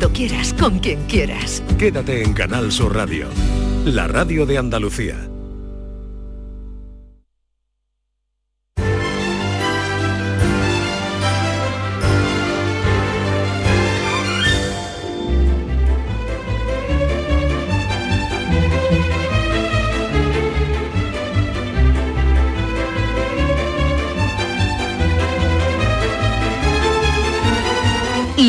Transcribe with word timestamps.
cuando 0.00 0.16
quieras, 0.16 0.54
con 0.54 0.78
quien 0.78 1.04
quieras. 1.04 1.62
Quédate 1.78 2.22
en 2.22 2.32
Canal 2.32 2.72
Sur 2.72 2.94
Radio, 2.94 3.26
la 3.84 4.08
radio 4.08 4.46
de 4.46 4.56
Andalucía. 4.56 5.29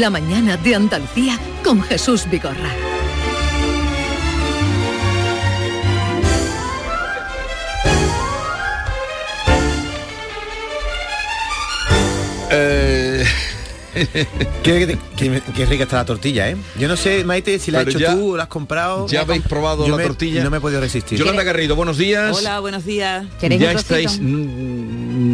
La 0.02 0.10
mañana 0.10 0.58
de 0.58 0.74
Andalucía 0.74 1.38
con 1.64 1.80
Jesús 1.84 2.28
Vigorra. 2.28 2.72
Eh, 12.52 13.24
qué, 14.64 14.98
qué- 15.16 15.42
qué 15.56 15.66
rica 15.66 15.84
está 15.84 15.98
la 15.98 16.06
tortilla, 16.06 16.50
¿eh? 16.50 16.58
Yo 16.78 16.88
no 16.88 16.96
sé, 16.98 17.24
Maite, 17.24 17.60
si 17.60 17.72
la 17.72 17.80
has 17.82 17.88
hecho 17.88 18.00
ya- 18.00 18.14
tú 18.16 18.34
o 18.34 18.38
la 18.38 18.44
has 18.44 18.50
comprado. 18.50 19.08
¿Ya 19.08 19.22
habéis 19.22 19.44
probado 19.44 19.86
Yo 19.86 19.92
la 19.92 19.98
me- 19.98 20.04
tortilla? 20.04 20.44
No 20.44 20.50
me 20.50 20.58
he 20.58 20.62
podido 20.62 20.82
resistir. 20.82 21.18
Yolanda 21.20 21.44
Garrido, 21.44 21.76
buenos 21.76 21.98
días. 21.98 22.36
Hola, 22.38 22.60
buenos 22.60 22.86
días. 22.86 23.26
Ya 23.42 23.72
estáis... 23.74 24.20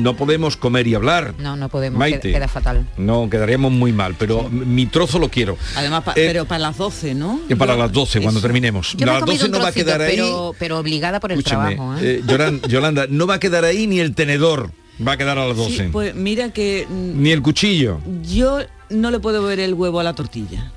No 0.07 0.15
podemos 0.15 0.55
comer 0.55 0.87
y 0.87 0.95
hablar. 0.95 1.33
No, 1.37 1.57
no 1.57 1.67
podemos, 1.67 1.99
Maite. 1.99 2.19
queda, 2.21 2.33
queda 2.39 2.47
fatal. 2.47 2.87
No, 2.97 3.29
quedaríamos 3.29 3.73
muy 3.73 3.91
mal, 3.91 4.15
pero 4.17 4.49
mi 4.49 4.85
trozo 4.85 5.19
lo 5.19 5.29
quiero. 5.29 5.57
Además, 5.75 6.03
pa- 6.03 6.11
Eh, 6.13 6.23
pero 6.27 6.45
para 6.45 6.59
las 6.59 6.77
12, 6.77 7.13
¿no? 7.13 7.41
Que 7.49 7.57
para 7.57 7.73
Yo- 7.73 7.79
las 7.79 7.91
12, 7.91 8.21
cuando 8.21 8.39
terminemos. 8.39 8.93
Yo 8.97 9.05
las 9.05 9.19
comido 9.19 9.33
12 9.37 9.45
un 9.47 9.51
no 9.51 9.59
va 9.59 9.67
a 9.67 9.71
quedar 9.73 10.01
ahí. 10.01 10.15
pero, 10.15 10.55
pero 10.57 10.79
obligada 10.79 11.19
por 11.19 11.33
el 11.33 11.39
Escúchame, 11.39 11.75
trabajo. 11.75 11.97
¿eh? 11.99 12.19
eh, 12.19 12.21
Yolan- 12.25 12.61
Yolanda, 12.69 13.05
no 13.09 13.27
va 13.27 13.33
a 13.35 13.39
quedar 13.41 13.65
ahí 13.65 13.85
ni 13.85 13.99
el 13.99 14.15
tenedor. 14.15 14.71
Va 15.05 15.11
a 15.11 15.17
quedar 15.17 15.37
a 15.37 15.45
las 15.45 15.57
12. 15.57 15.75
Sí, 15.77 15.89
pues 15.91 16.15
mira 16.15 16.51
que 16.53 16.87
mm, 16.89 17.21
Ni 17.21 17.31
el 17.31 17.41
cuchillo. 17.41 17.99
yo 18.23 18.59
no 18.89 19.11
le 19.11 19.19
puedo 19.19 19.43
ver 19.43 19.59
el 19.59 19.73
huevo 19.73 19.99
a 19.99 20.03
la 20.03 20.13
tortilla. 20.13 20.71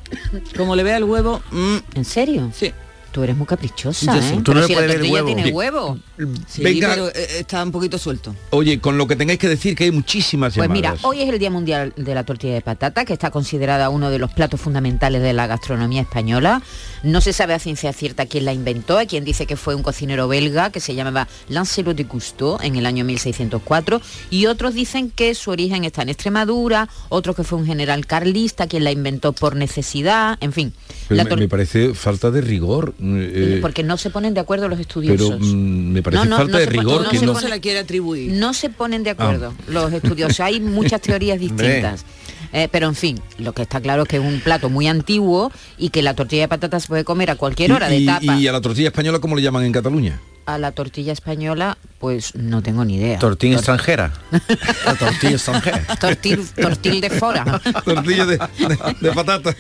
Como 0.57 0.75
le 0.75 0.83
vea 0.83 0.97
el 0.97 1.05
huevo... 1.05 1.41
mm, 1.53 1.77
¿En 1.95 2.05
serio? 2.05 2.51
Sí. 2.53 2.73
Tú 3.11 3.23
eres 3.25 3.37
muy 3.37 3.47
caprichosa, 3.47 4.15
Yo 4.15 4.21
¿eh? 4.21 4.23
sí. 4.23 4.37
Tú 4.37 4.53
Pero 4.53 4.55
no 4.55 4.61
le 4.61 4.67
si 4.67 4.73
la 4.75 4.79
puedes 4.81 5.01
ver 5.01 5.11
huevo. 5.11 5.27
tiene 5.27 5.51
huevo. 5.51 5.99
Sí, 6.47 6.63
Venga. 6.63 6.89
pero 6.91 7.09
eh, 7.09 7.27
está 7.41 7.63
un 7.63 7.73
poquito 7.73 7.99
suelto. 7.99 8.35
Oye, 8.51 8.79
con 8.81 8.97
lo 8.99 9.07
que 9.07 9.17
tengáis 9.17 9.39
que 9.41 9.49
decir 9.49 9.75
que 9.75 9.85
hay 9.85 9.91
muchísimas 9.91 10.55
Pues 10.55 10.69
llamadas. 10.69 10.93
mira, 10.95 11.09
hoy 11.09 11.23
es 11.23 11.29
el 11.29 11.39
Día 11.39 11.51
Mundial 11.51 11.93
de 11.97 12.15
la 12.15 12.25
Tortilla 12.25 12.55
de 12.55 12.61
Patata, 12.61 13.05
que 13.05 13.13
está 13.13 13.31
considerada 13.31 13.89
uno 13.91 14.11
de 14.11 14.19
los 14.19 14.31
platos 14.33 14.61
fundamentales 14.61 15.23
de 15.23 15.33
la 15.33 15.47
gastronomía 15.47 16.03
española. 16.03 16.63
No 17.03 17.21
se 17.21 17.33
sabe 17.33 17.55
a 17.55 17.59
ciencia 17.59 17.93
cierta 17.93 18.27
quién 18.27 18.45
la 18.45 18.53
inventó, 18.53 18.99
hay 18.99 19.07
quien 19.07 19.25
dice 19.25 19.47
que 19.47 19.57
fue 19.57 19.75
un 19.75 19.83
cocinero 19.83 20.29
belga 20.29 20.71
que 20.71 20.81
se 20.81 20.95
llamaba 20.95 21.27
Lancelot 21.49 21.97
de 21.97 22.07
Cousteau 22.07 22.59
en 22.63 22.77
el 22.77 22.87
año 22.87 23.05
1604 23.05 24.01
y 24.31 24.47
otros 24.47 24.75
dicen 24.75 25.11
que 25.11 25.35
su 25.35 25.51
origen 25.51 25.85
está 25.85 26.03
en 26.03 26.11
Extremadura, 26.11 26.89
otros 27.09 27.35
que 27.35 27.45
fue 27.45 27.59
un 27.59 27.67
general 27.67 28.07
carlista 28.07 28.67
quien 28.67 28.85
la 28.85 28.93
inventó 28.93 29.33
por 29.33 29.57
necesidad, 29.57 30.39
en 30.41 30.53
fin. 30.53 30.73
La 31.09 31.25
me 31.25 31.49
parece 31.49 31.95
falta 31.95 32.31
de 32.31 32.41
rigor. 32.41 32.95
Eh, 33.03 33.59
porque 33.61 33.83
no 33.83 33.97
se 33.97 34.11
ponen 34.11 34.35
de 34.35 34.41
acuerdo 34.41 34.69
los 34.69 34.79
estudiosos. 34.79 35.31
pero 35.31 35.45
mm, 35.45 35.93
me 35.93 36.03
parece 36.03 36.25
No, 36.25 36.31
no, 36.31 36.37
falta 36.37 36.53
no 36.53 36.59
de 36.59 36.67
rigor 36.67 37.03
no 37.05 37.11
que 37.11 37.19
se 37.19 37.27
no. 37.27 37.39
Se 37.39 37.49
la 37.49 37.59
quiere 37.59 37.79
atribuir. 37.81 38.33
No 38.33 38.53
se 38.55 38.71
ponen 38.71 39.03
de 39.03 39.11
acuerdo 39.11 39.55
los 39.69 39.93
estudiosos. 39.93 40.41
Hay 40.41 40.61
muchas 40.61 41.01
teorías 41.01 41.39
distintas. 41.39 42.05
Eh, 42.53 42.69
pero 42.71 42.89
en 42.89 42.95
fin, 42.97 43.21
lo 43.39 43.53
que 43.53 43.63
está 43.63 43.81
claro 43.81 44.03
es 44.03 44.09
que 44.09 44.17
es 44.17 44.23
un 44.23 44.41
plato 44.41 44.69
muy 44.71 44.89
antiguo 44.89 45.53
y 45.79 45.91
que 45.91 46.03
la 46.03 46.15
tortilla 46.15 46.43
de 46.43 46.49
patatas 46.49 46.83
se 46.83 46.89
puede 46.89 47.05
comer 47.05 47.31
a 47.31 47.37
cualquier 47.37 47.73
hora 47.73 47.89
de 47.89 47.99
y, 47.99 48.07
tapa. 48.07 48.37
y 48.37 48.49
a 48.49 48.53
la 48.53 48.61
tortilla 48.61 48.89
española, 48.89 49.21
¿cómo 49.21 49.37
le 49.37 49.43
llaman 49.43 49.65
en 49.65 49.73
Cataluña? 49.73 50.21
A 50.51 50.59
la 50.59 50.73
tortilla 50.73 51.13
española, 51.13 51.79
pues 52.01 52.35
no 52.35 52.61
tengo 52.61 52.85
ni 52.85 52.97
idea. 52.97 53.19
Tortilla 53.21 53.57
extranjera. 53.57 54.13
La 54.85 54.95
tortilla 54.97 55.33
extranjera. 55.33 55.85
Tortil, 56.01 56.49
tortil 56.49 57.01
de 57.01 57.11
fora. 57.11 57.61
Tortilla 57.85 58.27
de, 58.27 58.39
de, 58.39 58.97
de 59.01 59.13
patata. 59.13 59.55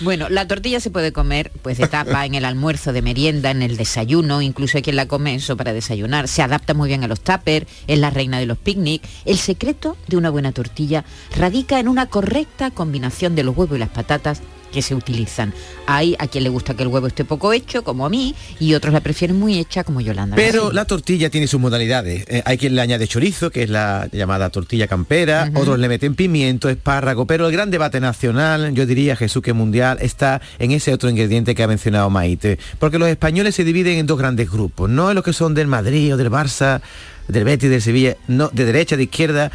Bueno, 0.00 0.28
la 0.28 0.48
tortilla 0.48 0.80
se 0.80 0.90
puede 0.90 1.12
comer 1.12 1.52
pues 1.62 1.78
de 1.78 1.86
tapa, 1.86 2.26
en 2.26 2.34
el 2.34 2.44
almuerzo, 2.44 2.92
de 2.92 3.02
merienda, 3.02 3.50
en 3.50 3.62
el 3.62 3.76
desayuno, 3.76 4.42
incluso 4.42 4.78
hay 4.78 4.82
quien 4.82 4.96
la 4.96 5.06
come 5.06 5.36
eso 5.36 5.56
para 5.56 5.72
desayunar. 5.72 6.26
Se 6.26 6.42
adapta 6.42 6.74
muy 6.74 6.88
bien 6.88 7.04
a 7.04 7.08
los 7.08 7.20
tuppers, 7.20 7.66
es 7.86 7.98
la 7.98 8.10
reina 8.10 8.38
de 8.38 8.46
los 8.46 8.58
picnic. 8.58 9.02
El 9.24 9.38
secreto 9.38 9.96
de 10.08 10.16
una 10.16 10.30
buena 10.30 10.52
tortilla 10.52 11.04
radica 11.36 11.78
en 11.78 11.88
una 11.88 12.06
correcta 12.06 12.70
combinación 12.70 13.34
de 13.34 13.44
los 13.44 13.56
huevos 13.56 13.76
y 13.76 13.80
las 13.80 13.90
patatas 13.90 14.40
que 14.74 14.82
se 14.82 14.94
utilizan. 14.94 15.54
Hay 15.86 16.16
a 16.18 16.26
quien 16.26 16.44
le 16.44 16.50
gusta 16.50 16.74
que 16.74 16.82
el 16.82 16.88
huevo 16.88 17.06
esté 17.06 17.24
poco 17.24 17.52
hecho, 17.52 17.84
como 17.84 18.04
a 18.04 18.10
mí, 18.10 18.34
y 18.58 18.74
otros 18.74 18.92
la 18.92 19.00
prefieren 19.00 19.38
muy 19.38 19.58
hecha, 19.58 19.84
como 19.84 20.00
Yolanda. 20.00 20.36
Pero 20.36 20.72
la 20.72 20.84
tortilla 20.84 21.30
tiene 21.30 21.46
sus 21.46 21.60
modalidades. 21.60 22.24
Eh, 22.28 22.42
hay 22.44 22.58
quien 22.58 22.74
le 22.74 22.80
añade 22.82 23.06
chorizo, 23.06 23.50
que 23.50 23.62
es 23.62 23.70
la 23.70 24.08
llamada 24.12 24.50
tortilla 24.50 24.88
campera, 24.88 25.50
otros 25.54 25.78
le 25.78 25.88
meten 25.88 26.14
pimiento, 26.14 26.68
espárrago, 26.68 27.26
pero 27.26 27.46
el 27.46 27.52
gran 27.52 27.70
debate 27.70 28.00
nacional, 28.00 28.74
yo 28.74 28.84
diría 28.84 29.16
Jesús 29.16 29.42
que 29.42 29.52
mundial, 29.52 29.98
está 30.00 30.42
en 30.58 30.72
ese 30.72 30.92
otro 30.92 31.08
ingrediente 31.08 31.54
que 31.54 31.62
ha 31.62 31.68
mencionado 31.68 32.10
Maite. 32.10 32.58
Porque 32.80 32.98
los 32.98 33.08
españoles 33.08 33.54
se 33.54 33.62
dividen 33.62 33.98
en 33.98 34.06
dos 34.06 34.18
grandes 34.18 34.50
grupos, 34.50 34.90
no 34.90 35.10
en 35.10 35.14
los 35.14 35.24
que 35.24 35.32
son 35.32 35.54
del 35.54 35.68
Madrid 35.68 36.14
o 36.14 36.16
del 36.16 36.30
Barça, 36.30 36.80
del 37.28 37.44
Betis, 37.44 37.70
del 37.70 37.80
Sevilla, 37.80 38.16
no, 38.26 38.50
de 38.52 38.64
derecha, 38.64 38.96
de 38.96 39.04
izquierda. 39.04 39.52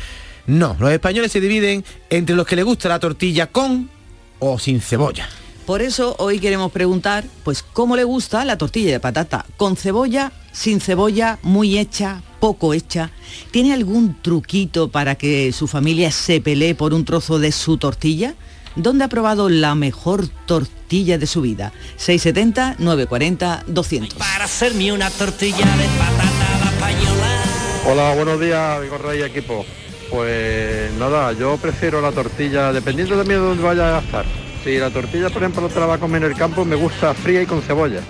No, 0.48 0.78
los 0.80 0.92
españoles 0.92 1.32
se 1.32 1.42
dividen 1.42 1.84
entre 2.10 2.36
los 2.36 2.48
que 2.48 2.56
les 2.56 2.66
gusta 2.66 2.90
la 2.90 3.00
tortilla 3.00 3.48
con 3.48 3.99
o 4.40 4.58
sin 4.60 4.82
cebolla. 4.82 5.30
Por 5.66 5.84
eso 5.84 6.16
hoy 6.18 6.40
queremos 6.40 6.72
preguntar, 6.72 7.26
pues, 7.44 7.62
¿cómo 7.62 7.96
le 7.96 8.04
gusta 8.04 8.44
la 8.44 8.58
tortilla 8.58 8.92
de 8.92 9.00
patata? 9.00 9.46
¿Con 9.56 9.78
cebolla, 9.78 10.32
sin 10.52 10.82
cebolla, 10.82 11.38
muy 11.44 11.78
hecha, 11.78 12.24
poco 12.40 12.74
hecha? 12.74 13.12
¿Tiene 13.52 13.74
algún 13.74 14.20
truquito 14.20 14.90
para 14.90 15.14
que 15.14 15.52
su 15.52 15.68
familia 15.68 16.10
se 16.10 16.42
pelee 16.42 16.74
por 16.74 16.96
un 16.96 17.06
trozo 17.06 17.38
de 17.38 17.52
su 17.52 17.78
tortilla? 17.78 18.34
¿Dónde 18.76 19.04
ha 19.04 19.10
probado 19.10 19.48
la 19.48 19.76
mejor 19.76 20.28
tortilla 20.28 21.20
de 21.20 21.28
su 21.28 21.42
vida? 21.42 21.72
670 21.98 22.78
940 22.80 23.64
200. 23.68 24.14
Para 24.16 24.46
hacerme 24.46 24.92
una 24.92 25.12
tortilla 25.12 25.58
de 25.78 25.86
patata 26.00 26.60
la 26.64 26.72
española. 26.72 27.44
Hola, 27.86 28.16
buenos 28.16 28.40
días, 28.40 28.82
Vigorra 28.82 29.16
y 29.16 29.22
equipo. 29.22 29.66
Pues 30.10 30.92
nada, 30.94 31.34
yo 31.34 31.58
prefiero 31.58 32.02
la 32.02 32.12
tortilla, 32.12 32.74
dependiendo 32.74 33.16
también 33.16 33.42
de 33.42 33.46
dónde 33.48 33.64
vaya 33.64 33.90
a 33.90 34.02
gastar. 34.02 34.26
Si 34.64 34.78
la 34.78 34.90
tortilla, 34.90 35.30
por 35.30 35.44
ejemplo, 35.44 35.70
te 35.70 35.80
la 35.80 35.86
va 35.86 35.96
a 35.96 35.98
comer 36.00 36.24
en 36.24 36.32
el 36.32 36.38
campo, 36.38 36.66
me 36.66 36.76
gusta 36.76 37.14
fría 37.14 37.42
y 37.42 37.46
con 37.46 37.62
cebolla. 37.62 38.02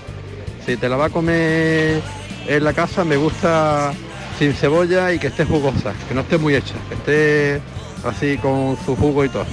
Si 0.65 0.77
te 0.77 0.87
la 0.87 0.95
va 0.95 1.05
a 1.05 1.09
comer 1.09 2.01
en 2.47 2.63
la 2.63 2.73
casa, 2.73 3.03
me 3.03 3.17
gusta 3.17 3.91
sin 4.37 4.53
cebolla 4.53 5.11
y 5.13 5.19
que 5.19 5.27
esté 5.27 5.45
jugosa, 5.45 5.93
que 6.07 6.15
no 6.15 6.21
esté 6.21 6.37
muy 6.37 6.55
hecha, 6.55 6.75
que 6.87 6.95
esté 6.95 7.61
así 8.05 8.37
con 8.37 8.77
su 8.85 8.95
jugo 8.95 9.25
y 9.25 9.29
todo. 9.29 9.45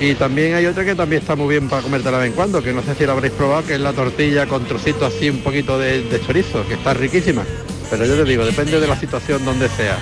Y 0.00 0.14
también 0.14 0.54
hay 0.54 0.66
otra 0.66 0.84
que 0.84 0.94
también 0.94 1.22
está 1.22 1.34
muy 1.34 1.48
bien 1.48 1.68
para 1.68 1.82
comértela 1.82 2.18
de 2.18 2.22
vez 2.24 2.30
en 2.30 2.36
cuando, 2.36 2.62
que 2.62 2.72
no 2.72 2.82
sé 2.82 2.94
si 2.94 3.04
la 3.04 3.12
habréis 3.12 3.32
probado, 3.32 3.66
que 3.66 3.74
es 3.74 3.80
la 3.80 3.92
tortilla 3.92 4.46
con 4.46 4.64
trocitos 4.64 5.12
así 5.14 5.28
un 5.28 5.40
poquito 5.40 5.78
de 5.78 6.20
chorizo, 6.24 6.66
que 6.68 6.74
está 6.74 6.94
riquísima. 6.94 7.44
Pero 7.90 8.04
yo 8.04 8.16
te 8.16 8.24
digo, 8.24 8.44
depende 8.44 8.78
de 8.78 8.86
la 8.86 8.98
situación 8.98 9.44
donde 9.44 9.68
sea. 9.68 9.98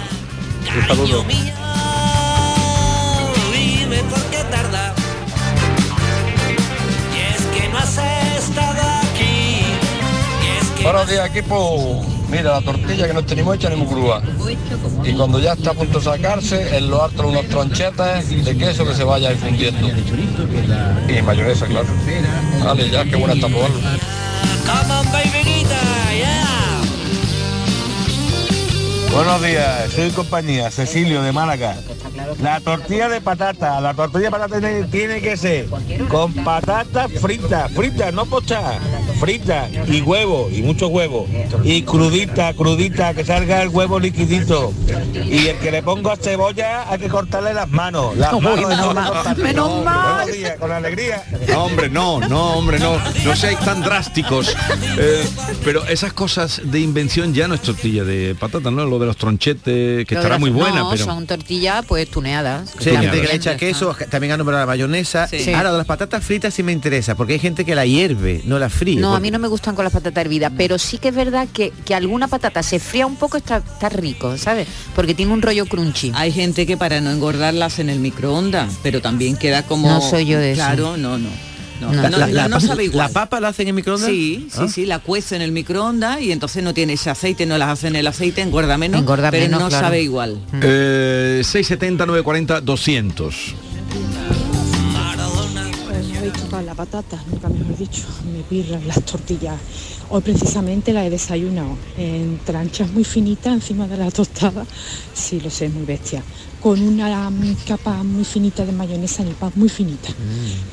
Un 0.76 0.86
saludo. 0.86 1.24
Buenos 10.86 11.10
días 11.10 11.28
equipo. 11.28 12.00
Mira, 12.30 12.52
la 12.52 12.60
tortilla 12.60 13.08
que 13.08 13.12
no 13.12 13.24
tenemos 13.24 13.56
hecha 13.56 13.68
ni 13.68 13.74
muy 13.74 13.88
crua. 13.88 14.22
Y 15.02 15.14
cuando 15.14 15.40
ya 15.40 15.54
está 15.54 15.70
a 15.70 15.74
punto 15.74 15.98
de 15.98 16.04
sacarse, 16.04 16.76
en 16.76 16.88
lo 16.88 17.02
alto 17.02 17.26
unos 17.26 17.44
tronchetas 17.48 18.30
de 18.30 18.56
queso 18.56 18.86
que 18.86 18.94
se 18.94 19.02
vaya 19.02 19.32
infundiendo. 19.32 19.88
Y 21.08 21.22
mayonesa, 21.22 21.66
claro. 21.66 21.88
Vale, 22.62 22.88
ya, 22.88 23.04
qué 23.04 23.16
buena 23.16 23.34
está 23.34 23.48
probarlo. 23.48 23.80
Buenos 29.12 29.42
días, 29.42 29.90
soy 29.92 30.10
compañía, 30.10 30.70
Cecilio 30.70 31.20
de 31.22 31.32
Málaga. 31.32 31.74
La 32.40 32.60
tortilla 32.60 33.08
de 33.08 33.20
patata, 33.20 33.80
la 33.80 33.92
tortilla 33.92 34.26
de 34.26 34.30
patata 34.30 34.60
tiene, 34.60 34.84
tiene 34.84 35.20
que 35.20 35.36
ser 35.36 35.66
con 36.08 36.32
patatas 36.32 37.10
fritas, 37.20 37.72
fritas, 37.72 38.14
no 38.14 38.24
pochadas. 38.24 38.78
Frita 39.18 39.68
y 39.88 40.00
huevo, 40.02 40.48
y 40.52 40.62
mucho 40.62 40.88
huevo. 40.88 41.26
Y 41.64 41.82
crudita, 41.82 42.52
crudita, 42.54 43.14
que 43.14 43.24
salga 43.24 43.62
el 43.62 43.68
huevo 43.68 43.98
liquidito. 43.98 44.72
Y 45.14 45.48
el 45.48 45.56
que 45.58 45.70
le 45.70 45.82
pongo 45.82 46.14
cebolla 46.16 46.90
hay 46.90 46.98
que 46.98 47.08
cortarle 47.08 47.54
las 47.54 47.68
manos. 47.68 48.16
Las 48.16 48.32
manos 48.40 48.76
cortarle. 48.76 49.42
Menos 49.42 49.68
No, 49.68 49.82
mal. 49.82 50.30
días, 50.30 50.56
con 50.58 50.70
alegría. 50.70 51.24
No, 51.48 51.64
hombre, 51.64 51.88
no, 51.88 52.20
no, 52.20 52.52
hombre, 52.58 52.78
no. 52.78 52.98
No 53.24 53.36
seáis 53.36 53.58
tan 53.60 53.82
drásticos. 53.82 54.54
Eh, 54.98 55.26
pero 55.64 55.84
esas 55.86 56.12
cosas 56.12 56.60
de 56.64 56.80
invención 56.80 57.34
ya 57.34 57.48
no 57.48 57.54
es 57.54 57.62
tortilla 57.62 58.04
de 58.04 58.34
patata, 58.38 58.70
¿no? 58.70 58.84
Lo 58.86 58.98
de 58.98 59.06
los 59.06 59.16
tronchetes, 59.16 60.06
que 60.06 60.14
Lo 60.14 60.20
estará 60.20 60.38
muy 60.38 60.50
buena, 60.50 60.80
no, 60.80 60.90
pero... 60.90 61.04
son 61.04 61.26
tortillas 61.26 61.84
pues 61.86 62.10
tuneadas. 62.10 62.70
Sí, 62.78 62.90
gente 62.90 63.20
que 63.20 63.26
le 63.26 63.34
echa 63.34 63.56
queso, 63.56 63.94
también 64.10 64.32
ha 64.32 64.36
nombrado 64.36 64.60
la 64.62 64.66
mayonesa. 64.66 65.26
Sí. 65.28 65.52
Ahora, 65.52 65.72
de 65.72 65.78
las 65.78 65.86
patatas 65.86 66.24
fritas 66.24 66.54
sí 66.54 66.62
me 66.62 66.72
interesa, 66.72 67.14
porque 67.14 67.34
hay 67.34 67.38
gente 67.38 67.64
que 67.64 67.74
la 67.74 67.86
hierve, 67.86 68.42
no 68.44 68.58
la 68.58 68.68
fríe. 68.68 69.00
No, 69.06 69.16
a 69.16 69.20
mí 69.20 69.30
no 69.30 69.38
me 69.38 69.48
gustan 69.48 69.74
con 69.74 69.84
las 69.84 69.92
patatas 69.92 70.20
hervidas, 70.24 70.52
pero 70.56 70.78
sí 70.78 70.98
que 70.98 71.08
es 71.08 71.14
verdad 71.14 71.46
que, 71.52 71.72
que 71.84 71.94
alguna 71.94 72.28
patata 72.28 72.62
se 72.62 72.78
fría 72.78 73.06
un 73.06 73.16
poco, 73.16 73.36
está, 73.36 73.58
está 73.58 73.88
rico, 73.88 74.36
¿sabes? 74.36 74.66
Porque 74.94 75.14
tiene 75.14 75.32
un 75.32 75.42
rollo 75.42 75.66
crunchy. 75.66 76.12
Hay 76.14 76.32
gente 76.32 76.66
que 76.66 76.76
para 76.76 77.00
no 77.00 77.10
engordarlas 77.10 77.78
en 77.78 77.88
el 77.90 77.98
microondas, 78.00 78.74
pero 78.82 79.00
también 79.00 79.36
queda 79.36 79.62
como... 79.62 79.88
No 79.88 80.00
soy 80.00 80.26
yo 80.26 80.38
de 80.38 80.52
eso. 80.52 80.60
Claro, 80.62 80.96
no, 80.96 81.18
no. 81.18 81.28
No, 81.80 81.92
No. 81.92 82.08
no, 82.08 82.16
La- 82.18 82.26
la- 82.26 82.48
no 82.48 82.58
sabe 82.58 82.84
igual. 82.84 83.08
¿La 83.08 83.12
papa 83.12 83.38
la 83.38 83.48
hacen 83.48 83.68
en 83.68 83.74
microondas? 83.74 84.08
Sí, 84.08 84.48
sí, 84.50 84.58
Ah. 84.62 84.66
sí, 84.66 84.86
la 84.86 84.98
cuece 84.98 85.36
en 85.36 85.42
el 85.42 85.52
microondas 85.52 86.22
y 86.22 86.32
entonces 86.32 86.64
no 86.64 86.72
tiene 86.72 86.94
ese 86.94 87.10
aceite, 87.10 87.44
no 87.44 87.58
las 87.58 87.68
hace 87.68 87.88
en 87.88 87.96
el 87.96 88.06
aceite, 88.06 88.40
engorda 88.40 88.78
menos, 88.78 88.98
Engorda 89.02 89.30
pero 89.30 89.44
menos, 89.44 89.60
no 89.60 89.68
claro. 89.68 89.84
sabe 89.86 90.00
igual. 90.00 90.40
Eh, 90.62 91.42
670, 91.44 92.06
940, 92.06 92.60
200. 92.62 93.54
Pues 96.36 96.50
me 96.50 96.58
habéis 96.58 96.66
tocado 96.66 96.66
la 96.66 96.74
patata, 96.74 97.24
nunca 97.30 97.48
mejor 97.48 97.78
dicho, 97.78 98.02
me 98.30 98.42
pirran 98.42 98.86
las 98.86 99.02
tortillas. 99.04 99.58
Hoy 100.10 100.20
precisamente 100.20 100.92
la 100.92 101.06
he 101.06 101.10
desayunado 101.10 101.76
en 101.96 102.38
tranchas 102.44 102.90
muy 102.90 103.04
finitas 103.04 103.54
encima 103.54 103.88
de 103.88 103.96
la 103.96 104.10
tostada, 104.10 104.66
sí 105.14 105.40
lo 105.40 105.48
sé, 105.48 105.68
muy 105.68 105.84
bestia, 105.84 106.22
con 106.60 106.82
una 106.82 107.30
mm, 107.30 107.56
capa 107.66 108.02
muy 108.02 108.24
finita 108.24 108.66
de 108.66 108.72
mayonesa 108.72 109.22
en 109.22 109.28
el 109.28 109.34
pan, 109.34 109.52
muy 109.54 109.68
finita. 109.68 110.10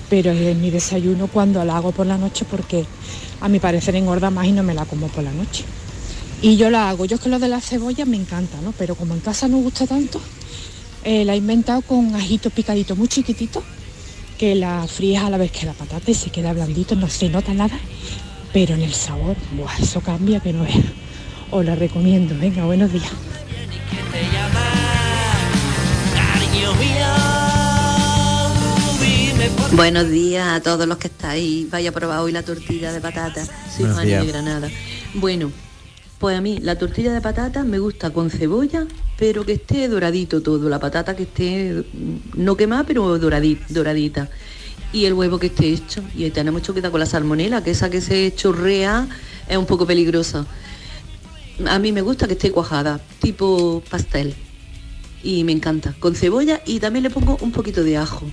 Pero 0.10 0.32
es 0.32 0.58
mi 0.58 0.70
desayuno 0.70 1.28
cuando 1.28 1.64
la 1.64 1.78
hago 1.78 1.92
por 1.92 2.08
la 2.08 2.18
noche 2.18 2.46
porque 2.50 2.86
a 3.40 3.48
mi 3.48 3.60
parecer 3.60 3.96
engorda 3.96 4.30
más 4.30 4.46
y 4.48 4.52
no 4.52 4.64
me 4.64 4.74
la 4.74 4.86
como 4.86 5.08
por 5.08 5.24
la 5.24 5.32
noche. 5.32 5.64
Y 6.42 6.58
yo 6.58 6.70
la 6.70 6.90
hago, 6.90 7.06
yo 7.06 7.16
es 7.16 7.22
que 7.22 7.30
lo 7.30 7.40
de 7.40 7.48
la 7.48 7.62
cebolla 7.62 8.06
me 8.06 8.18
encanta, 8.18 8.60
¿no? 8.62 8.74
Pero 8.78 8.96
como 8.96 9.14
en 9.14 9.22
casa 9.22 9.48
no 9.48 9.60
gusta 9.60 9.88
tanto, 9.88 10.20
eh, 11.06 11.24
la 11.24 11.36
he 11.36 11.38
inventado 11.38 11.82
con 11.84 12.16
ajitos 12.16 12.52
picaditos 12.52 12.98
muy 12.98 13.08
chiquititos 13.08 13.64
que 14.44 14.56
la 14.56 14.86
fríes 14.88 15.24
a 15.24 15.30
la 15.30 15.38
vez 15.38 15.52
que 15.54 15.66
la 15.66 15.72
patata 15.72 16.12
y 16.12 16.14
se 16.14 16.30
queda 16.30 16.52
blandito, 16.52 16.96
no 16.96 17.08
se 17.08 17.30
nota 17.30 17.54
nada, 17.54 17.80
pero 18.52 18.76
en 18.76 18.82
el 18.82 18.94
sabor, 18.94 19.38
buah, 19.56 19.78
eso 19.80 20.02
cambia 20.02 20.42
que 20.42 20.52
no 20.52 20.64
veas. 20.64 20.84
Os 21.50 21.64
la 21.64 21.76
recomiendo, 21.76 22.36
venga, 22.38 22.66
buenos 22.66 22.92
días. 22.92 23.10
Buenos 29.72 30.10
días 30.10 30.46
a 30.46 30.60
todos 30.62 30.90
los 30.90 30.98
que 30.98 31.08
estáis. 31.08 31.72
Vaya 31.72 31.92
a 31.92 31.94
probar 31.94 32.20
hoy 32.20 32.34
la 32.34 32.44
tortilla 32.44 32.92
de 32.92 33.00
patata. 33.00 33.46
Soy 33.46 33.86
Fanny 33.86 34.12
de. 34.12 34.26
Granada. 34.26 34.70
Bueno, 35.14 35.54
pues 36.24 36.38
a 36.38 36.42
mí 36.42 36.58
la 36.60 36.78
tortilla 36.78 37.12
de 37.12 37.20
patata 37.20 37.66
me 37.66 37.80
gusta 37.80 38.12
con 38.12 38.30
cebolla, 38.30 38.88
pero 39.18 39.46
que 39.46 39.52
esté 39.52 39.90
doradito 39.90 40.42
todo. 40.42 40.70
La 40.70 40.80
patata 40.80 41.18
que 41.18 41.24
esté 41.24 41.84
no 42.38 42.56
quemada, 42.56 42.86
pero 42.86 43.20
doradi- 43.20 43.60
doradita. 43.68 44.30
Y 44.94 45.04
el 45.04 45.16
huevo 45.16 45.38
que 45.38 45.48
esté 45.48 45.68
hecho. 45.68 46.02
Y 46.16 46.30
tenemos 46.30 46.62
mucho 46.62 46.72
cuidado 46.72 46.92
con 46.94 47.02
la 47.02 47.08
salmonela, 47.08 47.62
que 47.62 47.72
esa 47.72 47.90
que 47.90 48.00
se 48.00 48.34
chorrea 48.34 49.06
es 49.50 49.58
un 49.58 49.66
poco 49.66 49.86
peligrosa. 49.86 50.46
A 51.68 51.78
mí 51.80 51.92
me 51.92 52.02
gusta 52.02 52.26
que 52.26 52.36
esté 52.36 52.52
cuajada, 52.52 53.02
tipo 53.20 53.84
pastel. 53.90 54.34
Y 55.24 55.44
me 55.44 55.52
encanta. 55.52 55.94
Con 56.00 56.16
cebolla 56.16 56.62
y 56.66 56.80
también 56.80 57.04
le 57.04 57.10
pongo 57.10 57.38
un 57.42 57.52
poquito 57.52 57.84
de 57.84 57.98
ajo. 57.98 58.26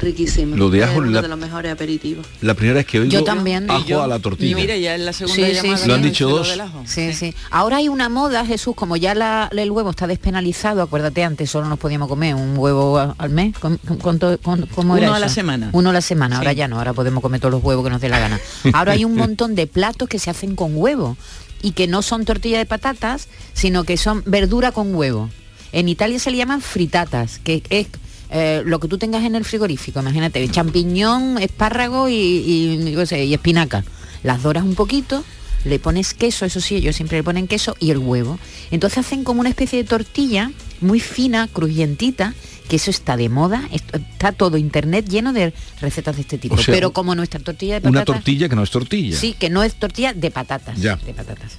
Riquísimo. 0.00 0.56
Lo 0.56 0.70
de 0.70 0.82
ajo, 0.84 0.92
Es 0.94 0.98
uno 0.98 1.10
la- 1.10 1.22
de 1.22 1.28
los 1.28 1.38
mejores 1.38 1.72
aperitivos. 1.72 2.26
La 2.40 2.54
primera 2.54 2.76
vez 2.76 2.86
que 2.86 3.00
oigo 3.00 3.10
Yo 3.12 3.22
también. 3.24 3.70
ajo 3.70 3.84
yo. 3.86 4.02
a 4.02 4.06
la 4.06 4.18
tortilla. 4.18 4.50
Y 4.50 4.54
mira, 4.54 4.76
ya 4.76 4.94
en 4.94 5.04
la 5.04 5.12
segunda 5.12 5.34
Sí, 5.46 5.52
llamada 5.54 5.76
sí. 5.78 5.88
Lo 5.88 5.94
han 5.94 6.02
ya 6.02 6.06
dicho 6.08 6.28
dos. 6.28 6.48
del 6.48 6.60
ajo. 6.62 6.82
Sí, 6.86 7.12
sí. 7.12 7.34
Ahora 7.50 7.76
hay 7.78 7.88
una 7.88 8.08
moda, 8.08 8.44
Jesús, 8.46 8.74
como 8.74 8.96
ya 8.96 9.14
la- 9.14 9.48
el 9.52 9.70
huevo 9.70 9.90
está 9.90 10.06
despenalizado, 10.06 10.82
acuérdate, 10.82 11.22
antes 11.24 11.50
solo 11.50 11.68
nos 11.68 11.78
podíamos 11.78 12.08
comer 12.08 12.34
un 12.34 12.56
huevo 12.56 13.14
al 13.16 13.30
mes. 13.30 13.56
¿Con, 13.58 13.76
con 13.78 14.18
con- 14.18 14.66
cómo 14.74 14.96
era 14.96 15.08
Uno 15.08 15.16
a 15.16 15.20
la 15.20 15.28
semana. 15.28 15.70
Uno 15.72 15.90
a 15.90 15.92
la 15.92 16.00
semana, 16.00 16.38
ahora 16.38 16.52
ya 16.52 16.66
no, 16.68 16.78
ahora 16.78 16.92
podemos 16.92 17.22
comer 17.22 17.40
todos 17.40 17.52
los 17.52 17.62
huevos 17.62 17.84
que 17.84 17.90
nos 17.90 18.00
dé 18.00 18.08
la 18.08 18.18
gana. 18.18 18.40
Ahora 18.72 18.92
hay 18.92 19.04
un 19.04 19.14
montón 19.16 19.54
de 19.54 19.66
platos 19.66 20.08
que 20.08 20.18
se 20.18 20.30
hacen 20.30 20.56
con 20.56 20.72
huevo 20.76 21.16
y 21.62 21.72
que 21.72 21.86
no 21.86 22.02
son 22.02 22.24
tortilla 22.24 22.58
de 22.58 22.66
patatas, 22.66 23.28
sino 23.52 23.84
que 23.84 23.96
son 23.96 24.22
verdura 24.26 24.72
con 24.72 24.94
huevo. 24.94 25.28
En 25.72 25.88
Italia 25.88 26.18
se 26.18 26.30
le 26.30 26.36
llaman 26.38 26.60
fritatas, 26.62 27.38
que 27.38 27.62
es 27.70 27.86
eh, 28.30 28.62
lo 28.64 28.78
que 28.78 28.88
tú 28.88 28.98
tengas 28.98 29.24
en 29.24 29.34
el 29.34 29.44
frigorífico, 29.44 30.00
imagínate, 30.00 30.46
champiñón, 30.48 31.38
espárrago 31.38 32.08
y, 32.08 32.14
y, 32.14 32.92
yo 32.92 33.00
qué 33.00 33.06
sé, 33.06 33.24
y 33.24 33.34
espinaca. 33.34 33.84
Las 34.22 34.42
doras 34.42 34.64
un 34.64 34.74
poquito, 34.74 35.24
le 35.64 35.78
pones 35.78 36.14
queso, 36.14 36.44
eso 36.44 36.60
sí, 36.60 36.76
ellos 36.76 36.96
siempre 36.96 37.18
le 37.18 37.24
ponen 37.24 37.46
queso 37.48 37.76
y 37.80 37.90
el 37.90 37.98
huevo. 37.98 38.38
Entonces 38.70 38.98
hacen 38.98 39.24
como 39.24 39.40
una 39.40 39.48
especie 39.48 39.82
de 39.82 39.88
tortilla 39.88 40.50
muy 40.80 41.00
fina, 41.00 41.48
crujientita, 41.48 42.34
que 42.68 42.76
eso 42.76 42.90
está 42.90 43.16
de 43.16 43.28
moda, 43.28 43.68
está 43.72 44.30
todo 44.30 44.56
internet 44.56 45.08
lleno 45.08 45.32
de 45.32 45.52
recetas 45.80 46.14
de 46.14 46.22
este 46.22 46.38
tipo. 46.38 46.54
O 46.54 46.58
sea, 46.58 46.72
Pero 46.72 46.92
como 46.92 47.16
nuestra 47.16 47.40
tortilla 47.40 47.80
de 47.80 47.88
Una 47.88 48.00
patatas, 48.00 48.20
tortilla 48.22 48.48
que 48.48 48.54
no 48.54 48.62
es 48.62 48.70
tortilla. 48.70 49.16
sí, 49.16 49.34
que 49.36 49.50
no 49.50 49.64
es 49.64 49.74
tortilla 49.74 50.12
de 50.12 50.30
patatas. 50.30 50.78
Ya. 50.80 50.96
De 50.96 51.12
patatas. 51.12 51.58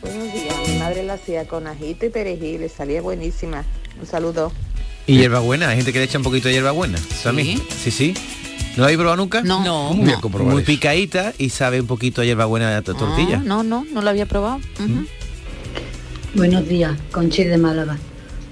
Buenos 0.00 0.32
días, 0.32 0.54
mi 0.68 0.78
madre 0.78 1.02
la 1.02 1.14
hacía 1.14 1.46
con 1.46 1.66
ajito 1.66 2.06
y 2.06 2.10
perejil, 2.10 2.60
le 2.60 2.68
salía 2.68 3.02
buenísima. 3.02 3.64
Un 4.00 4.06
saludo. 4.06 4.52
Y 5.06 5.18
hierbabuena, 5.18 5.68
hay 5.70 5.76
gente 5.76 5.92
que 5.92 5.98
le 5.98 6.04
echa 6.04 6.18
un 6.18 6.24
poquito 6.24 6.48
de 6.48 6.54
hierbabuena. 6.54 6.98
También. 7.22 7.60
Sí, 7.82 7.90
sí. 7.90 8.14
¿No 8.76 8.78
la 8.78 8.84
habéis 8.84 8.98
probado 8.98 9.16
nunca? 9.16 9.42
No. 9.42 9.62
No. 9.64 9.88
¿Cómo 9.88 10.02
voy 10.04 10.12
a 10.12 10.20
comprobar 10.20 10.52
Muy 10.52 10.62
eso? 10.62 10.66
picadita 10.66 11.34
y 11.38 11.50
sabe 11.50 11.80
un 11.80 11.86
poquito 11.86 12.20
a 12.22 12.24
hierbabuena 12.24 12.74
de 12.74 12.82
to- 12.82 12.94
tortilla. 12.94 13.38
Ah, 13.40 13.44
no, 13.44 13.62
no, 13.62 13.84
no 13.92 14.00
lo 14.00 14.08
había 14.10 14.26
probado. 14.26 14.56
Ujú. 14.78 15.06
Buenos 16.34 16.66
días, 16.68 16.92
Conchi 17.10 17.44
de 17.44 17.58
Málaga. 17.58 17.98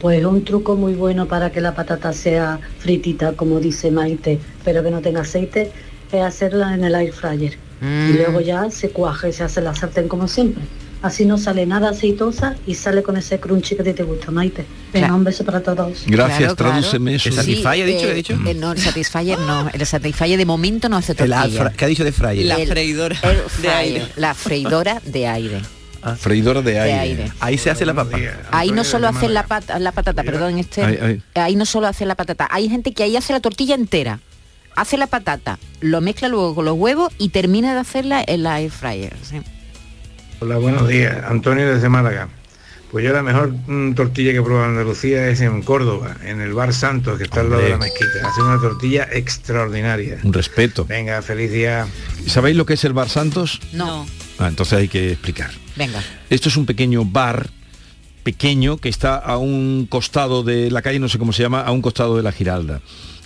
Pues 0.01 0.25
un 0.25 0.45
truco 0.45 0.77
muy 0.77 0.95
bueno 0.95 1.27
para 1.27 1.51
que 1.53 1.61
la 1.61 1.75
patata 1.75 2.13
sea 2.13 2.59
fritita, 2.79 3.33
como 3.35 3.61
dice 3.61 3.91
Maite, 3.91 4.39
pero 4.65 4.83
que 4.83 4.91
no 4.91 5.01
tenga 5.01 5.21
aceite, 5.21 5.71
es 6.13 6.23
hacerla 6.23 6.75
en 6.75 6.85
el 6.85 6.95
air 6.95 7.13
fryer. 7.13 7.57
Mm. 7.81 8.11
Y 8.11 8.13
luego 8.15 8.41
ya 8.41 8.71
se 8.71 8.91
cuaja 8.91 9.29
y 9.29 9.33
se 9.33 9.45
hace 9.45 9.61
la 9.63 9.75
sartén 9.75 10.09
como 10.09 10.27
siempre. 10.29 10.63
Así 11.03 11.25
no 11.25 11.39
sale 11.39 11.65
nada 11.65 11.91
aceitosa 11.91 12.57
y 12.67 12.75
sale 12.75 13.03
con 13.03 13.17
ese 13.17 13.41
crunchy 13.41 13.75
que 13.75 13.81
a 13.81 13.85
ti 13.87 13.95
te 13.95 14.03
gusta, 14.03 14.31
Maite. 14.31 14.67
Venga, 14.93 15.07
Claro. 15.07 15.15
un 15.17 15.25
beso 15.25 15.45
para 15.47 15.63
todos. 15.63 16.03
Gracias, 16.07 16.55
Claro, 16.55 16.79
eso. 16.79 16.97
El 16.97 17.19
Satisfyer, 17.21 17.85
¿ha 17.85 18.15
dicho? 18.15 18.35
eh, 18.35 18.51
eh, 18.51 18.55
no, 18.55 18.73
el 18.73 18.79
Satisfyer 18.79 19.39
no. 19.39 19.71
El 19.73 19.87
Satisfyer 19.87 20.37
de 20.37 20.45
momento 20.45 20.91
no 20.91 20.99
hace 20.99 21.15
tortilla. 21.15 21.73
¿Qué 21.75 21.85
ha 21.87 21.89
dicho 21.89 22.05
de 22.05 22.13
fryer? 22.13 22.45
La 22.45 22.57
El- 22.57 22.69
freidora 22.69 23.17
el 23.23 23.63
de 23.63 23.69
aire. 23.71 24.07
La 24.17 24.35
freidora 24.35 25.01
de 25.07 25.27
aire. 25.27 25.63
Freidora 26.19 26.61
de 26.63 26.79
aire. 26.81 26.99
aire. 27.01 27.33
Ahí 27.41 27.57
se 27.57 27.71
hace 27.71 27.87
la 27.87 27.95
papa. 27.95 28.19
Ahí 28.51 28.71
no 28.73 28.85
solo 28.85 29.09
hacen 29.09 29.33
la, 29.33 29.47
pata, 29.47 29.79
la 29.79 29.93
patata, 29.93 30.23
perdón, 30.23 30.59
este, 30.59 30.83
Ahí, 30.85 30.99
ahí. 31.01 31.23
ahí 31.35 31.57
no 31.57 31.65
solo 31.67 31.87
hace 31.87 32.05
la 32.07 32.15
patata, 32.15 32.47
hay 32.51 32.69
gente 32.69 32.93
que 32.93 33.03
ahí 33.05 33.17
hace 33.17 33.33
la 33.33 33.41
tortilla 33.41 33.75
entera, 33.75 34.21
hace 34.77 34.97
la 34.97 35.07
patata, 35.07 35.59
lo 35.81 36.01
mezcla 36.01 36.29
luego 36.29 36.55
con 36.55 36.65
los 36.65 36.77
huevos 36.79 37.13
y 37.19 37.29
termina 37.31 37.75
de 37.75 37.81
hacerla 37.81 38.23
en 38.27 38.43
la 38.43 38.61
air 38.61 38.71
fryer. 38.71 39.15
sí. 39.23 39.41
Hola, 40.41 40.57
buenos 40.59 40.89
días. 40.89 41.17
Antonio 41.27 41.73
desde 41.73 41.89
Málaga. 41.89 42.29
Pues 42.91 43.05
yo 43.05 43.13
la 43.13 43.23
mejor 43.23 43.53
mm, 43.53 43.95
tortilla 43.95 44.33
que 44.33 44.39
he 44.39 44.43
probado 44.43 44.65
en 44.65 44.71
Andalucía 44.73 45.29
es 45.29 45.41
en 45.43 45.63
Córdoba, 45.63 46.17
en 46.25 46.41
el 46.41 46.53
Bar 46.55 46.73
Santos, 46.75 47.19
que 47.19 47.25
está 47.25 47.41
al 47.41 47.51
lado 47.51 47.63
de 47.63 47.69
la 47.71 47.77
mezquita. 47.79 48.27
Hace 48.27 48.43
una 48.43 48.61
tortilla 48.61 49.09
extraordinaria. 49.13 50.19
Un 50.25 50.33
respeto. 50.33 50.87
Venga, 50.87 51.23
feliz 51.23 51.53
día. 51.53 51.87
¿Sabéis 52.27 52.57
lo 52.57 52.67
que 52.67 52.75
es 52.75 52.85
el 52.85 52.93
bar 52.93 53.09
Santos? 53.09 53.61
No, 53.73 54.07
Ah, 54.39 54.49
entonces 54.49 54.79
hay 54.79 54.89
que 54.89 55.13
explicar. 55.13 55.51
venga. 55.77 56.03
Esto 56.31 56.49
es 56.49 56.57
un 56.57 56.65
pequeño 56.67 57.05
bar 57.05 57.51
pequeño 58.25 58.79
que 58.79 58.89
está 58.89 59.17
a 59.19 59.37
un 59.37 59.87
costado 59.89 60.43
de 60.43 60.71
la 60.71 60.81
calle, 60.83 60.99
no 60.99 61.09
sé 61.11 61.19
cómo 61.19 61.33
se 61.33 61.43
llama, 61.43 61.61
a 61.61 61.71
un 61.73 61.83
costado 61.83 62.17
de 62.17 62.23
la 62.23 62.33
Giralda. 62.33 62.81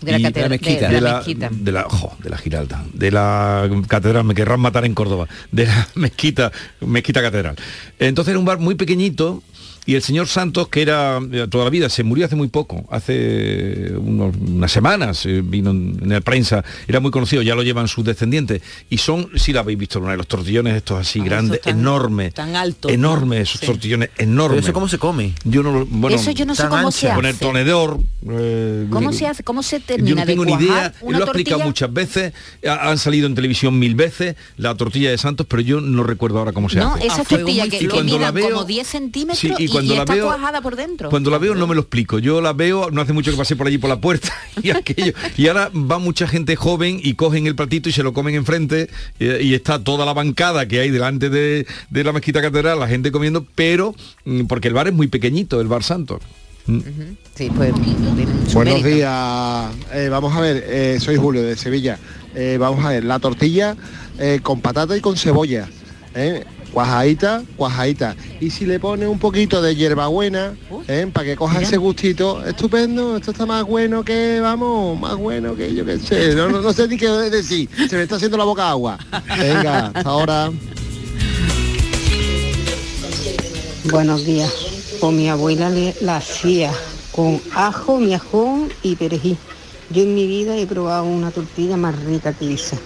De 0.05 0.19
la 0.19 0.29
catedral- 0.31 0.51
mezquita. 0.51 0.89
de 0.89 0.95
de 0.95 1.01
la 1.01 1.11
la, 1.11 1.17
mezquita. 1.17 1.49
de 1.51 1.73
la 1.73 1.83
jo, 1.85 2.13
de 2.23 2.31
la 2.31 2.37
Giralda, 2.39 2.85
de 2.93 3.11
la 3.11 3.69
catedral, 3.89 4.25
me 4.25 4.35
querrán 4.35 4.61
matar 4.61 4.85
en 4.85 4.95
Córdoba, 4.95 5.27
de 5.53 5.67
la 5.67 5.89
mezquita, 5.95 6.53
mezquita 6.81 7.23
catedral. 7.23 7.57
Entonces 7.99 8.31
era 8.33 8.39
un 8.39 8.45
bar 8.45 8.59
muy 8.59 8.75
pequeñito 8.75 9.43
Y 9.87 9.95
el 9.97 10.03
señor 10.03 10.29
Santos, 10.29 10.69
que 10.69 10.83
era 10.83 11.21
eh, 11.31 11.47
toda 11.51 11.65
la 11.65 11.71
vida, 11.71 11.89
se 11.89 12.03
murió 12.05 12.25
hace 12.27 12.37
muy 12.37 12.49
poco, 12.49 12.85
hace 12.91 13.93
unos- 13.97 14.35
unas 14.37 14.73
semanas, 14.73 15.27
eh, 15.27 15.43
vino 15.45 15.71
en, 15.71 15.99
en 16.03 16.09
la 16.09 16.21
prensa, 16.21 16.65
era 16.89 17.01
muy 17.01 17.11
conocido, 17.11 17.43
ya 17.43 17.55
lo 17.55 17.63
llevan 17.63 17.89
sus 17.89 18.05
descendientes. 18.05 18.63
Y 18.91 18.99
son, 18.99 19.29
si 19.37 19.53
lo 19.53 19.61
habéis 19.61 19.79
visto, 19.79 19.99
alguna 19.99 20.13
vez, 20.13 20.19
los 20.19 20.29
tortillones 20.29 20.75
estos 20.77 21.01
así 21.01 21.21
grandes, 21.21 21.61
tan- 21.61 21.79
enormes. 21.79 22.35
tan 22.35 22.57
altos, 22.57 22.91
Enormes, 22.93 23.49
esos 23.51 23.61
Sí. 23.61 23.67
tortillones 23.67 24.11
enormes. 24.19 24.57
¿Pero 24.57 24.67
eso 24.67 24.73
cómo 24.73 24.89
se 24.89 24.99
come? 24.99 25.35
Yo 25.45 25.63
no 25.63 25.85
bueno, 25.87 26.17
Eso 26.17 26.31
yo 26.31 26.45
no 26.47 26.55
sé 26.55 26.63
tan 26.63 26.71
cómo 26.71 26.87
ancha. 26.87 27.09
se 27.11 27.15
con 27.15 27.27
el 27.27 27.35
hace. 27.35 27.45
tenedor. 27.45 28.01
eh, 28.29 28.87
¿Cómo 28.91 29.13
se 29.13 29.27
hace? 29.27 29.43
¿Cómo 29.45 29.63
se 29.63 29.81
yo 29.81 29.85
termina 29.85 30.21
no 30.23 30.27
tengo 30.27 30.45
de 30.47 30.57
ni 30.57 30.65
idea, 30.65 30.95
una 31.03 31.19
lo 31.19 31.25
he 31.25 31.29
explicado 31.29 31.59
tortilla? 31.59 31.65
muchas 31.67 31.93
veces, 31.93 32.33
ha- 32.67 32.89
han 32.91 32.99
salido 32.99 33.27
en 33.27 33.35
televisión 33.35 33.79
mil 33.79 33.95
veces, 33.95 34.37
la 34.57 34.75
tortilla 34.77 35.11
de 35.11 35.19
Santos, 35.19 35.47
pero 35.49 35.61
yo 35.63 35.81
no 35.81 36.03
recuerdo 36.05 36.39
ahora 36.39 36.53
cómo 36.53 36.69
se 36.71 36.79
No, 36.79 36.95
hace. 36.95 37.07
esa 37.07 37.23
A 37.23 37.25
fuego 37.25 37.45
tortilla 37.45 37.69
que, 37.69 37.77
Y 37.77 37.81
que 37.81 37.89
cuando 37.89 38.19
la 38.19 38.33
mida 38.33 38.47
veo- 38.47 38.51
como 38.55 38.65
10 38.65 38.87
centímetros 38.87 39.39
Sí, 39.41 39.53
y 39.59 39.65
y, 39.65 39.69
cuando 39.75 39.93
y 39.93 39.97
la 39.97 40.03
está 40.03 40.15
veo- 40.15 40.27
cuajada 40.27 40.61
por 40.63 40.77
dentro. 40.77 41.11
Cuando 41.11 41.31
la 41.31 41.39
veo 41.39 41.55
no 41.55 41.67
me 41.67 41.75
lo 41.75 41.83
explico. 41.83 42.19
Yo 42.19 42.41
la 42.41 42.53
veo, 42.53 42.91
no 42.91 43.01
hace 43.03 43.13
mucho 43.13 43.31
que 43.31 43.37
pasé 43.37 43.57
por 43.57 43.67
allí 43.67 43.79
por 43.79 43.91
la 43.91 44.01
puerta 44.01 44.33
y 44.63 44.71
aquello. 44.71 45.13
Y 45.37 45.49
ahora 45.49 45.71
va 45.75 45.99
mucha 45.99 46.27
gente 46.27 46.57
joven 46.57 47.01
y 47.03 47.15
cogen 47.15 47.47
el 47.47 47.55
platito 47.55 47.89
y 47.89 47.93
se 47.93 48.03
lo 48.03 48.13
comen 48.13 48.35
enfrente 48.35 48.89
eh, 49.21 49.41
y 49.43 49.55
está 49.55 49.79
toda 49.85 50.07
la 50.07 50.13
bancada 50.15 50.67
que 50.67 50.81
hay 50.81 50.91
delante 50.91 51.29
de, 51.31 51.67
de 51.91 52.05
la 52.05 52.13
mezquita 52.13 52.41
catedral, 52.41 52.81
la 52.81 52.89
gente 52.89 53.13
comiendo, 53.13 53.47
pero 53.55 53.95
mm, 54.25 54.47
porque 54.47 54.69
el 54.69 54.75
bar 54.75 54.89
es 54.89 54.95
muy 54.95 55.09
pequeñito, 55.09 55.61
el 55.61 55.69
bar 55.69 55.83
Santos. 55.83 56.21
Mm. 56.67 56.81
Sí, 57.35 57.51
pues 57.55 57.73
Buenos 58.55 58.75
mérito. 58.81 58.89
días. 58.97 59.71
Eh, 59.93 60.09
vamos 60.11 60.35
a 60.35 60.41
ver, 60.41 60.65
eh, 60.67 60.99
soy 61.01 61.17
Julio 61.17 61.43
de 61.43 61.57
Sevilla. 61.57 61.99
Eh, 62.35 62.57
vamos 62.59 62.85
a 62.85 62.89
ver, 62.91 63.05
la 63.05 63.19
tortilla 63.19 63.77
eh, 64.19 64.41
con 64.43 64.61
patata 64.63 64.97
y 64.97 65.01
con 65.01 65.17
cebolla. 65.17 65.69
Cuajadita, 66.75 67.45
cuajadita. 67.57 68.17
Y 68.41 68.51
si 68.51 68.67
le 68.67 68.81
pone 68.81 69.07
un 69.07 69.21
poquito 69.21 69.63
de 69.63 69.77
hierbabuena, 69.77 70.55
¿eh? 70.89 71.09
para 71.13 71.25
que 71.25 71.37
coja 71.37 71.61
ese 71.63 71.77
gustito, 71.77 72.45
estupendo, 72.45 73.17
esto 73.17 73.31
está 73.31 73.47
más 73.47 73.65
bueno 73.65 74.05
que, 74.05 74.41
vamos, 74.41 74.99
más 74.99 75.17
bueno 75.17 75.55
que 75.55 75.73
yo 75.73 75.85
qué 75.87 75.99
sé. 76.01 76.35
No, 76.35 76.49
no, 76.49 76.61
no 76.61 76.73
sé 76.73 76.89
ni 76.89 76.97
qué 76.97 77.09
decir. 77.09 77.69
Se 77.89 77.97
me 77.97 78.03
está 78.03 78.17
haciendo 78.17 78.37
la 78.37 78.43
boca 78.45 78.69
agua. 78.69 78.99
Venga, 79.39 79.93
hasta 79.95 80.11
ahora. 80.11 80.51
Buenos 83.91 84.25
días. 84.25 84.53
Pues 85.01 85.13
mi 85.13 85.29
abuela 85.29 85.71
le- 85.71 85.95
la 86.01 86.17
hacía 86.17 86.73
con 87.13 87.41
ajo, 87.55 87.99
miajón 88.01 88.69
y 88.83 88.97
perejil. 88.97 89.37
Yo 89.91 90.03
en 90.03 90.15
mi 90.15 90.27
vida 90.27 90.57
he 90.57 90.67
probado 90.67 91.05
una 91.05 91.31
tortilla 91.31 91.77
más 91.77 91.95
rica 92.05 92.33
que 92.33 92.55
esa. 92.55 92.77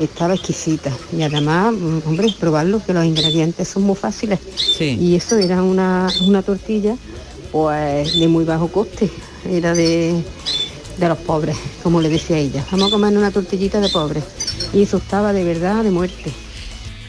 Estaba 0.00 0.34
exquisita. 0.34 0.90
Y 1.16 1.22
además, 1.22 1.74
hombre, 2.06 2.34
probarlo, 2.40 2.82
que 2.84 2.94
los 2.94 3.04
ingredientes 3.04 3.68
son 3.68 3.82
muy 3.82 3.96
fáciles. 3.96 4.38
Y 4.80 5.14
eso 5.14 5.36
era 5.36 5.62
una, 5.62 6.08
una 6.26 6.42
tortilla 6.42 6.96
pues 7.52 8.18
de 8.18 8.28
muy 8.28 8.44
bajo 8.44 8.68
coste. 8.68 9.10
Era 9.48 9.74
de, 9.74 10.22
de 10.98 11.08
los 11.08 11.18
pobres, 11.18 11.56
como 11.82 12.00
le 12.00 12.08
decía 12.08 12.38
ella. 12.38 12.64
Vamos 12.70 12.88
a 12.88 12.90
comer 12.90 13.16
una 13.16 13.30
tortillita 13.30 13.80
de 13.80 13.88
pobres. 13.88 14.24
Y 14.72 14.82
eso 14.82 14.98
estaba 14.98 15.32
de 15.32 15.44
verdad 15.44 15.84
de 15.84 15.90
muerte. 15.90 16.30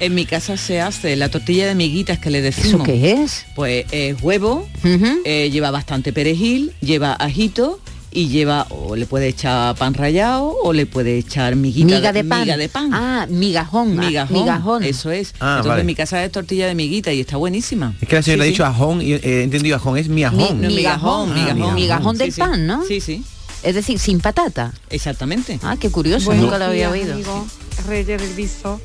En 0.02 0.16
mi 0.16 0.26
casa 0.26 0.58
se 0.58 0.82
hace 0.82 1.16
la 1.16 1.30
tortilla 1.30 1.68
de 1.68 1.76
miguitas 1.76 2.18
que 2.18 2.32
le 2.32 2.42
decimos. 2.42 2.88
qué 2.88 3.22
es? 3.22 3.46
Pues 3.56 3.86
es 3.92 4.20
huevo, 4.22 4.68
eh, 4.84 5.50
lleva 5.52 5.70
bastante 5.70 6.12
perejil, 6.12 6.74
lleva 6.82 7.14
ajito 7.14 7.80
y 8.14 8.28
lleva, 8.28 8.68
o 8.70 8.96
le 8.96 9.06
puede 9.06 9.28
echar 9.30 9.76
pan 9.76 9.94
rallado 9.94 10.54
o 10.64 10.74
le 10.74 10.86
puede 10.86 11.18
echar 11.18 11.56
miguita 11.56 11.96
Miga 11.96 12.12
de 12.12 12.24
pan. 12.26 12.42
miga 12.42 12.58
de 12.58 12.68
pan. 12.70 12.90
Ah, 12.94 13.26
migajón. 13.30 13.98
ah, 14.00 14.06
Migajón, 14.06 14.34
migajón. 14.42 14.84
Eso 14.84 15.12
es. 15.12 15.34
Ah, 15.40 15.52
Entonces 15.58 15.70
vale. 15.70 15.82
en 15.82 15.88
mi 15.88 15.96
casa 15.96 16.24
es 16.24 16.32
tortilla 16.32 16.68
de 16.68 16.76
miguita 16.76 17.14
y 17.14 17.22
está 17.22 17.38
buenísima. 17.38 17.94
Es 18.02 18.08
que 18.10 18.16
la 18.16 18.22
señora 18.22 18.44
Sí, 18.44 18.48
ha 18.50 18.52
dicho 18.52 18.64
sí. 18.64 18.70
ajón 18.70 19.02
y 19.02 19.14
eh, 19.14 19.20
he 19.24 19.44
entendido 19.44 19.78
ajón, 19.78 19.98
es 19.98 20.10
miajón. 20.10 20.60
Mi- 20.60 20.68
migajón, 20.68 21.32
Ah, 21.32 21.54
migajón. 21.54 21.76
Migajón 21.76 22.18
del 22.18 22.28
Sí, 22.28 22.36
sí. 22.36 22.42
pan, 22.42 22.68
¿no? 22.68 22.84
Sí, 22.86 23.00
sí. 23.00 23.24
Es 23.64 23.76
decir, 23.76 23.98
sin 24.00 24.20
patata. 24.20 24.74
Exactamente. 24.90 25.60
Ah, 25.64 25.78
qué 25.80 25.90
curioso, 25.90 26.26
Buenos 26.26 26.46
nunca 26.46 26.58
lo 26.58 26.66
había 26.66 26.90
oído. 26.90 27.14
amigo 27.14 27.46
Reyes 27.88 28.22
del 28.22 28.34
Viso. 28.34 28.82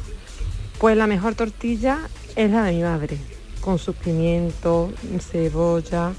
Pues 0.78 0.96
la 0.96 1.06
mejor 1.06 1.34
tortilla 1.34 1.98
es 2.36 2.50
la 2.50 2.64
de 2.64 2.72
mi 2.74 2.82
madre, 2.82 3.16
con 3.60 3.78
sus 3.78 3.96
pimientos, 3.96 4.90
cebolla 5.32 6.12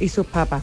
y 0.00 0.08
sus 0.08 0.26
papas. 0.26 0.62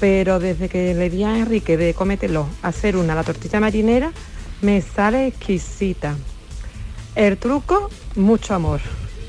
Pero 0.00 0.38
desde 0.38 0.68
que 0.68 0.94
le 0.94 1.10
di 1.10 1.24
a 1.24 1.38
Enrique 1.38 1.76
de 1.76 1.94
cómetelo 1.94 2.46
hacer 2.62 2.96
una, 2.96 3.14
la 3.14 3.24
tortilla 3.24 3.60
marinera, 3.60 4.12
me 4.60 4.80
sale 4.82 5.26
exquisita. 5.26 6.16
El 7.14 7.38
truco, 7.38 7.90
mucho 8.16 8.54
amor 8.54 8.80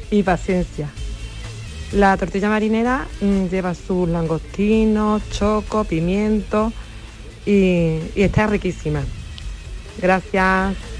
y 0.09 0.23
paciencia. 0.23 0.89
La 1.91 2.17
tortilla 2.17 2.49
marinera 2.49 3.07
mm, 3.21 3.45
lleva 3.45 3.73
sus 3.75 4.09
langostinos, 4.09 5.21
choco, 5.29 5.83
pimiento 5.83 6.73
y, 7.45 7.99
y 8.15 8.23
está 8.23 8.47
riquísima. 8.47 9.01
Gracias. 10.01 10.94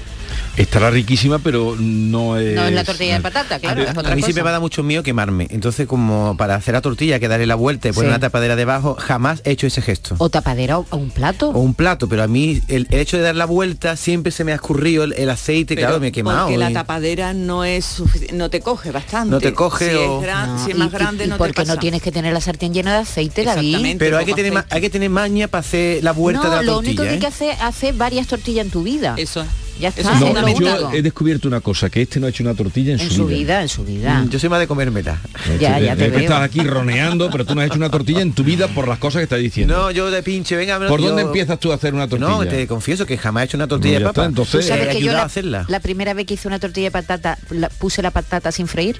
Estará 0.56 0.88
riquísima, 0.90 1.38
pero 1.38 1.76
no 1.78 2.38
es... 2.38 2.54
No 2.54 2.64
es 2.64 2.72
la 2.72 2.82
tortilla 2.82 3.16
de 3.16 3.20
patata, 3.20 3.58
claro, 3.58 3.82
es 3.82 3.88
A 3.88 4.00
otra 4.00 4.14
mí 4.16 4.22
siempre 4.22 4.40
cosa. 4.40 4.44
me 4.44 4.50
da 4.52 4.60
mucho 4.60 4.82
miedo 4.82 5.02
quemarme. 5.02 5.46
Entonces, 5.50 5.86
como 5.86 6.34
para 6.38 6.54
hacer 6.54 6.72
la 6.72 6.80
tortilla, 6.80 7.18
que 7.18 7.28
darle 7.28 7.46
la 7.46 7.56
vuelta 7.56 7.88
y 7.88 7.92
poner 7.92 8.08
Sí. 8.08 8.14
una 8.14 8.20
tapadera 8.20 8.56
debajo, 8.56 8.96
jamás 8.98 9.42
he 9.44 9.50
hecho 9.50 9.66
ese 9.66 9.82
gesto. 9.82 10.14
O 10.16 10.30
tapadera 10.30 10.78
o 10.78 10.86
un 10.96 11.10
plato. 11.10 11.50
O 11.50 11.58
un 11.58 11.74
plato, 11.74 12.08
pero 12.08 12.22
a 12.22 12.26
mí 12.26 12.62
el, 12.68 12.86
el 12.90 12.98
hecho 13.00 13.18
de 13.18 13.22
dar 13.22 13.34
la 13.36 13.44
vuelta 13.44 13.96
siempre 13.96 14.32
se 14.32 14.44
me 14.44 14.52
ha 14.52 14.54
escurrido 14.54 15.04
el, 15.04 15.12
el 15.12 15.28
aceite, 15.28 15.74
Pero 15.74 15.88
claro, 15.88 16.00
me 16.00 16.06
he 16.08 16.12
quemado. 16.12 16.46
Porque 16.46 16.56
la 16.56 16.72
tapadera 16.72 17.34
no 17.34 17.64
es 17.64 18.02
no 18.32 18.48
te 18.48 18.60
coge 18.60 18.92
bastante. 18.92 19.30
No 19.30 19.40
te 19.40 19.52
coge 19.52 19.90
si 19.90 19.96
o- 19.96 20.16
Es 20.20 20.22
gran- 20.22 20.56
No, 20.56 20.64
si 20.64 20.70
es 20.70 20.76
más 20.78 20.88
y- 20.88 20.90
grande 20.92 21.24
y 21.24 21.28
no 21.28 21.34
te 21.34 21.38
porque 21.38 21.52
pasa. 21.52 21.74
no 21.74 21.80
tienes 21.80 22.00
que 22.00 22.12
tener 22.12 22.32
la 22.32 22.40
sartén 22.40 22.72
llena 22.72 22.94
de 22.94 23.00
aceite, 23.00 23.44
David. 23.44 23.66
Exactamente. 23.66 24.02
pero 24.04 24.16
hay 24.16 24.24
que, 24.24 24.32
tener 24.34 24.64
hay 24.70 24.80
que 24.80 24.88
tener 24.90 25.10
maña 25.10 25.48
para 25.48 25.60
hacer 25.60 26.02
la 26.02 26.12
vuelta 26.12 26.44
no, 26.44 26.50
de 26.50 26.56
la 26.56 26.62
lo 26.62 26.72
tortilla. 26.76 26.90
único 26.92 27.02
que 27.02 27.08
hay 27.10 27.16
¿eh? 27.16 27.20
que 27.20 27.26
hacer 27.26 27.50
es 27.50 27.60
hacer 27.60 27.94
varias 27.94 28.26
tortillas 28.26 28.64
en 28.64 28.70
tu 28.72 28.82
vida. 28.82 29.14
Eso 29.18 29.42
es. 29.42 29.48
Ya 29.78 29.88
está, 29.90 30.02
No, 30.18 30.26
es 30.28 30.34
lo 30.58 30.60
yo 30.60 30.92
he 30.92 31.02
descubierto 31.02 31.48
una 31.48 31.60
cosa, 31.60 31.90
que 31.90 32.00
este 32.02 32.18
no 32.18 32.26
ha 32.26 32.30
hecho 32.30 32.42
una 32.42 32.54
tortilla 32.54 32.94
en, 32.94 33.00
En 33.00 33.10
su 33.10 33.26
vida, 33.26 33.60
en 33.60 33.68
su 33.68 33.84
vida. 33.84 34.20
Mm, 34.22 34.30
Yo 34.30 34.38
soy 34.38 34.48
más 34.48 34.58
de 34.58 34.66
comérmela. 34.66 35.20
Ya, 35.60 35.78
ya 35.78 35.94
te 35.94 36.06
Eh, 36.06 36.08
veo. 36.10 36.20
Estás 36.20 36.42
aquí 36.42 36.60
roneando, 36.60 37.30
pero 37.30 37.44
tú 37.44 37.54
no 37.54 37.60
has 37.60 37.66
hecho 37.66 37.76
una 37.76 37.90
tortilla 37.90 38.22
en 38.22 38.32
tu 38.32 38.42
vida 38.42 38.68
por 38.68 38.88
las 38.88 38.98
cosas 38.98 39.20
que 39.20 39.24
estás 39.24 39.38
diciendo. 39.40 39.76
No, 39.76 39.90
yo 39.90 40.10
de 40.10 40.22
pinche, 40.22 40.56
venga. 40.56 40.78
¿Por 40.88 41.00
yo- 41.00 41.08
dónde 41.08 41.22
empiezas 41.22 41.60
tú 41.60 41.72
a 41.72 41.74
hacer 41.74 41.92
una 41.94 42.08
tortilla? 42.08 42.30
No, 42.30 42.46
te 42.46 42.66
confieso 42.66 43.04
que 43.04 43.18
jamás 43.18 43.42
he 43.42 43.44
hecho 43.46 43.56
una 43.58 43.68
tortilla 43.68 43.94
No, 43.94 43.98
de 43.98 44.04
papa. 44.06 44.20
está, 44.22 44.28
entonces- 44.28 44.60
¿Tú 44.62 44.66
sabes 44.68 44.88
Eh, 44.88 44.98
que 44.98 45.04
yo 45.04 45.12
la, 45.12 45.22
a 45.22 45.24
hacerla. 45.26 45.66
la 45.68 45.80
primera 45.80 46.14
vez 46.14 46.26
que 46.26 46.34
hice 46.34 46.48
una 46.48 46.58
tortilla 46.58 46.86
de 46.86 46.90
patata, 46.92 47.38
la- 47.50 47.68
puse 47.68 48.00
la 48.00 48.10
patata 48.10 48.50
sin 48.52 48.66
freír? 48.68 48.98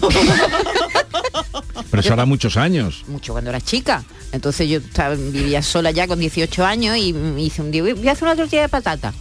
Pero 1.90 2.00
eso 2.00 2.12
hará 2.12 2.24
muchos 2.26 2.56
años. 2.56 3.04
mucho 3.08 3.32
cuando 3.32 3.50
era 3.50 3.60
chica. 3.60 4.04
Entonces 4.32 4.68
yo 4.68 4.78
estaba- 4.78 5.14
vivía 5.14 5.62
sola 5.62 5.90
ya 5.90 6.06
con 6.06 6.18
18 6.18 6.64
años 6.64 6.96
y 6.96 7.12
me 7.12 7.42
hice 7.42 7.62
un 7.62 7.70
día, 7.70 7.82
voy 7.82 8.08
a 8.08 8.12
hacer 8.12 8.24
una 8.24 8.36
tortilla 8.36 8.62
de 8.62 8.68
patata. 8.68 9.14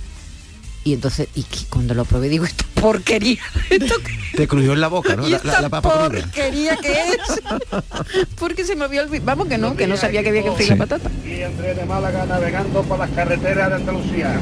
Y 0.86 0.94
entonces, 0.94 1.28
y 1.34 1.42
que 1.42 1.66
cuando 1.68 1.96
lo 1.96 2.06
probé 2.06 2.30
digo, 2.30 2.46
esta 2.46 2.64
porquería, 2.80 3.40
esto 3.72 3.96
Te 4.38 4.48
crujió 4.48 4.74
en 4.74 4.82
la 4.82 4.88
boca, 4.88 5.16
¿no? 5.16 5.28
y 5.28 5.32
La, 5.32 5.40
la- 5.44 5.50
esta 5.50 5.62
la 5.62 5.70
papa 5.70 5.90
porquería 6.10 6.78
que 6.78 6.92
es. 6.92 7.42
Porque 8.40 8.64
se 8.64 8.76
me 8.76 8.86
había 8.86 9.02
olvidado, 9.02 9.26
vamos 9.26 9.48
que 9.48 9.58
no, 9.58 9.76
que 9.76 9.88
no 9.88 9.98
sabía 9.98 10.22
que 10.22 10.30
había 10.30 10.44
que 10.44 10.52
freír 10.52 10.70
la 10.70 10.78
patata. 10.78 11.10
Y 11.26 11.42
entré 11.42 11.74
de 11.74 11.86
Málaga 11.86 12.28
navegando 12.28 12.84
por 12.84 13.00
las 13.00 13.10
carreteras 13.10 13.70
de 13.70 13.76
Andalucía. 13.78 14.40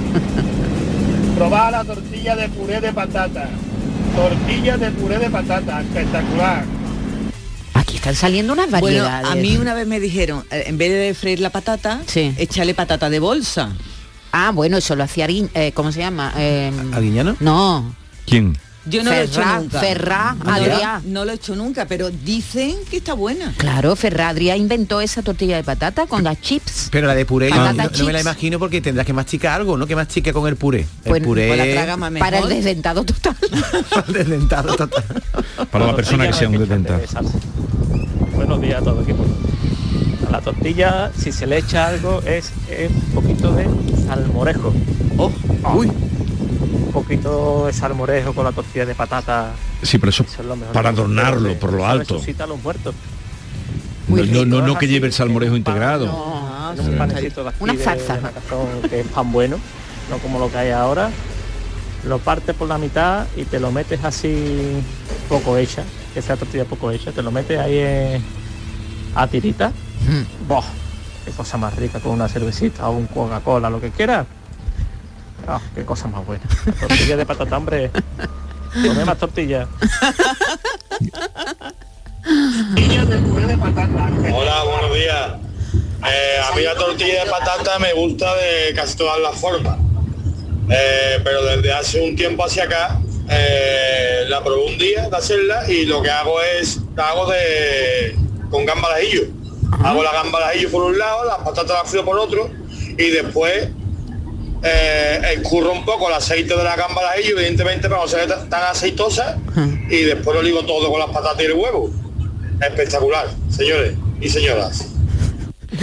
Probar 1.38 1.72
la 1.72 1.84
tortilla 1.86 2.36
de 2.36 2.50
puré 2.50 2.82
de 2.82 2.92
patata. 2.94 3.48
Tortilla 4.16 4.78
de 4.78 4.92
puré 4.92 5.20
de 5.20 5.30
patata, 5.30 5.82
espectacular. 5.82 6.66
Aquí 7.74 7.96
están 7.96 8.16
saliendo 8.16 8.52
unas 8.54 8.70
Bueno, 8.70 8.86
variedades. 9.04 9.28
a 9.32 9.36
mí 9.36 9.56
una 9.58 9.74
vez 9.74 9.88
me 9.88 10.00
dijeron, 10.02 10.44
eh, 10.52 10.66
en 10.68 10.78
vez 10.78 10.92
de 10.92 11.14
freír 11.14 11.40
la 11.40 11.50
patata, 11.52 12.02
échale 12.14 12.74
patata 12.74 13.10
de 13.10 13.20
bolsa. 13.20 13.72
Ah, 14.36 14.52
bueno, 14.52 14.78
eso 14.78 14.96
lo 14.96 15.04
hacía 15.04 15.28
eh, 15.30 15.72
¿cómo 15.76 15.92
se 15.92 16.00
llama? 16.00 16.34
Eh. 16.36 16.72
No. 17.40 17.96
¿Quién? 18.26 18.58
Yo 18.86 19.04
no 19.04 19.12
lo 19.12 19.16
he 19.16 19.24
hecho 19.24 19.36
Ferrá, 19.36 19.60
nunca. 19.60 19.80
Ferrá, 19.80 20.36
no, 20.44 20.52
Adrià. 20.52 21.02
no 21.06 21.24
lo 21.24 21.32
he 21.32 21.36
hecho 21.36 21.56
nunca, 21.56 21.86
pero 21.86 22.10
dicen 22.10 22.76
que 22.90 22.98
está 22.98 23.14
buena. 23.14 23.54
Claro, 23.58 23.96
Ferradria 23.96 24.58
inventó 24.58 25.00
esa 25.00 25.22
tortilla 25.22 25.56
de 25.56 25.64
patata 25.64 26.08
con 26.08 26.24
las 26.24 26.42
chips. 26.42 26.90
Pero 26.92 27.08
la 27.08 27.16
de 27.16 27.26
puré 27.26 27.50
no, 27.50 27.56
Patata 27.58 27.84
no- 27.84 27.98
no 28.00 28.06
me 28.06 28.12
la 28.14 28.22
imagino 28.22 28.60
porque 28.60 28.82
tendrás 28.82 29.06
que 29.06 29.14
masticar 29.14 29.54
algo, 29.62 29.78
¿no? 29.78 29.86
Que 29.88 29.96
mastique 29.96 30.34
con 30.34 30.48
el 30.50 30.56
puré. 30.58 30.80
El 31.06 31.12
Pues- 31.12 31.24
puré 31.24 31.48
pues 31.48 31.88
la 31.88 32.10
Para 32.20 32.40
el 32.40 32.50
desdentado 32.50 33.06
total. 33.06 33.38
el 34.08 34.14
desdentado 34.14 34.76
total. 34.76 35.04
Para 35.72 35.86
la 35.86 35.96
persona 35.96 36.28
que 36.28 36.34
sea 36.34 36.50
un 36.50 36.58
detentado. 36.58 37.02
Buenos 38.34 38.62
días 38.62 38.82
a 38.82 38.84
todo 38.84 39.02
equipo. 39.02 39.26
La 40.34 40.42
tortilla, 40.42 41.12
si 41.16 41.32
se 41.32 41.46
le 41.46 41.60
echa 41.60 41.86
algo, 41.90 42.24
es, 42.26 42.52
es 42.68 42.90
un 42.90 43.22
poquito 43.22 43.54
de 43.54 43.68
salmorejo. 44.08 44.74
Oh, 45.16 45.32
uy. 45.76 45.86
Un 45.88 46.92
poquito 46.92 47.68
de 47.68 47.74
salmorejo 47.74 48.34
con 48.34 48.44
la 48.44 48.52
tortilla 48.52 48.88
de 48.88 48.96
patata. 48.96 49.52
Sí, 49.84 50.00
pero 50.00 50.10
eso 50.10 50.24
Eso 50.24 50.42
es 50.42 50.48
lo 50.48 50.56
mejor. 50.56 50.74
para 50.74 50.90
adornarlo 50.90 51.54
por 51.60 51.72
lo 51.72 51.86
alto. 51.86 52.16
resucita 52.16 52.46
a 52.46 52.48
los 52.48 52.60
muertos. 52.64 52.96
No, 54.08 54.26
no, 54.26 54.46
no, 54.46 54.66
no 54.66 54.76
que 54.80 54.88
lleve 54.88 55.06
el 55.06 55.14
salmorejo 55.14 55.56
integrado. 55.56 56.06
En 56.80 56.90
un 56.90 56.98
panecito 56.98 57.44
de 57.44 57.50
aquí 57.50 57.58
Una 57.60 57.74
Macazón, 57.74 58.90
que 58.90 59.02
es 59.02 59.08
pan 59.10 59.32
bueno, 59.32 59.58
no 60.10 60.18
como 60.18 60.40
lo 60.40 60.50
que 60.52 60.58
hay 60.58 60.72
ahora. 60.72 61.12
Lo 62.08 62.18
partes 62.18 62.56
por 62.56 62.68
la 62.68 62.80
mitad 62.80 63.28
y 63.38 63.46
te 63.46 63.60
lo 63.60 63.72
metes 63.72 64.04
así 64.04 64.82
poco 65.30 65.58
hecha, 65.58 65.84
que 66.16 66.24
sea 66.24 66.38
tortilla 66.38 66.66
poco 66.66 66.90
hecha, 66.90 67.12
te 67.12 67.22
lo 67.22 67.30
metes 67.30 67.60
ahí 67.60 67.78
en, 67.78 68.24
a 69.14 69.28
tirita. 69.28 69.72
Boh, 70.48 70.64
qué 71.26 71.32
cosa 71.32 71.58
más 71.58 71.76
rica 71.76 72.00
con 72.00 72.12
una 72.12 72.28
cervecita 72.28 72.90
o 72.90 72.92
un 72.92 73.08
Coca-Cola, 73.08 73.70
lo 73.70 73.80
que 73.80 73.92
quieras. 73.92 74.26
Ah, 75.48 75.60
qué 75.76 75.86
cosa 75.86 76.08
más 76.08 76.26
buena. 76.26 76.44
La 76.66 76.88
tortilla 76.88 77.18
de 77.18 77.26
patata, 77.26 77.58
hombre. 77.58 77.92
Come 78.74 79.06
más 79.06 79.18
tortilla. 79.18 79.68
Hola, 84.34 84.64
buenos 84.64 84.96
días. 84.96 85.32
Eh, 86.06 86.42
a 86.44 86.56
mí 86.56 86.64
la 86.64 86.76
tortilla 86.76 87.24
de 87.24 87.30
patata 87.30 87.80
me 87.80 87.94
gusta 87.94 88.34
de 88.36 88.74
casi 88.74 88.98
todas 88.98 89.20
las 89.20 89.36
formas. 89.40 89.78
Eh, 90.70 91.20
pero 91.24 91.44
desde 91.44 91.74
hace 91.74 92.02
un 92.02 92.16
tiempo 92.16 92.46
hacia 92.46 92.64
acá 92.64 93.00
eh, 93.30 94.24
la 94.28 94.44
probé 94.44 94.66
un 94.66 94.78
día 94.78 95.10
de 95.10 95.18
hacerla 95.18 95.70
y 95.70 95.86
lo 95.86 96.02
que 96.02 96.10
hago 96.10 96.42
es 96.42 96.80
la 96.96 97.10
hago 97.10 97.30
de 97.32 98.16
con 98.50 98.66
gamba 98.66 98.88
al 98.90 99.02
ajillo. 99.02 99.24
Hago 99.84 100.04
la 100.04 100.12
gamba 100.12 100.40
al 100.40 100.44
ajillo 100.46 100.72
por 100.72 100.84
un 100.84 100.98
lado, 100.98 101.26
las 101.26 101.38
patatas 101.38 101.84
las 101.84 101.90
frío 101.90 102.06
por 102.06 102.18
otro 102.18 102.50
y 102.98 103.10
después 103.10 103.70
eh, 104.64 105.22
escurro 105.36 105.72
un 105.72 105.86
poco 105.86 106.08
el 106.08 106.16
aceite 106.16 106.56
de 106.56 106.64
la 106.64 106.76
gamba 106.76 107.02
al 107.02 107.20
ajillo, 107.20 107.38
evidentemente 107.38 107.90
para 107.90 108.02
no 108.02 108.08
ser 108.08 108.28
tan 108.28 108.50
tan 108.50 108.64
aceitosa 108.64 109.38
y 109.90 110.04
después 110.04 110.36
lo 110.36 110.42
ligo 110.42 110.66
todo 110.66 110.90
con 110.90 111.00
las 111.00 111.10
patatas 111.10 111.42
y 111.42 111.46
el 111.46 111.54
huevo. 111.54 111.90
Espectacular, 112.62 113.28
señores 113.50 113.96
y 114.22 114.30
señoras. 114.30 114.93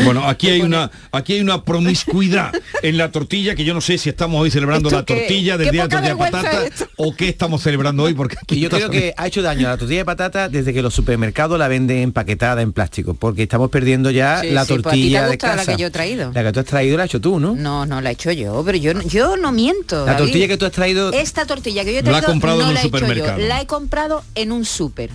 Bueno, 0.05 0.27
aquí 0.29 0.49
hay 0.49 0.61
una 0.63 0.91
aquí 1.13 1.35
hay 1.35 1.41
una 1.41 1.65
promiscuidad 1.65 2.53
en 2.83 2.97
la 2.97 3.11
tortilla 3.11 3.55
que 3.55 3.65
yo 3.65 3.75
no 3.75 3.81
sé 3.81 3.99
si 3.99 4.09
estamos 4.09 4.41
hoy 4.41 4.51
celebrando 4.51 4.89
¿Esto 4.89 4.99
la 5.01 5.05
qué? 5.05 5.15
tortilla 5.17 5.57
del 5.59 5.67
Qué 5.69 5.73
día 5.73 5.83
de 5.85 5.89
tortilla 5.89 6.15
de 6.15 6.19
patata 6.19 6.63
o 6.97 7.15
qué 7.15 7.29
estamos 7.29 7.63
celebrando 7.63 8.03
hoy 8.05 8.15
porque 8.15 8.37
aquí 8.41 8.57
Y 8.57 8.61
yo 8.61 8.71
creo 8.71 8.91
que 8.91 9.15
ha 9.17 9.27
hecho 9.27 9.43
daño 9.43 9.67
a 9.67 9.71
la 9.71 9.77
tortilla 9.77 9.99
de 10.01 10.05
patata 10.05 10.49
desde 10.49 10.73
que 10.73 10.83
los 10.83 10.95
supermercados 10.95 11.59
la 11.59 11.69
venden 11.69 11.99
empaquetada 11.99 12.63
en 12.63 12.73
plástico, 12.73 13.15
porque 13.15 13.43
estamos 13.43 13.71
perdiendo 13.71 14.11
ya 14.11 14.41
Sí, 14.41 14.51
la 14.51 14.65
sí, 14.65 14.75
pues 14.75 14.87
a 14.87 14.91
ti 14.93 15.11
te 15.11 15.17
ha 15.19 15.21
tortilla 15.21 15.23
de 15.23 15.29
gustado 15.29 15.57
la 15.57 15.63
casa. 15.65 15.77
que 15.77 15.81
yo 15.83 15.87
he 15.89 15.91
traído. 15.91 16.33
La 16.33 16.43
que 16.45 16.53
tú 16.53 16.61
has 16.61 16.67
traído 16.67 16.97
la 16.97 17.03
has 17.05 17.11
hecho 17.11 17.21
tú, 17.21 17.41
¿no? 17.41 17.55
No, 17.55 17.87
no 17.87 18.01
la 18.01 18.11
he 18.11 18.13
hecho 18.13 18.31
yo, 18.33 18.63
pero 18.65 18.79
yo, 18.79 18.95
no- 18.95 19.03
yo 19.03 19.37
no 19.37 19.53
miento. 19.53 20.05
La 20.07 20.13
David. 20.13 20.19
tortilla 20.25 20.49
que 20.49 20.57
tú 20.57 20.67
has 20.67 20.73
traído 20.73 21.13
Esta 21.13 21.47
tortilla 21.47 21.85
que 21.85 21.93
yo 21.93 21.99
he 22.01 22.03
La 22.03 22.11
traído 22.11 22.27
comprado 22.29 22.59
no 22.59 22.63
en 22.65 22.69
un 22.69 22.75
la 22.75 22.81
he 22.81 22.87
hecho 22.87 22.91
yo, 22.99 22.99
supermercado. 23.07 23.39
la 23.41 23.61
he 23.61 23.67
comprado 23.67 24.25
en 24.35 24.53
un 24.53 24.65
súper. 24.65 25.11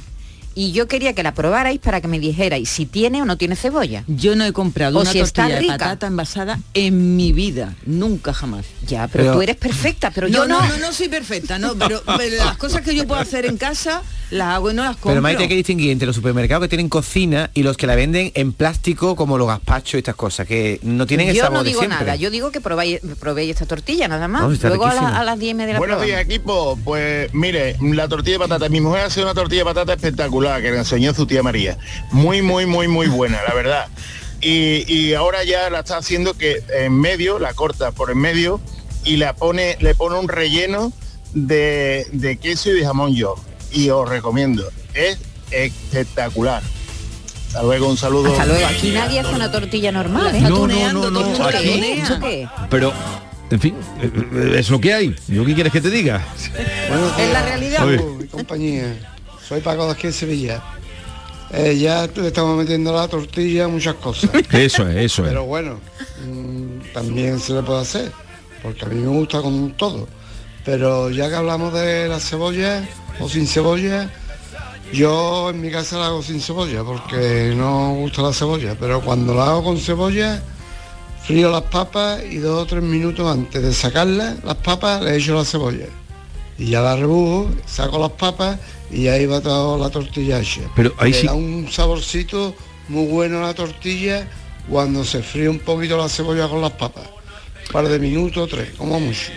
Y 0.58 0.72
yo 0.72 0.88
quería 0.88 1.14
que 1.14 1.22
la 1.22 1.34
probarais 1.34 1.80
para 1.80 2.00
que 2.00 2.08
me 2.08 2.18
dijerais 2.18 2.70
si 2.70 2.86
tiene 2.86 3.22
o 3.22 3.26
no 3.26 3.38
tiene 3.38 3.58
cebolla. 3.58 4.06
Yo 4.08 4.36
no 4.38 4.46
he 4.46 4.54
comprado 4.54 4.98
o 4.98 5.02
una 5.02 5.12
si 5.12 5.20
está 5.20 5.44
tortilla 5.44 5.56
de 5.56 5.62
rica. 5.62 5.78
patata 5.78 6.08
envasada 6.08 6.60
en 6.74 7.18
mi 7.18 7.34
vida, 7.34 7.76
nunca 7.86 8.34
jamás. 8.34 8.66
Ya, 8.88 9.08
pero, 9.10 9.34
tú 9.34 9.42
eres 9.42 9.58
perfecta, 9.58 10.12
pero 10.12 10.28
yo 10.30 10.48
no. 10.48 10.62
No, 10.62 10.68
no, 10.70 10.78
no 10.78 10.94
soy 10.94 11.10
perfecta, 11.10 11.60
no, 11.60 11.76
pero, 11.76 12.02
pero 12.18 12.38
las 12.38 12.58
cosas 12.58 12.82
que 12.84 12.96
yo 12.96 13.06
puedo 13.06 13.20
hacer 13.20 13.46
en 13.46 13.58
casa 13.58 14.02
las 14.32 14.56
hago 14.56 14.72
y 14.72 14.74
no 14.74 14.84
las 14.84 14.94
compro. 14.96 15.12
Pero 15.12 15.22
Maite 15.22 15.44
hay 15.44 15.50
que 15.50 15.56
distinguir 15.56 15.92
entre 15.92 16.08
los 16.08 16.16
supermercados 16.16 16.64
que 16.64 16.70
tienen 16.70 16.88
cocina 16.90 17.52
y 17.54 17.64
los 17.64 17.76
que 17.78 17.86
la 17.86 17.96
venden 17.96 18.32
en 18.36 18.54
plástico 18.54 19.16
como 19.18 19.38
los 19.38 19.48
gazpachos 19.48 19.96
y 19.96 19.98
estas 19.98 20.16
cosas, 20.16 20.48
que 20.48 20.80
no 20.84 21.06
tienen 21.06 21.28
el 21.30 21.36
yo 21.36 21.44
sabor 21.44 21.58
no 21.60 21.64
de 21.64 21.70
digo 21.72 21.86
nada, 21.86 22.16
yo 22.16 22.30
digo 22.32 22.52
que 22.52 22.62
probáis, 22.62 23.02
probéis 23.20 23.52
esta 23.52 23.66
tortilla 23.66 24.08
nada 24.08 24.28
más. 24.30 24.44
No, 24.44 24.52
está 24.54 24.70
Luego 24.70 24.86
a, 24.86 24.94
la- 24.94 25.00
riquísima. 25.02 25.20
a 25.20 25.24
las 25.26 25.40
10 25.40 25.52
y 25.52 25.54
media 25.54 25.74
la 25.74 25.80
Buenos 25.80 25.98
probamos. 25.98 26.08
días 26.18 26.22
equipo, 26.26 26.80
pues 26.84 27.34
mire, 27.34 27.76
la 27.82 28.08
tortilla 28.08 28.36
de 28.36 28.40
patata, 28.40 28.70
mi 28.70 28.80
mujer 28.82 29.02
hace 29.02 29.22
una 29.22 29.34
tortilla 29.34 29.62
de 29.62 29.66
patata 29.66 29.94
espectacular 29.94 30.45
que 30.62 30.72
le 30.72 30.78
enseñó 30.78 31.14
su 31.14 31.26
tía 31.26 31.44
María, 31.44 31.78
muy 32.12 32.42
muy 32.42 32.66
muy 32.66 32.88
muy 32.88 33.08
buena, 33.08 33.42
la 33.48 33.54
verdad. 33.54 33.88
Y, 34.42 34.84
y 34.92 35.14
ahora 35.14 35.44
ya 35.44 35.70
la 35.70 35.80
está 35.80 35.98
haciendo 35.98 36.36
que 36.36 36.62
en 36.74 36.94
medio, 36.94 37.40
la 37.40 37.54
corta 37.54 37.92
por 37.92 38.12
en 38.12 38.20
medio 38.20 38.62
y 39.04 39.18
la 39.18 39.34
pone, 39.34 39.78
le 39.80 39.96
pone 39.96 40.20
un 40.20 40.28
relleno 40.28 40.94
de, 41.34 42.06
de 42.12 42.38
queso 42.38 42.70
y 42.70 42.80
de 42.80 42.86
jamón 42.86 43.16
yo. 43.16 43.36
Y 43.72 43.90
os 43.90 44.08
recomiendo, 44.08 44.70
es 44.94 45.18
espectacular. 45.52 46.62
Hasta 47.48 47.64
luego, 47.64 47.88
un 47.88 47.98
saludo. 47.98 48.32
Hasta 48.32 48.46
luego. 48.46 48.68
Aquí 48.68 48.92
nadie 48.92 49.20
hace 49.20 49.34
una 49.34 49.52
tortilla 49.52 49.92
normal, 49.92 50.36
¿eh? 50.36 50.42
No, 50.42 50.68
no, 50.68 51.10
no. 51.10 51.50
Pero 52.70 52.94
en 53.50 53.60
fin, 53.60 53.76
eh, 54.02 54.12
eh, 54.14 54.56
es 54.58 54.70
lo 54.70 54.80
que 54.80 54.94
hay. 54.94 55.16
¿Yo 55.28 55.46
qué 55.46 55.54
quieres 55.54 55.72
que 55.72 55.82
te 55.82 55.90
diga? 55.90 56.22
Es 57.18 57.32
la 57.32 57.42
realidad. 57.44 57.86
Oye. 57.86 58.04
y 58.24 58.28
compañía. 58.28 59.15
Soy 59.48 59.62
Paco 59.62 59.86
de 59.86 59.92
aquí 59.92 60.08
en 60.08 60.14
Sevilla. 60.14 60.64
Eh, 61.52 61.78
ya 61.78 62.08
le 62.08 62.28
estamos 62.28 62.58
metiendo 62.58 62.92
la 62.92 63.08
tortilla 63.08 63.68
muchas 63.68 63.96
cosas. 63.96 64.32
Eso 64.52 64.88
es, 64.88 64.96
eso 64.96 65.24
es. 65.24 65.30
Pero 65.30 65.46
bueno, 65.46 65.80
mm, 66.26 66.94
también 66.94 67.40
se 67.40 67.54
le 67.54 67.62
puede 67.62 67.82
hacer, 67.82 68.12
porque 68.64 68.86
a 68.86 68.88
mí 68.88 69.00
me 69.00 69.08
gusta 69.08 69.42
con 69.42 69.72
todo. 69.78 70.08
Pero 70.66 71.12
ya 71.12 71.30
que 71.30 71.36
hablamos 71.36 71.72
de 71.74 72.08
la 72.08 72.20
cebolla 72.20 72.84
o 73.20 73.30
sin 73.30 73.46
cebolla, 73.48 74.10
yo 74.92 75.52
en 75.52 75.62
mi 75.62 75.70
casa 75.70 76.00
la 76.00 76.08
hago 76.08 76.24
sin 76.24 76.42
cebolla, 76.42 76.84
porque 76.84 77.54
no 77.56 77.94
gusta 77.94 78.24
la 78.24 78.34
cebolla. 78.34 78.76
Pero 78.80 79.02
cuando 79.02 79.36
la 79.36 79.46
hago 79.46 79.64
con 79.64 79.78
cebolla, 79.78 80.42
frío 81.24 81.52
las 81.52 81.64
papas 81.64 82.24
y 82.24 82.38
dos 82.38 82.64
o 82.64 82.66
tres 82.66 82.82
minutos 82.82 83.32
antes 83.32 83.62
de 83.62 83.74
sacarlas, 83.74 84.44
las 84.44 84.56
papas, 84.56 85.04
le 85.04 85.16
echo 85.16 85.36
la 85.36 85.46
cebolla. 85.46 85.86
Y 86.58 86.68
ya 86.68 86.82
la 86.82 86.96
rebujo, 86.96 87.50
saco 87.66 88.00
las 88.00 88.12
papas 88.12 88.58
y 88.92 89.08
ahí 89.08 89.26
va 89.26 89.42
toda 89.42 89.78
la 89.78 89.90
tortilla 89.90 90.40
hecha. 90.40 90.62
Pero 90.76 90.94
ahí 90.98 91.12
Le 91.12 91.20
sí- 91.22 91.28
da 91.28 91.34
un 91.34 91.68
saborcito 91.70 92.56
muy 92.88 93.08
bueno 93.08 93.40
a 93.40 93.48
la 93.48 93.54
tortilla 93.54 94.28
cuando 94.70 95.04
se 95.04 95.22
fríe 95.22 95.50
un 95.50 95.60
poquito 95.60 95.98
la 95.98 96.08
cebolla 96.10 96.48
con 96.48 96.62
las 96.62 96.72
papas. 96.72 97.04
Un 97.68 97.72
par 97.74 97.88
de 97.88 98.00
minutos, 98.00 98.50
tres, 98.50 98.70
como 98.78 99.00
mucho. 99.00 99.32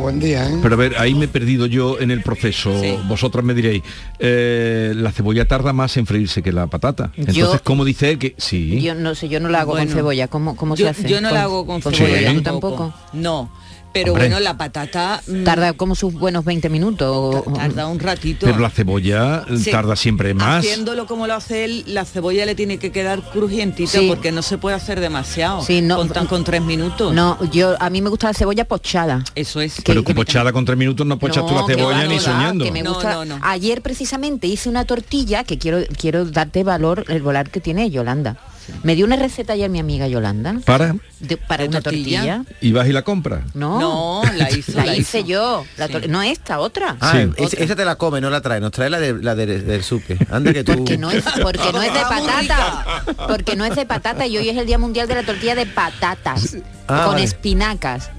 Buen 0.00 0.18
día, 0.18 0.48
¿eh? 0.50 0.58
Pero 0.62 0.74
a 0.74 0.78
ver, 0.78 0.96
ahí 0.98 1.14
me 1.14 1.26
he 1.26 1.28
perdido 1.28 1.64
yo 1.66 2.00
en 2.00 2.10
el 2.10 2.22
proceso. 2.22 2.72
Vosotras 3.06 3.44
me 3.44 3.54
diréis, 3.54 3.82
eh, 4.18 4.92
la 4.96 5.12
cebolla 5.12 5.46
tarda 5.46 5.72
más 5.72 5.96
en 5.96 6.06
freírse 6.06 6.42
que 6.42 6.52
la 6.52 6.66
patata. 6.66 7.12
Entonces, 7.16 7.36
Yo- 7.36 7.60
¿cómo 7.62 7.84
dice 7.84 8.10
él 8.10 8.18
que 8.18 8.34
sí? 8.36 8.80
Yo 8.82 8.94
no 8.96 9.14
sé, 9.14 9.28
yo 9.28 9.38
no 9.40 9.48
la 9.48 9.60
hago 9.60 9.72
Bueno. 9.72 9.86
con 9.86 9.94
cebolla. 9.94 10.26
¿Cómo, 10.28 10.56
cómo 10.56 10.74
yo, 10.74 10.86
se 10.86 10.90
hace? 10.90 11.08
yo 11.08 11.20
no 11.20 11.30
la 11.30 11.42
hago 11.44 11.64
con 11.66 11.80
con 11.80 11.94
cebolla, 11.94 12.14
cebolla. 12.16 12.34
¿Tú 12.34 12.42
tampoco. 12.42 12.76
tampoco? 12.78 13.00
No, 13.12 13.50
pero 13.92 14.12
Hombre. 14.12 14.28
bueno, 14.28 14.40
la 14.40 14.56
patata 14.56 15.20
mm, 15.26 15.44
Tarda 15.44 15.72
como 15.72 15.94
sus 15.94 16.12
buenos 16.14 16.44
20 16.44 16.68
minutos. 16.68 17.44
tarda 17.54 17.86
un 17.88 17.98
ratito. 17.98 18.46
Pero 18.46 18.58
la 18.58 18.70
cebolla 18.70 19.44
eh, 19.48 19.56
Sí. 19.58 19.70
tarda 19.70 19.96
siempre 19.96 20.32
más. 20.34 20.64
Haciéndolo 20.64 21.06
como 21.06 21.26
lo 21.26 21.34
hace 21.34 21.64
él, 21.64 21.84
la 21.86 22.04
cebolla 22.04 22.46
le 22.46 22.54
tiene 22.54 22.78
que 22.78 22.92
quedar 22.92 23.20
crujientita 23.32 23.98
Sí. 23.98 24.06
porque 24.08 24.32
no 24.32 24.42
se 24.42 24.58
puede 24.58 24.76
hacer 24.76 25.00
demasiado. 25.00 25.62
Sí, 25.62 25.80
no, 25.82 25.96
con, 25.96 26.08
tan- 26.08 26.26
con 26.26 26.44
tres 26.44 26.62
minutos. 26.62 27.12
No, 27.14 27.38
yo 27.50 27.76
a 27.80 27.90
mí 27.90 28.00
me 28.02 28.10
gusta 28.10 28.28
la 28.28 28.34
cebolla 28.34 28.64
pochada. 28.64 29.24
Eso 29.34 29.60
es. 29.60 29.80
Pero 29.84 30.04
que 30.04 30.14
pochada 30.14 30.52
con 30.52 30.64
tres 30.64 30.78
minutos 30.78 31.06
no 31.06 31.18
pochas 31.18 31.44
tú 31.46 31.54
la 31.54 31.64
cebolla 31.66 32.06
ni 32.06 32.18
soñando. 32.20 32.64
que 32.64 32.72
me 32.72 32.82
No, 32.82 32.94
gusta. 32.94 33.12
no, 33.14 33.24
no. 33.24 33.38
Ayer 33.42 33.82
precisamente 33.82 34.46
hice 34.46 34.68
una 34.68 34.84
tortilla 34.84 35.44
que 35.44 35.58
quiero 35.58 35.78
quiero 35.98 36.24
darte 36.24 36.64
valor 36.64 37.04
el 37.08 37.22
volar 37.22 37.50
que 37.50 37.60
tiene 37.60 37.90
Yolanda. 37.90 38.36
Me 38.82 38.94
dio 38.94 39.04
una 39.06 39.16
receta 39.16 39.52
ayer 39.54 39.68
mi 39.70 39.78
amiga 39.80 40.06
Yolanda 40.08 40.54
Para 40.64 40.94
de- 41.20 41.36
para 41.36 41.64
una 41.64 41.80
tortilla? 41.80 42.36
tortilla. 42.38 42.56
y 42.60 42.72
vas 42.72 42.88
y 42.88 42.92
la 42.92 43.02
compras. 43.02 43.42
No, 43.54 43.80
No, 43.80 44.22
la 44.36 44.50
hizo, 44.50 44.72
la 44.76 44.84
la 44.86 44.96
hice 44.96 45.20
hizo. 45.20 45.28
yo. 45.28 45.64
La 45.76 45.88
No 46.08 46.22
esta, 46.22 46.60
otra. 46.60 46.96
Ah, 47.00 47.12
Sí. 47.14 47.30
es- 47.36 47.54
esa 47.54 47.76
te 47.76 47.84
la 47.84 47.96
come, 47.96 48.20
no 48.20 48.30
la 48.30 48.40
trae, 48.40 48.60
nos 48.60 48.72
trae 48.72 48.88
la, 48.90 49.00
de, 49.00 49.14
la 49.22 49.34
de- 49.34 49.46
del 49.60 49.82
supe. 49.82 50.18
Anda 50.30 50.52
que 50.52 50.64
tú. 50.64 50.74
Porque 50.76 50.96
no 50.98 51.10
es, 51.10 51.24
porque 51.42 51.72
no 51.72 51.82
es 51.82 51.92
de 51.92 52.00
patata. 52.00 53.04
Porque 53.28 53.56
no 53.56 53.64
es 53.64 53.76
de 53.76 53.86
patata 53.86 54.26
y 54.26 54.36
hoy 54.38 54.48
es 54.48 54.56
el 54.56 54.66
Día 54.66 54.78
Mundial 54.78 55.08
de 55.08 55.14
la 55.16 55.22
Tortilla 55.24 55.54
de 55.54 55.66
Patatas. 55.66 56.56
Ah, 56.88 57.02
con 57.04 57.12
vale. 57.14 57.24
espinacas. 57.24 58.10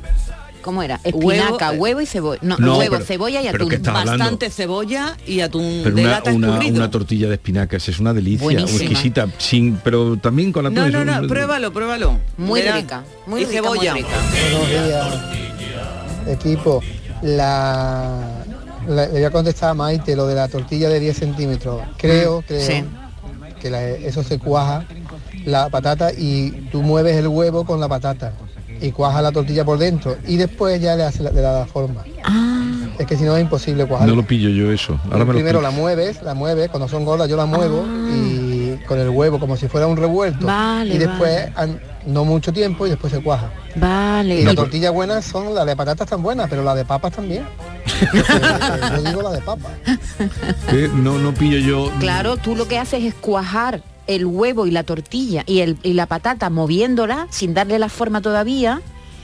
¿Cómo 0.62 0.84
era? 0.84 1.00
Espinaca, 1.04 1.70
Huevo, 1.72 1.82
huevo, 1.84 2.00
eh, 2.00 2.04
y 2.04 2.06
cebolla. 2.06 2.40
No, 2.44 2.58
No, 2.58 2.78
huevo, 2.78 2.92
pero- 2.96 3.06
cebolla 3.06 3.42
y 3.42 3.48
atún. 3.48 3.70
Bastante 3.84 4.50
cebolla 4.50 5.18
y 5.26 5.40
atún 5.42 5.82
Pero 5.84 5.96
de 5.96 6.02
una, 6.04 6.12
lata 6.12 6.32
una, 6.34 6.48
escurrido. 6.50 6.76
una 6.76 6.92
tortilla 6.92 7.28
de 7.28 7.34
espinacas 7.36 7.88
es 7.90 8.00
una 8.00 8.14
delicia, 8.14 8.44
Buenísima. 8.44 8.80
exquisita, 8.82 9.28
sin, 9.38 9.78
pero 9.84 10.18
también 10.18 10.52
con 10.52 10.66
atún. 10.66 10.76
No, 10.76 10.90
no, 10.90 11.00
un- 11.00 11.22
no, 11.24 11.28
pruébalo, 11.28 11.72
pruébalo. 11.74 12.20
Muy 12.38 12.62
Verás. 12.62 12.76
rica, 12.82 13.04
muy 13.28 13.42
y 13.42 13.46
rica, 13.46 13.62
muy 13.64 13.80
cebolla. 13.80 13.94
rica. 13.94 14.08
Buenos 14.52 14.70
días, 14.88 15.08
equipo. 16.28 16.82
La, 17.22 18.44
la- 18.88 19.06
le 19.08 19.12
voy 19.12 19.24
a 19.24 19.32
contestar 19.32 19.70
a 19.72 19.74
Maite 19.74 20.16
lo 20.16 20.28
de 20.28 20.36
la 20.36 20.48
tortilla 20.48 20.90
de 20.90 21.00
10 21.00 21.18
centímetros. 21.18 21.82
Creo, 21.98 22.44
creo 22.48 22.62
sí. 22.68 22.84
que 23.62 23.70
la- 23.70 23.88
eso 23.90 24.24
se 24.24 24.40
cuaja 24.40 24.86
la 25.46 25.70
patata 25.70 26.12
y 26.16 26.52
tú 26.72 26.82
mueves 26.82 27.16
el 27.18 27.28
huevo 27.28 27.66
con 27.66 27.80
la 27.80 27.88
patata 27.88 28.34
y 28.82 28.92
cuaja 28.92 29.22
la 29.22 29.32
tortilla 29.32 29.64
por 29.64 29.78
dentro 29.78 30.18
y 30.28 30.38
después 30.38 30.82
ya 30.82 30.96
le, 30.96 31.04
hace 31.04 31.24
la, 31.24 31.32
le 31.32 31.42
da 31.42 31.60
la 31.60 31.66
forma. 31.66 32.04
Es 33.00 33.08
que 33.08 33.16
si 33.18 33.24
no 33.24 33.36
es 33.36 33.42
imposible 33.42 33.86
cuajar. 33.86 34.08
No 34.08 34.16
lo 34.16 34.24
pillo 34.24 34.50
yo 34.50 34.72
eso. 34.72 35.00
Ahora 35.06 35.20
me 35.20 35.26
lo 35.26 35.34
Primero 35.34 35.62
la 35.62 35.72
mueves, 35.72 36.22
la 36.22 36.34
mueves, 36.34 36.70
cuando 36.70 36.88
son 36.88 37.04
gordas 37.06 37.28
yo 37.30 37.36
la 37.38 37.46
muevo 37.46 37.84
y 38.14 38.76
con 38.88 39.00
el 39.00 39.10
huevo 39.10 39.40
como 39.40 39.56
si 39.58 39.68
fuera 39.68 39.88
un 39.88 39.98
revuelto. 39.98 40.46
Vale, 40.46 40.94
y 40.94 40.98
después, 40.98 41.48
an- 41.56 41.80
no 42.06 42.26
mucho 42.26 42.52
tiempo 42.54 42.86
y 42.86 42.90
después 42.92 43.12
se 43.14 43.22
cuaja. 43.22 43.50
Vale. 43.76 44.42
Y 44.42 44.44
las 44.44 44.54
Y- 44.54 44.56
tortillas 44.56 44.94
buenas 44.94 45.26
son, 45.26 45.54
las 45.56 45.66
de 45.66 45.76
patatas 45.76 46.08
tan 46.10 46.22
buenas, 46.22 46.48
pero 46.50 46.64
las 46.64 46.76
de 46.76 46.86
papas 46.86 47.14
también. 47.14 47.44
Eh, 47.86 48.24
yo 48.98 49.02
digo 49.04 49.22
la 49.24 49.32
de 49.32 49.42
papas. 49.42 49.72
Que 50.70 50.88
no, 50.94 51.18
no 51.18 51.34
pillo 51.34 51.58
yo. 51.58 51.92
Claro, 52.00 52.38
tú 52.38 52.56
lo 52.56 52.68
que 52.68 52.78
haces 52.78 53.04
es 53.04 53.14
cuajar 53.16 53.82
el 54.12 54.26
huevo 54.26 54.68
y 54.68 54.72
la 54.72 54.84
tortilla 54.84 55.44
y, 55.46 55.60
el, 55.60 55.78
y 55.84 55.94
la 55.94 56.06
patata 56.06 56.50
moviéndola 56.50 57.28
sin 57.30 57.54
darle 57.54 57.80
la 57.80 57.90
forma 57.90 58.22
todavía 58.22 58.82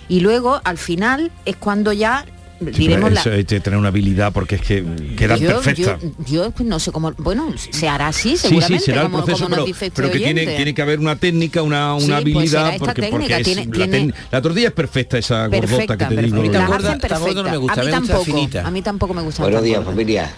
y 0.10 0.19
luego 0.21 0.62
al 0.63 0.78
final 0.78 1.32
es 1.45 1.56
cuando 1.58 1.91
ya 1.93 2.26
diremos 2.60 3.12
la... 3.12 3.19
Eso 3.21 3.30
hay 3.32 3.45
que 3.45 3.60
tener 3.60 3.78
una 3.78 3.89
habilidad 3.89 4.34
porque 4.34 4.56
es 4.56 4.62
que 4.62 4.84
queda 5.15 5.38
yo, 5.38 5.50
perfecta. 5.62 6.00
yo, 6.02 6.10
yo, 6.45 6.52
pues, 6.52 6.67
no 6.67 6.80
sé 6.80 6.91
cómo, 6.91 7.12
bueno, 7.19 7.54
se 7.58 7.88
hará 7.88 8.08
así 8.08 8.32
Sí, 8.32 8.38
seguramente, 8.47 8.80
sí, 8.80 8.86
será 8.86 9.02
el 9.04 9.12
como, 9.12 9.17
proceso, 9.26 9.43
como 9.43 9.50
nos 9.50 9.58
pero, 9.58 9.65
dice 9.67 9.86
este 9.88 10.02
pero 10.02 10.12
que 10.12 10.17
tiene, 10.19 10.45
tiene 10.47 10.73
que 10.73 10.82
haber 10.82 11.00
una 11.00 11.17
técnica, 11.17 11.62
una, 11.62 11.93
una 11.93 12.19
Sí, 12.19 12.32
pues 12.34 12.54
habilidad, 12.56 12.78
porque, 12.80 13.02
es 13.02 13.10
tiene- 13.43 13.65
la, 13.65 13.71
tiene- 13.71 14.08
tec- 14.08 14.13
la 14.32 14.41
tortilla 14.41 14.67
es 14.69 14.73
perfecta, 14.73 15.17
esa 15.19 15.45
gordota 15.47 15.67
Perfecta, 15.67 15.97
que 15.97 16.15
te 16.15 16.21
digo. 16.23 16.36
perfecta. 16.38 16.60
La 16.60 16.67
gorda- 16.67 16.91
hacen 16.93 17.10
la 17.12 17.17
gorda 17.19 17.43
no 17.43 17.50
me 17.52 17.58
gusta, 17.58 17.76
perfecta. 17.76 17.97
a 17.97 18.00
mí 18.02 18.08
me 18.08 18.13
gusta 18.13 18.13
tampoco, 18.15 18.23
finita. 18.26 18.67
a 18.67 18.71
mí 18.71 18.82
tampoco 18.82 19.13
me 19.13 19.21
gusta 19.21 19.43
Buenos 19.43 19.63
días, 19.63 19.84
familia. 19.84 20.32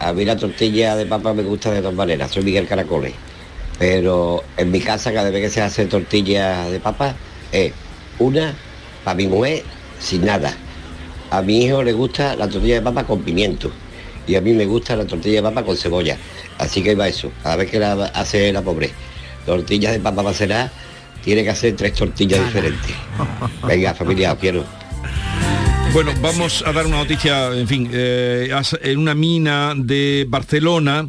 A 0.00 0.12
mí 0.12 0.24
la 0.24 0.36
tortilla 0.36 0.94
de 0.94 1.06
papa 1.06 1.34
me 1.34 1.42
gusta 1.42 1.72
de 1.72 1.80
dos 1.80 1.92
maneras. 1.92 2.30
Soy 2.30 2.44
Miguel 2.44 2.68
Caracoles. 2.68 3.14
Pero 3.78 4.42
en 4.56 4.70
mi 4.70 4.80
casa, 4.80 5.12
cada 5.12 5.30
vez 5.30 5.42
que 5.42 5.50
se 5.50 5.62
hace 5.62 5.86
tortilla 5.86 6.68
de 6.68 6.80
papa, 6.80 7.14
es 7.52 7.72
una 8.18 8.54
para 9.04 9.14
mi 9.14 9.26
mujer 9.26 9.62
sin 10.00 10.24
nada. 10.24 10.56
A 11.30 11.42
mi 11.42 11.64
hijo 11.64 11.82
le 11.82 11.92
gusta 11.92 12.34
la 12.36 12.48
tortilla 12.48 12.76
de 12.76 12.82
papa 12.82 13.04
con 13.04 13.22
pimiento. 13.22 13.70
Y 14.26 14.34
a 14.34 14.40
mí 14.40 14.52
me 14.52 14.66
gusta 14.66 14.96
la 14.96 15.06
tortilla 15.06 15.36
de 15.36 15.42
papa 15.42 15.62
con 15.62 15.76
cebolla. 15.76 16.16
Así 16.58 16.82
que 16.82 16.94
va 16.94 17.08
eso. 17.08 17.30
Cada 17.42 17.56
vez 17.56 17.70
que 17.70 17.78
la 17.78 17.92
hace 18.06 18.52
la 18.52 18.62
pobre 18.62 18.90
tortilla 19.46 19.92
de 19.92 20.00
papa 20.00 20.22
macerada, 20.22 20.70
tiene 21.24 21.44
que 21.44 21.50
hacer 21.50 21.76
tres 21.76 21.94
tortillas 21.94 22.44
diferentes. 22.44 22.94
Venga, 23.66 23.94
familia, 23.94 24.32
os 24.32 24.38
quiero. 24.38 24.64
Bueno, 25.92 26.12
vamos 26.20 26.62
a 26.66 26.72
dar 26.72 26.86
una 26.86 26.98
noticia, 26.98 27.48
en 27.54 27.66
fin, 27.66 27.90
eh, 27.92 28.50
en 28.82 28.98
una 28.98 29.14
mina 29.14 29.72
de 29.74 30.26
Barcelona, 30.28 31.08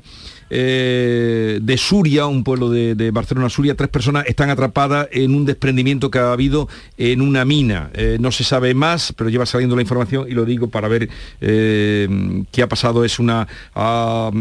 eh, 0.50 1.60
de 1.62 1.78
Suria, 1.78 2.26
un 2.26 2.44
pueblo 2.44 2.70
de, 2.70 3.12
Barcelona, 3.12 3.50
Suria, 3.50 3.76
tres 3.76 3.90
personas 3.90 4.26
están 4.28 4.50
atrapadas 4.50 5.08
en 5.12 5.36
un 5.36 5.46
desprendimiento 5.46 6.10
que 6.10 6.20
ha 6.20 6.32
habido 6.32 6.68
en 6.98 7.22
una 7.22 7.46
mina. 7.46 7.92
Eh, 7.94 8.18
no 8.20 8.32
se 8.32 8.44
sabe 8.44 8.74
más, 8.74 9.14
pero 9.16 9.30
lleva 9.30 9.46
saliendo 9.46 9.76
la 9.76 9.82
información 9.82 10.26
y 10.30 10.34
lo 10.34 10.46
digo 10.46 10.70
para 10.70 10.88
ver 10.88 11.10
eh, 11.42 12.44
qué 12.52 12.62
ha 12.62 12.70
pasado. 12.70 13.04
Es 13.06 13.20
una... 13.20 13.48
ah, 13.76 14.32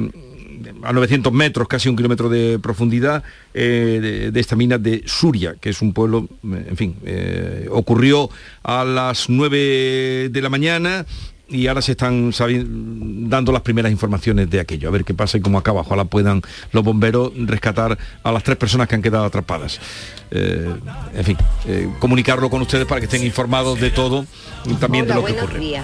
a 0.82 0.92
900 0.92 1.32
metros, 1.32 1.68
casi 1.68 1.88
un 1.88 1.94
kilómetro 1.94 2.28
de 2.28 2.58
profundidad, 2.58 3.22
de, 3.54 4.32
esta 4.34 4.56
mina 4.56 4.76
de 4.76 5.04
Suria, 5.06 5.54
que 5.60 5.70
es 5.70 5.80
un 5.80 5.92
pueblo, 5.92 6.28
en 6.42 6.76
fin, 6.76 6.96
ocurrió 7.70 8.28
a 8.64 8.84
las 8.84 9.28
9 9.28 10.30
de 10.32 10.42
la 10.42 10.48
mañana 10.48 11.06
y 11.48 11.66
ahora 11.66 11.80
se 11.80 11.92
están 11.92 12.30
dando 13.28 13.52
las 13.52 13.62
primeras 13.62 13.90
informaciones 13.90 14.50
de 14.50 14.60
aquello, 14.60 14.88
a 14.88 14.90
ver 14.92 15.04
qué 15.04 15.14
pasa 15.14 15.38
y 15.38 15.40
cómo 15.40 15.58
acaba. 15.58 15.80
Ojalá 15.80 16.04
puedan 16.04 16.42
los 16.72 16.84
bomberos 16.84 17.32
rescatar 17.36 17.96
a 18.22 18.32
las 18.32 18.42
tres 18.42 18.56
personas 18.58 18.86
que 18.88 18.94
han 18.96 19.02
quedado 19.02 19.24
atrapadas. 19.24 19.80
Eh, 20.30 20.68
en 21.14 21.24
fin, 21.24 21.36
eh, 21.66 21.88
comunicarlo 21.98 22.50
con 22.50 22.60
ustedes 22.60 22.86
para 22.86 23.00
que 23.00 23.06
estén 23.06 23.24
informados 23.24 23.80
de 23.80 23.90
todo 23.90 24.26
y 24.66 24.74
también 24.74 25.04
Hola, 25.06 25.14
de 25.14 25.20
lo 25.20 25.26
que 25.26 25.32
ocurre. 25.40 25.80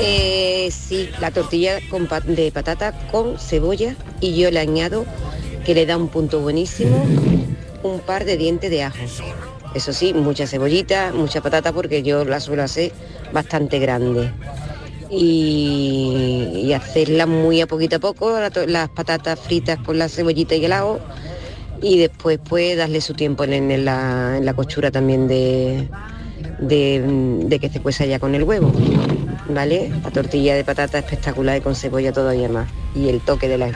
Eh, 0.00 0.68
sí, 0.72 1.08
la 1.20 1.30
tortilla 1.30 1.78
con 1.90 2.06
pa- 2.06 2.20
de 2.20 2.50
patata 2.50 2.92
con 3.12 3.38
cebolla 3.38 3.94
y 4.20 4.34
yo 4.36 4.50
le 4.50 4.58
añado 4.58 5.04
que 5.64 5.74
le 5.74 5.86
da 5.86 5.96
un 5.96 6.08
punto 6.08 6.40
buenísimo, 6.40 7.06
un 7.84 8.00
par 8.00 8.24
de 8.24 8.36
dientes 8.36 8.70
de 8.70 8.82
ajo. 8.82 8.96
Eso 9.74 9.92
sí, 9.92 10.12
mucha 10.14 10.46
cebollita, 10.46 11.12
mucha 11.14 11.40
patata 11.40 11.72
porque 11.72 12.02
yo 12.02 12.24
la 12.24 12.40
suelo 12.40 12.62
hacer 12.64 12.92
bastante 13.32 13.78
grande. 13.78 14.30
Y, 15.16 16.64
y 16.64 16.72
hacerla 16.72 17.26
muy 17.26 17.60
a 17.60 17.66
poquito 17.66 17.96
a 17.96 17.98
poco, 18.00 18.36
las 18.66 18.88
patatas 18.88 19.38
fritas 19.38 19.78
con 19.78 19.98
la 19.98 20.08
cebollita 20.08 20.56
y 20.56 20.64
el 20.64 20.72
ajo. 20.72 20.98
Y 21.80 21.98
después 21.98 22.40
pues 22.48 22.76
darle 22.76 23.00
su 23.00 23.14
tiempo 23.14 23.44
en, 23.44 23.70
en 23.70 23.84
la, 23.84 24.38
en 24.38 24.44
la 24.44 24.54
costura 24.54 24.90
también 24.90 25.28
de, 25.28 25.88
de, 26.58 27.02
de 27.46 27.58
que 27.58 27.68
se 27.68 27.80
cueza 27.80 28.06
ya 28.06 28.18
con 28.18 28.34
el 28.34 28.42
huevo. 28.42 28.72
¿Vale? 29.48 29.92
La 30.02 30.10
tortilla 30.10 30.54
de 30.54 30.64
patata 30.64 30.98
espectacular 30.98 31.58
y 31.58 31.60
con 31.60 31.74
cebolla 31.74 32.12
todavía 32.12 32.48
más. 32.48 32.68
Y 32.94 33.08
el 33.08 33.20
toque 33.20 33.48
de 33.48 33.58
la 33.58 33.70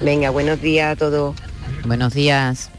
Venga, 0.00 0.30
buenos 0.30 0.60
días 0.60 0.92
a 0.92 0.96
todos. 0.96 1.34
Buenos 1.84 2.14
días. 2.14 2.70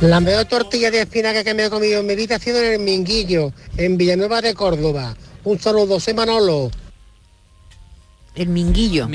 La 0.00 0.20
mejor 0.20 0.44
tortilla 0.46 0.90
de 0.90 1.00
espinaca 1.02 1.44
que 1.44 1.54
me 1.54 1.66
he 1.66 1.70
comido 1.70 2.00
en 2.00 2.06
mi 2.06 2.14
vida 2.14 2.36
ha 2.36 2.38
sido 2.38 2.58
en 2.58 2.72
el 2.72 2.78
Minguillo, 2.80 3.52
en 3.76 3.96
Villanueva 3.96 4.40
de 4.40 4.54
Córdoba. 4.54 5.16
Un 5.44 5.58
saludo, 5.58 6.00
soy 6.00 6.14
Manolo. 6.14 6.70
El 8.34 8.48
minguillo. 8.48 9.06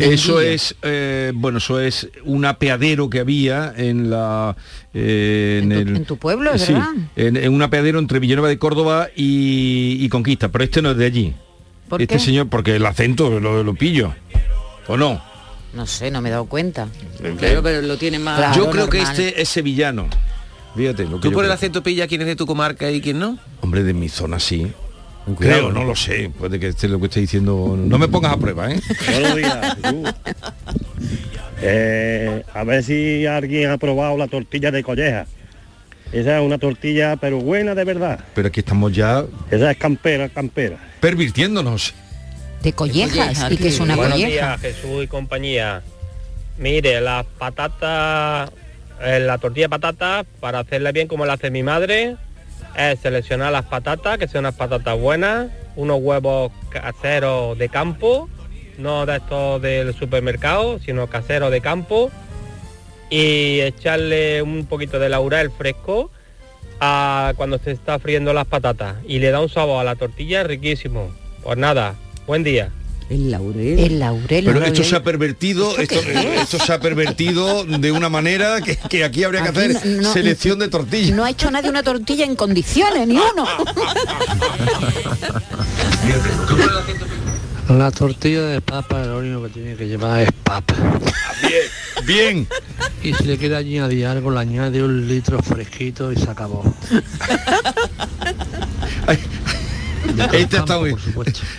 Eso 0.00 0.40
es, 0.40 0.74
eh, 0.80 1.30
bueno, 1.34 1.58
eso 1.58 1.78
es 1.78 2.08
un 2.24 2.46
apeadero 2.46 3.10
que 3.10 3.20
había 3.20 3.74
en 3.76 4.08
la... 4.08 4.56
eh, 4.94 5.60
en, 5.62 5.72
el, 5.72 5.96
En 5.96 6.04
tu 6.06 6.16
pueblo, 6.16 6.56
sí, 6.56 6.72
¿verdad? 6.72 6.88
en, 7.16 7.36
en 7.36 7.52
un 7.52 7.60
apeadero 7.60 7.98
entre 7.98 8.18
Villanueva 8.18 8.48
de 8.48 8.58
Córdoba 8.58 9.08
y, 9.14 9.98
y 10.00 10.08
Conquista, 10.08 10.48
pero 10.48 10.64
este 10.64 10.80
no 10.80 10.92
es 10.92 10.96
de 10.96 11.04
allí. 11.04 11.34
¿Por 11.90 12.00
este 12.00 12.14
qué? 12.14 12.20
señor, 12.20 12.48
porque 12.48 12.76
el 12.76 12.86
acento 12.86 13.38
lo, 13.40 13.62
lo 13.62 13.74
pillo. 13.74 14.14
¿O 14.88 14.96
no? 14.96 15.22
No 15.74 15.86
sé, 15.86 16.10
no 16.10 16.22
me 16.22 16.30
he 16.30 16.32
dado 16.32 16.46
cuenta. 16.46 16.88
Claro, 17.38 17.62
pero 17.62 17.82
lo 17.82 17.98
tiene 17.98 18.18
más... 18.18 18.38
Claro, 18.38 18.56
Yo 18.56 18.70
creo 18.70 18.88
que 18.88 19.02
este 19.02 19.42
es 19.42 19.50
sevillano. 19.50 20.08
Fíjate, 20.74 21.04
lo 21.04 21.20
que 21.20 21.28
¿Tú 21.28 21.32
por 21.34 21.44
el 21.44 21.52
acento 21.52 21.82
pilla 21.82 22.06
quién 22.06 22.22
es 22.22 22.26
de 22.26 22.36
tu 22.36 22.46
comarca 22.46 22.90
y 22.90 23.02
quién 23.02 23.18
no? 23.18 23.38
Hombre, 23.60 23.82
de 23.82 23.92
mi 23.92 24.08
zona 24.08 24.38
sí. 24.40 24.72
Cuidado, 25.24 25.36
Creo, 25.60 25.72
no 25.72 25.80
¿no? 25.80 25.84
lo 25.86 25.96
sé. 25.96 26.30
Puede 26.36 26.58
que 26.60 26.68
esté 26.68 26.88
lo 26.88 26.98
que 27.00 27.06
esté 27.06 27.20
diciendo. 27.20 27.74
No 27.78 27.98
me 27.98 28.08
pongas 28.08 28.32
a 28.32 28.36
prueba, 28.36 28.70
¿eh? 28.72 28.80
Buenos 29.10 29.36
días. 29.36 29.76
Eh, 31.60 32.42
a 32.52 32.64
ver 32.64 32.82
si 32.82 33.24
alguien 33.26 33.70
ha 33.70 33.78
probado 33.78 34.16
la 34.16 34.26
tortilla 34.28 34.70
de 34.70 34.82
colleja. 34.82 35.26
Esa 36.12 36.38
es 36.38 36.44
una 36.44 36.58
tortilla, 36.58 37.16
pero 37.16 37.38
buena 37.38 37.74
de 37.74 37.84
verdad. 37.84 38.20
Pero 38.34 38.48
aquí 38.48 38.60
estamos 38.60 38.92
ya 38.92 39.24
Esa 39.50 39.70
es 39.70 39.76
campera, 39.78 40.28
campera. 40.28 40.76
pervirtiéndonos. 41.00 41.94
De 42.62 42.72
collejas. 42.72 43.46
¿Y 43.50 43.56
que 43.56 43.68
es 43.68 43.80
una 43.80 43.96
Buenos 43.96 44.14
colleja? 44.20 44.56
días, 44.56 44.60
Jesús 44.60 45.04
y 45.04 45.06
compañía. 45.06 45.82
Mire, 46.58 47.00
las 47.00 47.24
patatas, 47.38 48.50
eh, 49.00 49.20
la 49.20 49.38
tortilla 49.38 49.66
de 49.66 49.70
patatas, 49.70 50.26
para 50.40 50.58
hacerla 50.60 50.92
bien 50.92 51.08
como 51.08 51.24
la 51.24 51.32
hace 51.34 51.50
mi 51.50 51.62
madre, 51.62 52.16
es 52.76 53.00
seleccionar 53.00 53.52
las 53.52 53.64
patatas, 53.64 54.18
que 54.18 54.28
sean 54.28 54.44
unas 54.44 54.54
patatas 54.54 54.98
buenas, 54.98 55.50
unos 55.76 55.98
huevos 56.00 56.52
caseros 56.70 57.58
de 57.58 57.68
campo, 57.68 58.28
no 58.78 59.06
de 59.06 59.16
estos 59.16 59.62
del 59.62 59.94
supermercado, 59.94 60.78
sino 60.78 61.06
caseros 61.06 61.50
de 61.50 61.60
campo, 61.60 62.10
y 63.10 63.60
echarle 63.60 64.42
un 64.42 64.66
poquito 64.66 64.98
de 64.98 65.10
laurel 65.10 65.50
fresco 65.50 66.10
a 66.80 67.34
cuando 67.36 67.58
se 67.58 67.70
está 67.70 67.98
friendo 67.98 68.32
las 68.32 68.46
patatas 68.46 68.96
y 69.06 69.18
le 69.18 69.30
da 69.30 69.40
un 69.40 69.48
sabor 69.48 69.80
a 69.80 69.84
la 69.84 69.96
tortilla 69.96 70.42
riquísimo. 70.42 71.10
Pues 71.42 71.58
nada, 71.58 71.94
buen 72.26 72.42
día. 72.42 72.72
El 73.10 73.30
laurel. 73.30 73.78
El 73.78 73.98
laurel. 73.98 74.44
Pero 74.46 74.64
esto 74.64 74.82
se 74.84 74.96
ha 74.96 75.02
pervertido, 75.02 75.76
esto, 75.78 75.96
esto 76.00 76.58
se 76.58 76.72
ha 76.72 76.80
pervertido 76.80 77.64
de 77.64 77.92
una 77.92 78.08
manera 78.08 78.60
que, 78.60 78.76
que 78.76 79.04
aquí 79.04 79.24
habría 79.24 79.42
que 79.42 79.48
Aquí 79.50 79.58
hacer 79.58 79.86
no- 79.96 80.02
no- 80.02 80.12
selección 80.12 80.58
de 80.58 80.68
tortillas. 80.68 81.16
No 81.16 81.24
ha 81.24 81.30
hecho 81.30 81.50
nadie 81.50 81.68
una 81.70 81.82
tortilla 81.82 82.24
en 82.24 82.36
condiciones, 82.36 83.06
ni 83.06 83.16
uno. 83.16 83.46
La 87.68 87.90
tortilla 87.90 88.42
de 88.42 88.60
papa 88.60 89.04
lo 89.04 89.18
único 89.18 89.42
que 89.44 89.48
tiene 89.50 89.76
que 89.76 89.86
llevar 89.88 90.20
es 90.22 90.30
papa. 90.44 90.74
Bien, 91.42 91.62
bien. 92.04 92.48
Y 93.02 93.14
si 93.14 93.24
le 93.24 93.38
quiere 93.38 93.56
añadir 93.56 94.06
algo, 94.06 94.30
le 94.30 94.40
añade 94.40 94.82
un 94.82 95.08
litro 95.08 95.40
fresquito 95.42 96.12
y 96.12 96.16
se 96.16 96.30
acabó. 96.30 96.62
Esta 100.32 100.58
está 100.58 100.78
muy... 100.78 100.94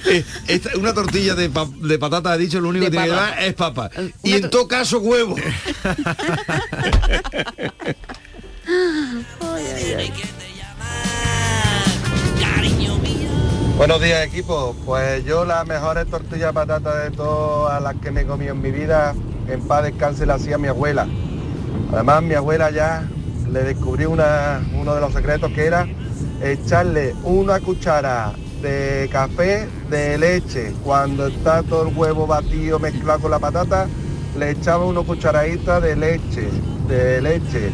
Eh, 0.06 0.24
esta- 0.48 0.78
una 0.78 0.94
tortilla 0.94 1.36
de, 1.36 1.50
pa- 1.50 1.68
de 1.82 2.00
patata, 2.00 2.32
ha 2.32 2.38
dicho, 2.38 2.60
lo 2.62 2.70
único 2.70 2.86
De 2.86 2.92
que 2.92 2.98
tiene 2.98 3.18
que 3.38 3.48
es 3.48 3.54
papa. 3.54 3.90
Y 4.24 4.34
en 4.34 4.50
todo 4.50 4.68
caso, 4.68 5.00
huevo. 5.00 5.36
Buenos 13.78 14.02
días 14.02 14.26
equipo, 14.26 14.76
pues 14.86 15.26
yo 15.26 15.46
las 15.46 15.66
mejores 15.68 16.08
tortillas 16.08 16.48
de 16.50 16.54
patata 16.54 16.96
de 17.04 17.12
todas 17.12 17.82
las 17.82 17.96
que 17.96 18.12
me 18.12 18.22
he 18.22 18.26
comido 18.26 18.54
en 18.54 18.62
mi 18.62 18.72
vida, 18.72 19.14
en 19.50 19.62
paz 19.68 19.84
descanse 19.84 20.26
la 20.26 20.36
hacía 20.36 20.58
mi 20.58 20.68
abuela. 20.68 21.08
Además 21.92 22.22
mi 22.24 22.36
abuela 22.36 22.70
ya 22.72 23.04
le 23.52 23.64
descubrí 23.64 24.06
una- 24.06 24.62
uno 24.80 24.96
de 24.96 25.02
los 25.02 25.12
secretos 25.12 25.52
que 25.52 25.66
era 25.66 25.88
echarle 26.42 27.14
una 27.24 27.60
cuchara 27.60 28.34
de 28.64 29.08
café 29.12 29.68
de 29.92 30.18
leche. 30.18 30.74
Cuando 30.84 31.28
está 31.28 31.62
todo 31.62 31.88
el 31.90 31.96
huevo 31.96 32.26
batido 32.26 32.80
mezclado 32.80 33.20
con 33.20 33.32
la 33.32 33.38
patata, 33.40 33.88
le 34.40 34.52
echaba 34.52 34.86
una 34.86 35.02
cucharadita 35.02 35.80
de 35.80 35.96
leche, 35.96 36.48
de 36.88 37.22
leche. 37.22 37.70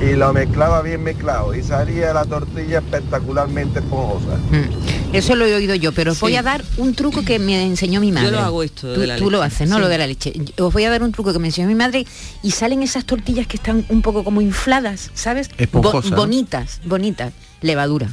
Y 0.00 0.12
lo 0.14 0.32
mezclaba 0.32 0.80
bien 0.82 1.02
mezclado 1.02 1.52
y 1.56 1.62
salía 1.64 2.12
la 2.12 2.24
tortilla 2.24 2.78
espectacularmente 2.78 3.80
esponjosa. 3.80 4.36
Mm. 4.52 5.14
Eso 5.16 5.34
lo 5.34 5.46
he 5.46 5.54
oído 5.54 5.74
yo, 5.74 5.90
pero 5.92 6.12
os 6.12 6.20
voy 6.20 6.36
a 6.36 6.42
dar 6.42 6.62
un 6.76 6.94
truco 6.94 7.24
que 7.24 7.38
me 7.38 7.64
enseñó 7.64 8.00
mi 8.00 8.12
madre. 8.12 8.30
lo 8.30 8.38
hago 8.40 8.62
esto 8.62 8.92
Tú, 8.94 9.00
de 9.00 9.06
la 9.06 9.16
tú 9.16 9.30
lo 9.30 9.42
haces, 9.42 9.68
¿no? 9.68 9.76
sí. 9.76 9.80
Lo 9.80 9.88
de 9.88 9.98
la 9.98 10.06
leche. 10.06 10.32
Os 10.58 10.72
voy 10.72 10.84
a 10.84 10.90
dar 10.90 11.02
un 11.02 11.10
truco 11.10 11.32
que 11.32 11.38
me 11.40 11.48
enseñó 11.48 11.66
mi 11.66 11.74
madre 11.74 12.06
y 12.42 12.50
salen 12.52 12.82
esas 12.82 13.06
tortillas 13.06 13.46
que 13.46 13.56
están 13.56 13.86
un 13.88 14.02
poco 14.02 14.22
como 14.22 14.40
infladas, 14.40 15.10
¿sabes? 15.14 15.50
Esponjosas, 15.56 16.10
¿no? 16.12 16.16
bonitas, 16.18 16.80
bonitas. 16.84 17.32
Levadura. 17.62 18.08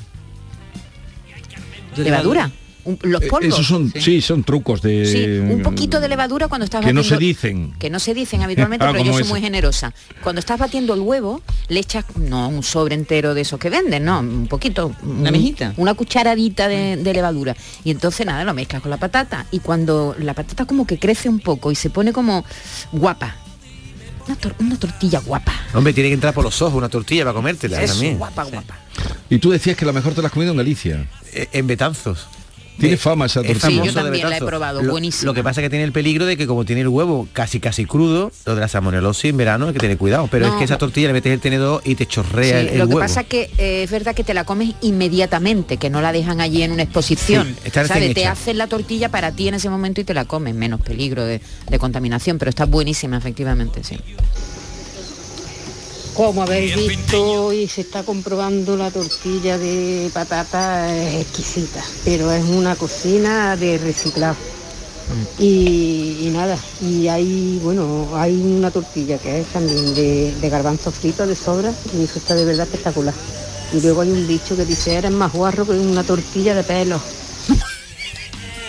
¿Levadura? 2.04 2.52
Un- 2.84 3.00
los 3.02 3.24
Eh, 3.24 3.28
polvos. 3.28 3.52
Esos 3.52 3.66
son, 3.66 3.92
sí. 4.00 4.22
son 4.22 4.44
trucos 4.44 4.80
de... 4.84 5.08
Sí, 5.08 5.52
un 5.52 5.64
poquito 5.64 6.00
de 6.00 6.08
levadura 6.08 6.48
cuando 6.48 6.66
estás 6.66 6.86
Que 6.86 6.94
no 6.94 7.02
batiendo- 7.02 7.18
se 7.20 7.26
dicen. 7.26 7.74
que 7.80 7.90
no 7.90 7.98
se 8.00 8.14
dicen 8.14 8.44
habitualmente, 8.44 8.86
Ah, 8.88 8.92
pero 8.92 9.04
yo 9.04 9.12
soy 9.14 9.24
muy 9.24 9.42
generosa. 9.42 9.92
Cuando 10.22 10.38
estás 10.40 10.60
batiendo 10.60 10.94
el 10.94 11.00
huevo, 11.00 11.42
le 11.68 11.80
echas 11.80 12.06
no 12.16 12.48
un 12.48 12.62
sobre 12.62 12.94
entero 12.94 13.34
de 13.34 13.42
esos 13.42 13.60
que 13.60 13.72
venden, 13.72 14.06
no, 14.06 14.20
un 14.20 14.46
poquito, 14.48 14.94
Una 15.02 15.30
un- 15.30 15.32
mijita. 15.32 15.74
una 15.78 15.96
cucharadita 15.96 16.68
de, 16.68 16.98
de 16.98 17.14
levadura. 17.14 17.56
Y 17.84 17.90
entonces 17.90 18.24
nada, 18.24 18.44
lo 18.44 18.54
mezclas 18.54 18.84
con 18.84 18.92
la 18.92 18.98
patata 18.98 19.48
y 19.50 19.60
cuando 19.62 20.16
la 20.20 20.36
patata 20.36 20.66
como 20.66 20.86
que 20.86 21.00
crece 21.00 21.28
un 21.28 21.40
poco 21.40 21.72
y 21.72 21.76
se 21.76 21.90
pone 21.90 22.14
como 22.14 22.46
guapa. 22.92 23.36
Una, 24.28 24.38
tor- 24.40 24.56
una 24.60 24.78
tortilla 24.78 25.20
guapa. 25.22 25.54
Hombre, 25.74 25.92
tiene 25.94 26.10
que 26.10 26.16
entrar 26.16 26.34
por 26.36 26.44
los 26.44 26.60
ojos 26.62 26.76
una 26.76 26.90
tortilla 26.90 27.24
para 27.24 27.34
comértela 27.34 27.82
Eso, 27.82 27.94
también. 27.94 28.18
guapa, 28.20 28.44
guapa. 28.44 28.76
Y 29.30 29.40
tú 29.40 29.50
decías 29.52 29.76
que 29.76 29.86
la 29.86 29.92
mejor 29.92 30.14
te 30.14 30.22
la 30.22 30.28
has 30.28 30.34
comido 30.34 30.52
en 30.52 30.58
Galicia. 30.58 31.08
Eh, 31.36 31.50
En 31.54 31.68
Betanzos. 31.68 32.28
Tiene 32.78 32.98
fama 32.98 33.28
esa 33.28 33.40
Es 33.40 33.48
tortilla. 33.58 33.84
Sí, 33.84 33.88
yo 33.88 33.94
también 33.94 34.30
la 34.30 34.36
he 34.36 34.42
probado, 34.42 34.82
Lo- 34.82 34.92
buenísima. 34.92 35.28
Lo 35.28 35.34
que 35.34 35.44
pasa 35.44 35.62
es 35.62 35.66
que 35.66 35.70
tiene 35.70 35.86
el 35.86 35.94
peligro 35.94 36.26
de 36.26 36.36
que 36.36 36.46
como 36.46 36.66
tiene 36.66 36.82
el 36.82 36.90
huevo 36.90 37.26
casi 37.32 37.62
casi 37.62 37.86
crudo, 37.86 38.34
lo 38.46 38.54
de 38.56 38.60
la 38.60 38.68
salmonelosis 38.68 39.30
en 39.30 39.38
verano 39.38 39.68
hay 39.68 39.74
que 39.74 39.80
tener 39.80 39.98
cuidado. 39.98 40.28
Pero 40.30 40.48
No. 40.48 40.52
es 40.52 40.58
que 40.58 40.66
esa 40.66 40.78
tortilla 40.78 41.08
le 41.08 41.14
metes 41.14 41.32
el 41.32 41.40
tenedor 41.40 41.82
y 41.86 41.96
te 41.96 42.06
chorrea 42.06 42.60
Sí, 42.60 42.68
el, 42.68 42.74
el 42.74 42.80
lo 42.80 42.88
que 42.90 42.96
huevo. 42.96 43.00
pasa 43.08 43.22
es 43.22 43.28
que 43.28 43.50
eh, 43.58 43.84
es 43.84 43.92
verdad 43.92 44.14
que 44.14 44.26
te 44.26 44.34
la 44.34 44.44
comes 44.44 44.76
inmediatamente, 44.82 45.78
que 45.78 45.90
no 45.90 46.02
la 46.02 46.12
dejan 46.12 46.42
allí 46.42 46.64
en 46.64 46.74
una 46.74 46.84
exposición. 46.84 47.48
Sí, 47.48 47.62
está 47.64 47.84
recién 47.84 48.00
¿Sabes? 48.02 48.14
Te 48.14 48.28
hacen 48.28 48.58
la 48.58 48.68
tortilla 48.68 49.08
para 49.08 49.32
ti 49.32 49.48
en 49.48 49.54
ese 49.54 49.70
momento 49.70 50.02
y 50.02 50.04
te 50.04 50.14
la 50.14 50.26
comes, 50.26 50.54
menos 50.54 50.82
peligro 50.82 51.24
de, 51.24 51.40
de 51.70 51.80
contaminación, 51.80 52.38
pero 52.40 52.50
está 52.50 52.66
buenísima, 52.66 53.16
efectivamente, 53.18 53.86
sí. 53.86 53.98
Como 56.16 56.44
habéis 56.44 56.76
visto 56.76 57.52
y 57.52 57.68
se 57.68 57.82
está 57.82 58.04
comprobando 58.04 58.78
la 58.78 58.90
tortilla 58.90 59.58
de 59.58 60.10
patata 60.14 60.96
es 60.96 61.24
exquisita, 61.24 61.84
pero 62.06 62.32
es 62.32 62.44
una 62.46 62.76
cocina 62.76 63.58
de 63.58 63.78
reciclado. 63.78 64.38
Y, 65.38 66.20
y 66.22 66.30
nada, 66.34 66.58
y 66.82 67.10
hay, 67.10 67.60
bueno, 67.62 68.10
hay 68.16 68.34
una 68.34 68.72
tortilla 68.72 69.18
que 69.18 69.42
es 69.42 69.48
también 69.48 69.94
de, 69.94 70.34
de 70.40 70.50
garbanzo 70.50 70.90
frito 70.90 71.28
de 71.28 71.36
sobra 71.36 71.72
y 71.94 72.06
eso 72.06 72.18
está 72.18 72.34
de 72.34 72.46
verdad 72.46 72.66
espectacular. 72.66 73.14
Y 73.74 73.82
luego 73.82 74.02
hay 74.02 74.12
un 74.12 74.26
dicho 74.26 74.56
que 74.56 74.66
dice, 74.66 74.96
eres 74.96 75.12
más 75.12 75.34
guarro 75.34 75.66
que 75.66 75.74
una 75.74 76.04
tortilla 76.04 76.56
de 76.56 76.64
pelo. 76.64 77.00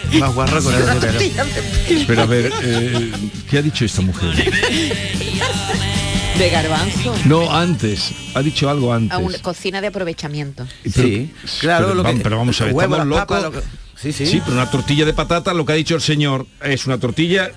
Más 0.21 0.35
guarro 0.35 0.63
con 0.63 0.75
el 0.75 0.87
de 0.87 0.95
pelo. 0.95 1.21
Pero 2.07 2.23
a 2.23 2.27
ver, 2.27 2.53
eh, 2.63 3.13
¿qué 3.49 3.59
ha 3.59 3.63
dicho 3.63 3.85
esta 3.85 4.03
mujer? 4.03 4.35
De 6.39 6.51
garbanzo. 6.51 7.15
No, 7.25 7.51
antes. 7.51 8.13
Ha 8.35 8.43
dicho 8.43 8.69
algo 8.69 8.93
antes. 8.93 9.13
A 9.13 9.19
una 9.19 9.39
cocina 9.39 9.81
de 9.81 9.87
aprovechamiento. 9.87 10.67
Pero- 10.83 11.09
Sí, 11.09 11.31
claro, 11.61 11.87
pero, 11.87 11.95
lo 11.95 12.03
va- 12.03 12.13
que- 12.13 12.21
pero 12.21 12.37
vamos 12.37 12.61
a 12.61 12.65
ver, 12.67 12.75
huevo, 12.75 12.97
estamos 12.97 13.43
lo 13.43 13.53
que- 13.53 13.63
Sí, 13.97 14.13
sí. 14.13 14.41
pero 14.45 14.53
una 14.57 14.71
tortilla 14.71 15.07
de 15.07 15.15
patata, 15.15 15.55
lo 15.55 15.65
que 15.65 15.73
ha 15.73 15.77
dicho 15.77 15.95
el 15.95 16.03
señor, 16.03 16.47
es 16.63 16.87
una 16.87 16.99
tortilla 16.99 17.51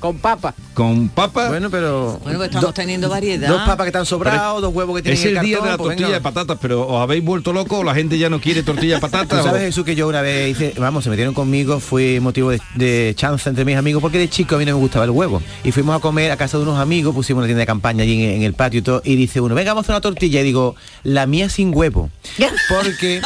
Con 0.00 0.18
papa. 0.18 0.54
con 0.74 1.08
papa. 1.08 1.48
Bueno, 1.48 1.70
pero 1.70 2.18
Bueno, 2.22 2.38
pues 2.38 2.48
estamos 2.50 2.68
do- 2.68 2.72
teniendo 2.74 3.08
variedad. 3.08 3.48
dos 3.48 3.62
papas 3.62 3.84
que 3.84 3.88
están 3.88 4.04
sobrados, 4.04 4.60
dos 4.60 4.74
huevos 4.74 4.96
que 4.96 5.02
tienen 5.02 5.18
es 5.18 5.24
el 5.26 5.32
día 5.34 5.40
de 5.42 5.50
cartón, 5.52 5.68
la 5.70 5.76
pues 5.78 5.88
tortilla 5.88 6.06
venga. 6.08 6.18
de 6.18 6.22
patatas, 6.22 6.58
pero 6.60 6.86
os 6.86 7.00
habéis 7.00 7.24
vuelto 7.24 7.52
locos, 7.54 7.78
o 7.78 7.84
la 7.84 7.94
gente 7.94 8.18
ya 8.18 8.28
no 8.28 8.40
quiere 8.40 8.62
tortilla 8.62 8.96
de 8.96 9.00
Tú 9.00 9.06
patatas. 9.10 9.44
sabes 9.44 9.62
o- 9.62 9.64
Jesús 9.64 9.84
que 9.84 9.94
yo 9.94 10.06
una 10.08 10.20
vez 10.20 10.50
hice, 10.50 10.74
vamos, 10.78 11.04
se 11.04 11.10
metieron 11.10 11.32
conmigo, 11.32 11.80
fue 11.80 12.20
motivo 12.20 12.50
de, 12.50 12.60
de 12.74 13.14
chanza 13.16 13.48
entre 13.48 13.64
mis 13.64 13.76
amigos, 13.76 14.02
porque 14.02 14.18
de 14.18 14.28
chico 14.28 14.56
a 14.56 14.58
mí 14.58 14.64
no 14.66 14.72
me 14.74 14.80
gustaba 14.80 15.04
el 15.06 15.10
huevo. 15.12 15.40
Y 15.62 15.72
fuimos 15.72 15.96
a 15.96 16.00
comer 16.00 16.30
a 16.32 16.36
casa 16.36 16.58
de 16.58 16.64
unos 16.64 16.78
amigos, 16.78 17.14
pusimos 17.14 17.38
una 17.40 17.46
tienda 17.46 17.60
de 17.60 17.66
campaña 17.66 18.02
allí 18.02 18.22
en, 18.22 18.30
en 18.36 18.42
el 18.42 18.52
patio 18.54 18.80
y 18.80 18.82
todo, 18.82 19.00
y 19.04 19.16
dice 19.16 19.40
uno, 19.40 19.54
venga, 19.54 19.70
vamos 19.72 19.84
a 19.84 19.86
hacer 19.86 19.94
una 19.94 20.00
tortilla. 20.02 20.40
Y 20.40 20.44
digo, 20.44 20.74
la 21.02 21.26
mía 21.26 21.48
sin 21.48 21.74
huevo. 21.74 22.10
Porque 22.68 23.22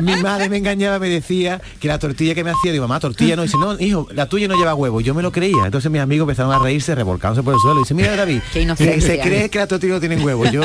mi 0.00 0.16
madre 0.16 0.48
me 0.48 0.56
engañaba, 0.56 0.98
me 0.98 1.08
decía 1.08 1.60
que 1.80 1.88
la 1.88 1.98
tortilla 1.98 2.34
que 2.34 2.42
me 2.42 2.50
hacía, 2.50 2.72
digo, 2.72 2.84
mamá, 2.88 3.00
tortilla 3.00 3.36
no, 3.36 3.42
y 3.42 3.46
dice, 3.46 3.58
no, 3.58 3.78
hijo, 3.78 4.08
la 4.12 4.26
tuya 4.26 4.48
no 4.48 4.56
lleva 4.56 4.74
huevo. 4.74 5.00
Yo 5.00 5.14
me 5.14 5.22
lo 5.22 5.30
creía. 5.30 5.64
Entonces 5.66 5.90
mis 5.90 6.00
amigos 6.06 6.24
empezaron 6.24 6.52
a 6.52 6.58
reírse, 6.58 6.94
revolcándose 6.94 7.42
por 7.42 7.54
el 7.54 7.60
suelo. 7.60 7.80
Y 7.80 7.82
dice, 7.82 7.94
mira 7.94 8.16
David, 8.16 8.40
que 8.52 9.00
se 9.00 9.20
cree 9.20 9.50
que 9.50 9.58
la 9.58 9.66
tortilla 9.66 9.94
no 9.94 10.00
tiene 10.00 10.16
huevo. 10.16 10.46
Yo 10.46 10.62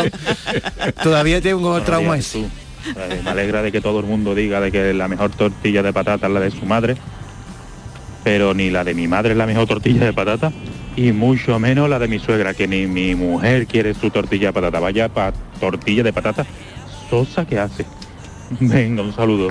todavía 1.03 1.41
tengo 1.41 1.69
Buenos 1.69 1.85
trauma 1.85 2.17
ese. 2.17 2.39
Eh, 2.41 3.21
me 3.23 3.29
alegra 3.29 3.61
de 3.61 3.71
que 3.71 3.81
todo 3.81 3.99
el 3.99 4.05
mundo 4.05 4.33
diga 4.33 4.59
de 4.59 4.71
que 4.71 4.93
la 4.93 5.07
mejor 5.07 5.29
tortilla 5.31 5.83
de 5.83 5.93
patata 5.93 6.27
es 6.27 6.33
la 6.33 6.39
de 6.39 6.51
su 6.51 6.65
madre, 6.65 6.95
pero 8.23 8.53
ni 8.53 8.69
la 8.69 8.83
de 8.83 8.93
mi 8.93 9.07
madre 9.07 9.31
es 9.31 9.37
la 9.37 9.45
mejor 9.45 9.67
tortilla 9.67 10.05
de 10.05 10.13
patata 10.13 10.51
y 10.95 11.11
mucho 11.11 11.59
menos 11.59 11.89
la 11.89 11.99
de 11.99 12.07
mi 12.07 12.19
suegra, 12.19 12.53
que 12.53 12.67
ni 12.67 12.87
mi 12.87 13.15
mujer 13.15 13.67
quiere 13.67 13.93
su 13.93 14.09
tortilla 14.09 14.47
de 14.47 14.53
patata. 14.53 14.79
Vaya 14.79 15.09
pa 15.09 15.31
tortilla 15.59 16.03
de 16.03 16.13
patata 16.13 16.45
sosa 17.09 17.45
que 17.45 17.59
hace. 17.59 17.85
Venga, 18.59 19.03
un 19.03 19.13
saludo. 19.13 19.49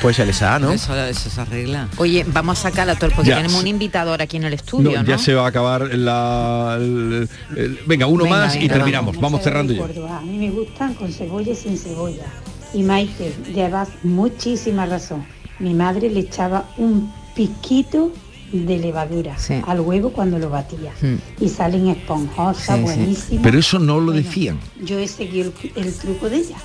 Pues 0.00 0.16
se 0.16 0.24
les 0.24 0.40
ha, 0.42 0.58
¿no? 0.58 0.72
Eso, 0.72 0.96
eso 0.96 1.28
se 1.28 1.40
arregla. 1.40 1.88
Oye, 1.98 2.24
vamos 2.32 2.58
a 2.58 2.62
sacar 2.70 2.86
la 2.86 2.94
tortilla, 2.94 3.16
porque 3.16 3.30
Ya. 3.30 3.36
tenemos 3.36 3.60
un 3.60 3.66
invitado 3.66 4.10
ahora 4.12 4.24
aquí 4.24 4.36
en 4.38 4.44
el 4.44 4.54
estudio, 4.54 4.92
No, 4.92 5.02
¿no? 5.02 5.08
ya 5.08 5.18
se 5.18 5.34
va 5.34 5.44
a 5.44 5.48
acabar 5.48 5.82
la... 5.94 6.76
el- 6.80 7.28
el- 7.56 7.78
venga, 7.86 8.06
uno 8.06 8.24
Venga, 8.24 8.38
más 8.38 8.56
y 8.56 8.68
terminamos. 8.68 9.18
Vamos 9.20 9.42
cerrando 9.42 9.72
ya. 9.74 9.84
A 10.18 10.20
mí 10.22 10.38
me 10.38 10.50
gustan 10.50 10.94
con 10.94 11.12
cebolla 11.12 11.52
y 11.52 11.56
sin 11.56 11.76
cebolla. 11.76 12.24
Y 12.72 12.82
Maite, 12.82 13.34
llevas 13.54 13.88
muchísima 14.02 14.86
razón. 14.86 15.24
Mi 15.58 15.74
madre 15.74 16.08
le 16.08 16.20
echaba 16.20 16.64
un 16.78 17.12
piquito 17.34 18.12
de 18.52 18.78
levadura 18.78 19.38
Sí. 19.38 19.54
al 19.66 19.80
huevo 19.80 20.10
cuando 20.12 20.38
lo 20.38 20.48
batía. 20.50 20.92
Mm. 21.02 21.44
Y 21.44 21.48
salen 21.48 21.88
esponjosas, 21.88 22.64
Sí, 22.64 22.72
sí. 22.76 22.80
buenísimas. 22.82 23.42
Pero 23.42 23.58
eso 23.58 23.78
no 23.78 24.00
lo 24.00 24.12
decían. 24.12 24.58
Yo 24.82 24.98
he 24.98 25.06
seguido 25.06 25.52
el, 25.76 25.84
el 25.86 25.94
truco 25.94 26.28
de 26.30 26.38
ella. 26.38 26.56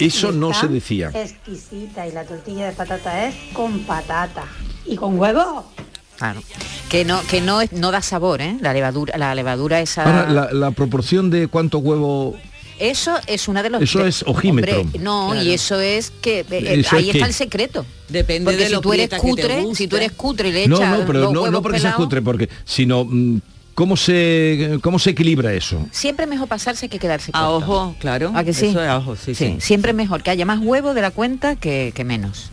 Eso 0.00 0.32
no 0.32 0.52
se 0.54 0.68
decía. 0.68 1.10
Exquisita 1.14 2.06
y 2.06 2.12
la 2.12 2.24
tortilla 2.24 2.66
de 2.66 2.72
patata 2.72 3.26
es 3.28 3.34
con 3.52 3.80
patata. 3.80 4.44
Y 4.86 4.96
con 4.96 5.18
huevo. 5.18 5.70
Claro. 6.16 6.42
Que 6.88 7.04
no, 7.04 7.20
que 7.28 7.40
no, 7.40 7.60
es- 7.60 7.72
no 7.72 7.90
da 7.90 8.02
sabor, 8.02 8.40
¿eh? 8.42 8.56
La 8.60 8.72
levadura, 8.72 9.16
la 9.16 9.34
levadura 9.34 9.80
esa. 9.80 10.04
Ahora, 10.04 10.28
la, 10.30 10.52
la 10.52 10.70
proporción 10.72 11.30
de 11.30 11.48
cuánto 11.48 11.78
huevo... 11.78 12.36
Eso 12.78 13.14
es 13.26 13.46
una 13.46 13.62
de 13.62 13.68
los. 13.68 13.82
Eso 13.82 14.06
es 14.06 14.22
ojímetro. 14.26 14.80
Hombre, 14.80 15.00
no, 15.00 15.28
Claro. 15.32 15.42
y 15.46 15.52
eso 15.52 15.78
es 15.78 16.10
que 16.22 16.40
eh, 16.40 16.46
eh, 16.50 16.80
¿Eso 16.80 16.96
ahí 16.96 17.10
es 17.10 17.14
está 17.16 17.26
qué? 17.26 17.28
el 17.28 17.34
secreto. 17.34 17.86
Depende 18.08 18.44
Porque 18.46 18.58
de 18.62 18.66
si 18.68 18.72
lo 18.72 18.80
tú 18.80 18.92
eres 18.94 19.10
que 19.10 19.18
cutre, 19.18 19.64
si 19.74 19.86
tú 19.86 19.96
eres 19.96 20.12
cutre 20.12 20.48
y 20.48 20.52
le 20.52 20.66
No, 20.66 20.76
echas 20.76 20.98
no, 20.98 21.04
pero 21.06 21.20
los 21.20 21.32
no, 21.34 21.50
no 21.50 21.60
porque 21.60 21.76
pelados, 21.76 21.96
cutre, 21.98 22.22
porque 22.22 22.48
sino 22.64 23.04
mm, 23.04 23.38
cómo 23.80 23.96
se 23.96 24.78
cómo 24.82 24.98
se 24.98 25.08
equilibra 25.08 25.54
eso. 25.54 25.86
Siempre 25.90 26.24
es 26.24 26.28
mejor 26.28 26.48
pasarse 26.48 26.90
que 26.90 26.98
quedarse 26.98 27.30
A 27.32 27.48
ojo, 27.48 27.96
claro. 27.98 28.30
¿A 28.34 28.44
que 28.44 28.52
sí? 28.52 28.66
Eso 28.66 28.82
es 28.82 28.88
a 28.90 28.98
ojo, 28.98 29.16
sí, 29.16 29.34
sí. 29.34 29.56
Siempre 29.58 29.92
es 29.92 29.96
mejor 29.96 30.22
que 30.22 30.30
haya 30.30 30.44
más 30.44 30.58
huevo 30.60 30.92
de 30.92 31.00
la 31.00 31.10
cuenta 31.10 31.56
que, 31.56 31.90
que 31.94 32.04
menos. 32.04 32.50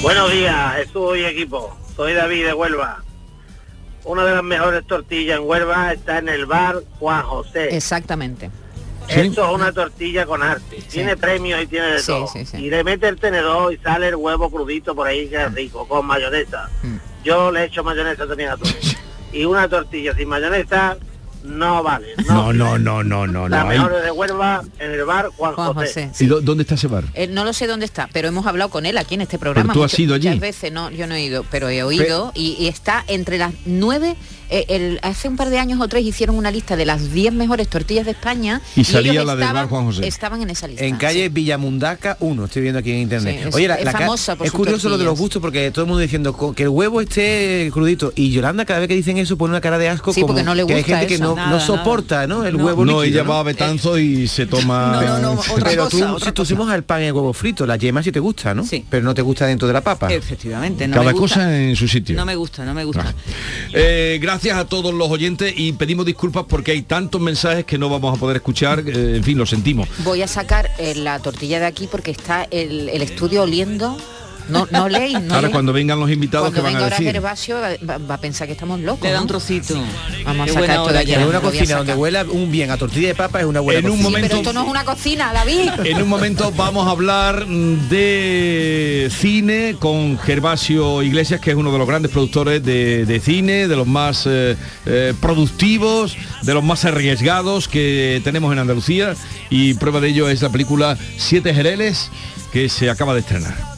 Buenos 0.00 0.30
días, 0.30 0.74
Jesús 0.76 1.18
y 1.18 1.24
equipo. 1.24 1.76
Soy 1.96 2.12
David 2.12 2.46
de 2.46 2.54
Huelva. 2.54 3.02
Una 4.04 4.24
de 4.24 4.34
las 4.36 4.44
mejores 4.44 4.86
tortillas 4.86 5.38
en 5.40 5.48
Huelva 5.48 5.92
está 5.92 6.18
en 6.18 6.28
el 6.28 6.46
bar 6.46 6.76
Juan 7.00 7.22
José. 7.24 7.74
Exactamente. 7.74 8.48
Esto 9.08 9.44
es 9.48 9.54
una 9.54 9.72
tortilla 9.72 10.24
con 10.24 10.40
arte. 10.40 10.80
Tiene 10.88 11.16
premios 11.16 11.60
y 11.64 11.66
tiene 11.66 11.86
de 11.88 11.98
Sí, 11.98 12.06
todo. 12.06 12.28
sí, 12.28 12.46
sí. 12.46 12.58
Y 12.58 12.70
le 12.70 12.84
mete 12.84 13.08
el 13.08 13.16
tenedor 13.18 13.72
y 13.72 13.78
sale 13.78 14.06
el 14.08 14.14
huevo 14.14 14.48
crudito 14.50 14.94
por 14.94 15.08
ahí 15.08 15.26
que 15.28 15.42
es 15.42 15.52
rico, 15.52 15.84
con 15.88 16.06
mayonesa. 16.06 16.68
Mm. 16.84 17.13
Yo 17.24 17.50
le 17.50 17.64
echo 17.64 17.82
mayonesa 17.82 18.26
también 18.26 18.50
a 18.50 18.56
todo. 18.56 18.70
y 19.32 19.44
una 19.44 19.68
tortilla 19.68 20.14
sin 20.14 20.28
mayonesa 20.28 20.96
no 21.42 21.82
vale. 21.82 22.06
No, 22.26 22.52
No, 22.54 22.78
no, 22.78 23.02
no, 23.02 23.02
no, 23.04 23.26
no, 23.26 23.48
La 23.50 23.64
no. 23.64 23.68
mejor 23.68 24.00
de 24.02 24.10
Huelva 24.10 24.62
en 24.78 24.90
el 24.92 25.04
bar 25.04 25.28
Juan, 25.36 25.54
Juan 25.54 25.74
José. 25.74 26.08
José. 26.08 26.24
¿Y 26.24 26.26
dó- 26.26 26.40
dónde 26.40 26.62
está 26.62 26.74
ese 26.76 26.86
bar? 26.86 27.04
Eh, 27.12 27.26
no 27.26 27.44
lo 27.44 27.52
sé 27.52 27.66
dónde 27.66 27.84
está, 27.84 28.08
pero 28.14 28.28
hemos 28.28 28.46
hablado 28.46 28.70
con 28.70 28.86
él 28.86 28.96
aquí 28.96 29.14
en 29.14 29.20
este 29.20 29.38
programa. 29.38 29.72
Pero 29.74 29.80
tú 29.80 29.84
has 29.84 29.92
muchas- 29.92 30.00
ido 30.00 30.14
allí. 30.14 30.28
Muchas 30.28 30.40
veces, 30.40 30.72
no, 30.72 30.90
yo 30.90 31.06
no 31.06 31.14
he 31.14 31.22
ido, 31.22 31.44
pero 31.50 31.68
he 31.68 31.82
oído 31.82 32.32
y, 32.34 32.56
y 32.58 32.68
está 32.68 33.04
entre 33.08 33.36
las 33.36 33.52
nueve. 33.66 34.16
Eh, 34.50 34.64
el- 34.68 34.98
hace 35.02 35.28
un 35.28 35.36
par 35.36 35.50
de 35.50 35.58
años 35.58 35.80
o 35.80 35.88
tres 35.88 36.04
hicieron 36.04 36.36
una 36.36 36.50
lista 36.50 36.76
de 36.76 36.84
las 36.86 37.12
10 37.12 37.32
mejores 37.32 37.68
tortillas 37.68 38.04
de 38.04 38.12
España 38.12 38.60
Y 38.76 38.84
salía 38.84 39.12
ellos 39.12 39.26
la 39.26 39.34
del 39.34 39.42
estaban, 39.42 39.62
bar 39.64 39.68
Juan 39.70 39.84
José. 39.86 40.06
Estaban 40.06 40.42
en 40.42 40.50
esa 40.50 40.66
lista. 40.68 40.84
En 40.84 40.96
calle 40.96 41.28
Villamundaca 41.28 42.16
1, 42.20 42.44
estoy 42.44 42.62
viendo 42.62 42.78
aquí 42.80 42.90
en 42.92 42.98
internet. 42.98 43.38
Sí, 43.42 43.48
es- 43.48 43.54
Oye, 43.54 43.68
la, 43.68 43.74
es 43.76 43.84
la 43.84 43.92
ca- 43.92 43.98
famosa 44.00 44.36
por 44.36 44.46
es 44.46 44.52
curioso 44.52 44.88
lo 44.88 44.98
de 44.98 45.04
los 45.04 45.18
gustos 45.18 45.40
porque 45.40 45.70
todo 45.70 45.82
el 45.84 45.88
mundo 45.88 46.00
diciendo 46.00 46.54
que 46.54 46.62
el 46.64 46.68
huevo 46.68 47.00
esté 47.00 47.70
crudito 47.72 48.12
y 48.16 48.30
Yolanda 48.30 48.64
cada 48.64 48.80
vez 48.80 48.88
que 48.88 48.94
dicen 48.94 49.18
eso 49.18 49.36
pone 49.36 49.50
una 49.52 49.60
cara 49.60 49.78
de 49.78 49.88
asco 49.88 50.12
Sí, 50.12 50.20
como 50.20 50.34
porque 50.34 50.44
no 50.44 50.54
le 50.54 50.66
que 50.66 50.74
hay 50.74 50.82
gusta 50.82 50.98
gente 50.98 51.14
que 51.14 51.18
no, 51.18 51.34
Nada, 51.34 51.50
no 51.50 51.60
soporta, 51.60 52.26
¿no? 52.26 52.44
El 52.44 52.56
No. 52.58 52.64
huevo 52.66 52.84
No, 52.84 53.02
líquido, 53.02 53.20
ella 53.22 53.28
va 53.28 53.40
a 53.40 53.42
Betanzo 53.42 53.98
y 53.98 54.28
se 54.28 54.46
toma. 54.46 55.00
pero 55.64 55.88
tú, 55.88 55.98
si 56.20 56.32
tú 56.32 56.44
al 56.64 56.84
pan 56.84 57.02
y 57.02 57.06
el 57.06 57.12
huevo 57.12 57.32
frito, 57.32 57.66
la 57.66 57.76
yema 57.76 58.02
sí 58.02 58.10
te 58.12 58.20
gusta, 58.20 58.54
¿no? 58.54 58.64
Sí. 58.64 58.84
Pero 58.88 59.02
no 59.04 59.14
te 59.14 59.22
gusta 59.22 59.46
dentro 59.46 59.66
de 59.68 59.74
la 59.74 59.80
papa. 59.82 60.12
Efectivamente, 60.12 60.86
no 60.88 60.94
Cada 60.94 61.06
me 61.06 61.12
gusta. 61.12 61.36
cosa 61.40 61.58
en 61.60 61.76
su 61.76 61.86
sitio. 61.88 62.16
No 62.16 62.24
me 62.24 62.36
gusta, 62.36 62.64
no 62.64 62.74
me 62.74 62.84
gusta. 62.84 63.14
Eh, 63.72 64.18
gracias 64.34 64.58
a 64.58 64.64
todos 64.64 64.92
los 64.92 65.08
oyentes 65.10 65.54
y 65.56 65.74
pedimos 65.74 66.04
disculpas 66.04 66.44
porque 66.48 66.72
hay 66.72 66.82
tantos 66.82 67.20
mensajes 67.20 67.64
que 67.64 67.78
no 67.78 67.88
vamos 67.88 68.16
a 68.16 68.18
poder 68.18 68.38
escuchar. 68.38 68.80
eh, 68.80 69.14
en 69.16 69.22
fin, 69.22 69.38
lo 69.38 69.46
sentimos. 69.46 69.88
Voy 69.98 70.22
a 70.22 70.26
sacar 70.26 70.72
eh, 70.78 70.96
la 70.96 71.20
tortilla 71.20 71.60
de 71.60 71.66
aquí 71.66 71.86
porque 71.88 72.10
está 72.10 72.44
el, 72.50 72.88
el 72.88 73.00
estudio 73.02 73.44
oliendo 73.44 73.96
No, 74.48 74.68
no 74.70 74.88
leéis, 74.88 75.20
no 75.22 75.34
Ahora 75.34 75.50
cuando 75.50 75.72
vengan 75.72 75.98
los 75.98 76.10
invitados 76.10 76.52
que 76.52 76.60
van 76.60 76.74
a 76.76 76.78
ahora 76.80 76.90
decir. 76.90 77.12
Gervasio 77.12 77.56
va, 77.82 77.98
va 77.98 78.14
a 78.14 78.20
pensar 78.20 78.46
que 78.46 78.52
estamos 78.52 78.80
locos. 78.80 79.02
Le 79.04 79.12
da 79.12 79.20
un 79.22 79.26
trocito. 79.26 79.74
Vamos 80.24 80.50
a 80.50 80.52
buena 80.52 80.74
sacar 80.74 80.76
toda. 80.76 81.02
En 81.02 81.28
una 81.28 81.40
cocina 81.40 81.76
donde 81.76 81.94
huela 81.94 82.24
un 82.28 82.50
bien 82.50 82.70
a 82.70 82.76
tortilla 82.76 83.08
de 83.08 83.14
papa 83.14 83.40
es 83.40 83.46
una 83.46 83.60
buena 83.60 83.80
En 83.80 83.90
un 83.90 84.02
momento- 84.02 84.28
Pero 84.28 84.38
esto 84.40 84.52
no 84.52 84.62
es 84.64 84.68
una 84.68 84.84
cocina, 84.84 85.32
David. 85.32 85.70
En 85.84 86.02
un 86.02 86.08
momento 86.08 86.52
vamos 86.56 86.86
a 86.86 86.90
hablar 86.90 87.46
mm, 87.46 87.88
de 87.88 89.10
cine 89.16 89.76
con 89.78 90.18
Gervasio 90.18 91.02
Iglesias, 91.02 91.40
que 91.40 91.50
es 91.50 91.56
uno 91.56 91.72
de 91.72 91.78
los 91.78 91.86
grandes 91.86 92.10
productores 92.10 92.62
de, 92.64 93.06
de 93.06 93.20
cine, 93.20 93.68
de 93.68 93.76
los 93.76 93.86
más 93.86 94.24
eh, 94.26 94.56
eh, 94.86 95.14
productivos, 95.20 96.16
de 96.42 96.54
los 96.54 96.62
más 96.64 96.84
arriesgados 96.84 97.68
que 97.68 98.20
tenemos 98.24 98.52
en 98.52 98.58
Andalucía. 98.58 99.14
Y 99.50 99.74
prueba 99.74 100.00
de 100.00 100.08
ello 100.08 100.28
es 100.28 100.42
la 100.42 100.50
película 100.50 100.96
Siete 101.16 101.54
Jereles, 101.54 102.10
que 102.52 102.68
se 102.68 102.90
acaba 102.90 103.14
de 103.14 103.20
estrenar. 103.20 103.73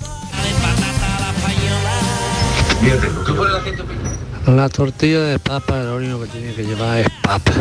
La 4.47 4.69
tortilla 4.69 5.23
de 5.23 5.39
papa 5.39 5.83
lo 5.83 5.97
único 5.97 6.21
que 6.23 6.29
tiene 6.29 6.55
que 6.55 6.65
llevar 6.65 6.99
es 6.99 7.09
papa. 7.23 7.53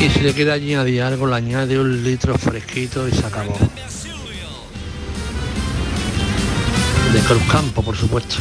Y 0.00 0.08
si 0.08 0.20
le 0.20 0.32
quiere 0.32 0.52
añadir 0.52 1.02
algo, 1.02 1.26
le 1.26 1.36
añade 1.36 1.78
un 1.78 2.02
litro 2.02 2.36
fresquito 2.36 3.06
y 3.06 3.12
se 3.12 3.26
acabó. 3.26 3.56
De 7.12 7.20
Cruzcampo, 7.20 7.82
por 7.82 7.96
supuesto. 7.96 8.36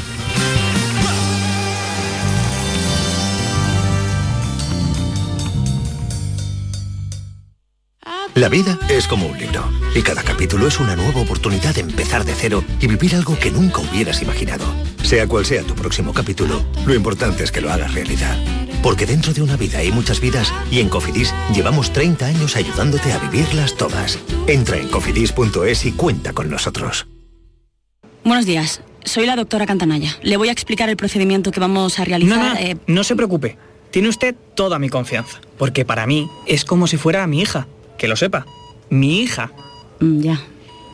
La 8.36 8.50
vida 8.50 8.80
es 8.90 9.08
como 9.08 9.28
un 9.28 9.38
libro 9.38 9.64
y 9.94 10.02
cada 10.02 10.24
capítulo 10.24 10.68
es 10.68 10.80
una 10.80 10.96
nueva 10.96 11.22
oportunidad 11.22 11.76
de 11.76 11.82
empezar 11.82 12.26
de 12.26 12.34
cero 12.34 12.64
y 12.80 12.88
vivir 12.88 13.14
algo 13.16 13.38
que 13.38 13.52
nunca 13.52 13.82
hubieras 13.82 14.24
imaginado. 14.24 14.66
Sea 15.04 15.28
cual 15.28 15.46
sea 15.46 15.62
tu 15.62 15.76
próximo 15.76 16.14
capítulo, 16.16 16.66
lo 16.88 16.96
importante 16.96 17.44
es 17.44 17.52
que 17.52 17.62
lo 17.62 17.72
hagas 17.72 17.94
realidad. 17.94 18.36
Porque 18.82 19.06
dentro 19.06 19.34
de 19.34 19.44
una 19.44 19.56
vida 19.56 19.78
hay 19.80 19.92
muchas 19.92 20.20
vidas 20.20 20.52
y 20.72 20.80
en 20.80 20.90
Cofidis 20.90 21.32
llevamos 21.54 21.94
30 21.94 22.26
años 22.26 22.56
ayudándote 22.56 23.14
a 23.14 23.20
vivirlas 23.20 23.78
todas. 23.78 24.18
Entra 24.48 24.78
en 24.78 24.88
cofidis.es 24.88 25.86
y 25.86 25.92
cuenta 25.92 26.34
con 26.34 26.50
nosotros. 26.50 27.06
Buenos 28.24 28.48
días, 28.48 28.82
soy 29.06 29.28
la 29.28 29.36
doctora 29.36 29.68
Cantanaya. 29.68 30.18
Le 30.24 30.38
voy 30.38 30.50
a 30.50 30.54
explicar 30.54 30.90
el 30.90 30.98
procedimiento 30.98 31.52
que 31.52 31.60
vamos 31.60 32.00
a 32.00 32.04
realizar. 32.04 32.38
No, 32.40 32.54
no, 32.56 32.60
eh, 32.60 32.78
no 32.88 33.04
se 33.04 33.16
preocupe. 33.16 33.60
Tiene 33.92 34.10
usted 34.10 34.34
toda 34.56 34.80
mi 34.80 34.90
confianza. 34.90 35.40
Porque 35.60 35.86
para 35.86 36.08
mí 36.08 36.28
es 36.48 36.66
como 36.66 36.88
si 36.88 36.98
fuera 36.98 37.28
mi 37.28 37.40
hija. 37.40 37.68
Que 38.04 38.10
lo 38.10 38.18
sepa. 38.18 38.46
Mi 38.90 39.22
hija. 39.22 39.50
mm, 40.02 40.20
ya. 40.20 40.38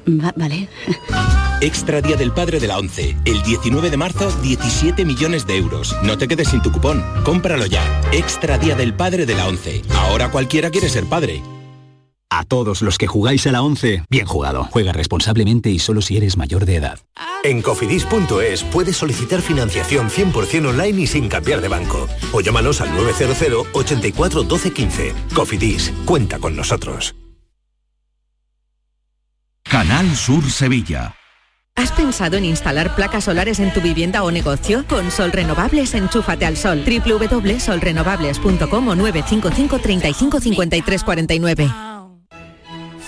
Va- 0.07 0.31
vale. 0.35 0.69
Extra 1.61 2.01
Día 2.01 2.15
del 2.17 2.31
Padre 2.31 2.59
de 2.59 2.67
la 2.67 2.77
ONCE. 2.77 3.17
El 3.25 3.41
19 3.41 3.89
de 3.89 3.97
marzo, 3.97 4.31
17 4.43 5.03
millones 5.05 5.47
de 5.47 5.57
euros. 5.57 5.95
No 6.03 6.19
te 6.19 6.27
quedes 6.27 6.49
sin 6.49 6.61
tu 6.61 6.71
cupón. 6.71 7.03
Cómpralo 7.23 7.65
ya. 7.65 7.81
Extra 8.11 8.59
Día 8.59 8.75
del 8.75 8.93
Padre 8.93 9.25
de 9.25 9.33
la 9.33 9.47
ONCE. 9.47 9.81
Ahora 9.95 10.29
cualquiera 10.29 10.69
quiere 10.69 10.87
ser 10.87 11.05
padre. 11.05 11.41
A 12.31 12.43
todos 12.43 12.83
los 12.83 12.99
que 12.99 13.07
jugáis 13.07 13.47
a 13.47 13.51
la 13.51 13.63
11, 13.63 14.03
bien 14.09 14.27
jugado. 14.27 14.67
Juega 14.71 14.93
responsablemente 14.93 15.71
y 15.71 15.79
solo 15.79 16.01
si 16.01 16.17
eres 16.17 16.37
mayor 16.37 16.65
de 16.65 16.75
edad. 16.75 16.99
En 17.43 17.61
cofidis.es 17.61 18.63
puedes 18.65 18.97
solicitar 18.97 19.41
financiación 19.41 20.09
100% 20.09 20.67
online 20.67 21.01
y 21.01 21.07
sin 21.07 21.27
cambiar 21.27 21.61
de 21.61 21.69
banco. 21.69 22.07
O 22.31 22.41
llámanos 22.41 22.81
al 22.81 22.95
900 22.95 23.67
84 23.73 24.43
12 24.43 24.73
15. 24.73 25.15
Cofidis, 25.33 25.91
cuenta 26.05 26.37
con 26.37 26.55
nosotros. 26.55 27.15
Canal 29.63 30.15
Sur 30.15 30.47
Sevilla. 30.49 31.15
¿Has 31.75 31.91
pensado 31.93 32.37
en 32.37 32.45
instalar 32.45 32.95
placas 32.95 33.23
solares 33.23 33.59
en 33.59 33.73
tu 33.73 33.81
vivienda 33.81 34.23
o 34.23 34.31
negocio? 34.31 34.83
Con 34.89 35.11
Sol 35.11 35.31
Renovables, 35.31 35.93
enchúfate 35.93 36.45
al 36.45 36.57
sol. 36.57 36.83
www.solrenovables.com 36.83 38.87
o 38.87 38.95
955 38.95 39.79
35 39.79 40.39
53 40.41 41.03
49. 41.03 41.88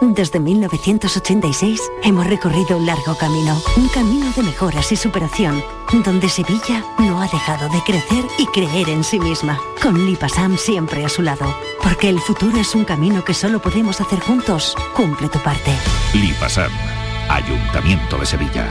Desde 0.00 0.40
1986 0.40 1.78
hemos 2.02 2.26
recorrido 2.26 2.78
un 2.78 2.86
largo 2.86 3.14
camino, 3.18 3.60
un 3.76 3.86
camino 3.88 4.32
de 4.34 4.42
mejoras 4.42 4.90
y 4.92 4.96
superación, 4.96 5.62
donde 6.04 6.30
Sevilla 6.30 6.82
no 6.98 7.20
ha 7.20 7.28
dejado 7.28 7.68
de 7.68 7.82
crecer 7.82 8.24
y 8.38 8.46
creer 8.46 8.88
en 8.88 9.04
sí 9.04 9.20
misma, 9.20 9.60
con 9.82 10.06
Lipasam 10.06 10.56
siempre 10.56 11.04
a 11.04 11.08
su 11.10 11.20
lado, 11.20 11.54
porque 11.82 12.08
el 12.08 12.18
futuro 12.18 12.56
es 12.58 12.74
un 12.74 12.84
camino 12.84 13.22
que 13.24 13.34
solo 13.34 13.60
podemos 13.60 14.00
hacer 14.00 14.20
juntos. 14.20 14.74
Cumple 14.96 15.28
tu 15.28 15.38
parte. 15.40 15.76
Lipasam, 16.14 16.72
Ayuntamiento 17.28 18.16
de 18.16 18.24
Sevilla. 18.24 18.66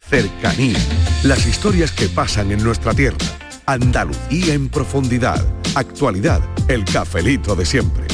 Cercanía. 0.00 0.78
Las 1.24 1.46
historias 1.46 1.92
que 1.92 2.08
pasan 2.08 2.52
en 2.52 2.64
nuestra 2.64 2.94
tierra. 2.94 3.18
Andalucía 3.66 4.54
en 4.54 4.70
profundidad. 4.70 5.44
Actualidad. 5.74 6.40
El 6.68 6.84
cafelito 6.84 7.54
de 7.54 7.66
siempre. 7.66 8.13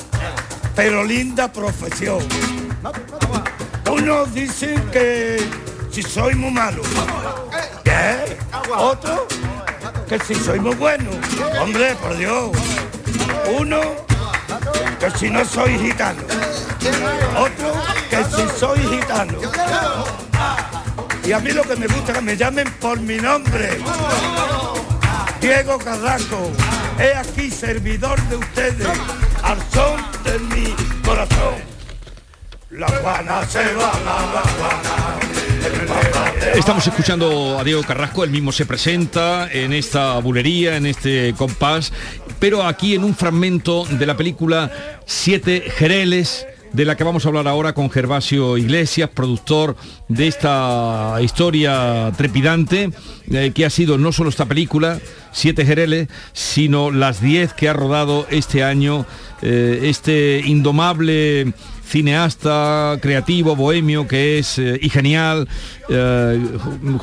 pero 0.75 1.03
linda 1.03 1.51
profesión. 1.51 2.19
Unos 3.91 4.33
dicen 4.33 4.81
que 4.91 5.45
si 5.91 6.01
soy 6.01 6.35
muy 6.35 6.51
malo. 6.51 6.81
¿Qué? 7.83 8.37
Otro 8.77 9.27
que 10.07 10.19
si 10.19 10.35
soy 10.35 10.59
muy 10.59 10.75
bueno. 10.75 11.09
Hombre, 11.61 11.95
por 11.95 12.17
Dios. 12.17 12.51
Uno 13.57 13.81
que 14.99 15.11
si 15.17 15.29
no 15.29 15.43
soy 15.45 15.77
gitano. 15.77 16.21
Otro 17.37 17.73
que 18.09 18.23
si 18.25 18.59
soy 18.59 18.79
gitano. 18.79 19.39
Y 21.25 21.33
a 21.33 21.39
mí 21.39 21.51
lo 21.51 21.63
que 21.63 21.75
me 21.75 21.87
gusta 21.87 22.11
es 22.11 22.17
que 22.17 22.23
me 22.23 22.35
llamen 22.35 22.69
por 22.79 22.99
mi 22.99 23.17
nombre. 23.17 23.79
Diego 25.39 25.77
Carrasco, 25.79 26.51
he 26.99 27.15
aquí 27.15 27.49
servidor 27.49 28.21
de 28.23 28.35
ustedes, 28.35 28.87
Estamos 36.55 36.85
escuchando 36.87 37.59
a 37.59 37.63
Diego 37.63 37.83
Carrasco, 37.83 38.23
él 38.23 38.29
mismo 38.29 38.51
se 38.51 38.65
presenta 38.65 39.51
en 39.51 39.73
esta 39.73 40.19
bulería, 40.19 40.77
en 40.77 40.85
este 40.85 41.33
compás, 41.37 41.91
pero 42.39 42.63
aquí 42.63 42.95
en 42.95 43.03
un 43.03 43.15
fragmento 43.15 43.85
de 43.85 44.05
la 44.05 44.15
película 44.15 44.71
Siete 45.05 45.61
Jereles, 45.75 46.45
de 46.73 46.85
la 46.85 46.95
que 46.95 47.03
vamos 47.03 47.25
a 47.25 47.29
hablar 47.29 47.47
ahora 47.47 47.73
con 47.73 47.89
Gervasio 47.89 48.57
Iglesias, 48.57 49.09
productor 49.09 49.75
de 50.07 50.27
esta 50.27 51.17
historia 51.21 52.11
trepidante, 52.17 52.91
eh, 53.29 53.51
que 53.53 53.65
ha 53.65 53.69
sido 53.69 53.97
no 53.97 54.11
solo 54.11 54.29
esta 54.29 54.45
película, 54.45 54.99
Siete 55.33 55.65
Jereles, 55.65 56.09
sino 56.33 56.91
las 56.91 57.21
diez 57.21 57.53
que 57.53 57.69
ha 57.69 57.73
rodado 57.73 58.27
este 58.29 58.63
año 58.63 59.05
eh, 59.41 59.79
este 59.83 60.41
indomable 60.45 61.53
cineasta 61.91 62.97
creativo, 63.01 63.55
bohemio, 63.55 64.07
que 64.07 64.39
es 64.39 64.57
eh, 64.59 64.79
y 64.81 64.89
genial, 64.89 65.47
eh, 65.89 66.39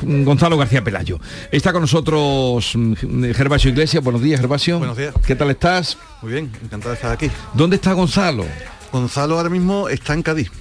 Gonzalo 0.01 0.57
García 0.57 0.83
Pelayo. 0.83 1.19
Está 1.51 1.71
con 1.71 1.81
nosotros 1.81 2.71
mm, 2.75 3.31
Gervasio 3.35 3.69
Iglesias. 3.69 4.03
Buenos 4.03 4.21
días, 4.21 4.39
Gervasio. 4.39 4.79
Buenos 4.79 4.97
días. 4.97 5.13
¿Qué 5.27 5.35
tal 5.35 5.51
estás? 5.51 5.97
Muy 6.21 6.31
bien, 6.31 6.51
encantado 6.63 6.89
de 6.89 6.95
estar 6.95 7.11
aquí. 7.11 7.29
¿Dónde 7.53 7.75
está 7.75 7.93
Gonzalo? 7.93 8.45
Gonzalo 8.91 9.37
ahora 9.37 9.49
mismo 9.49 9.89
está 9.89 10.13
en 10.13 10.23
Cádiz. 10.23 10.51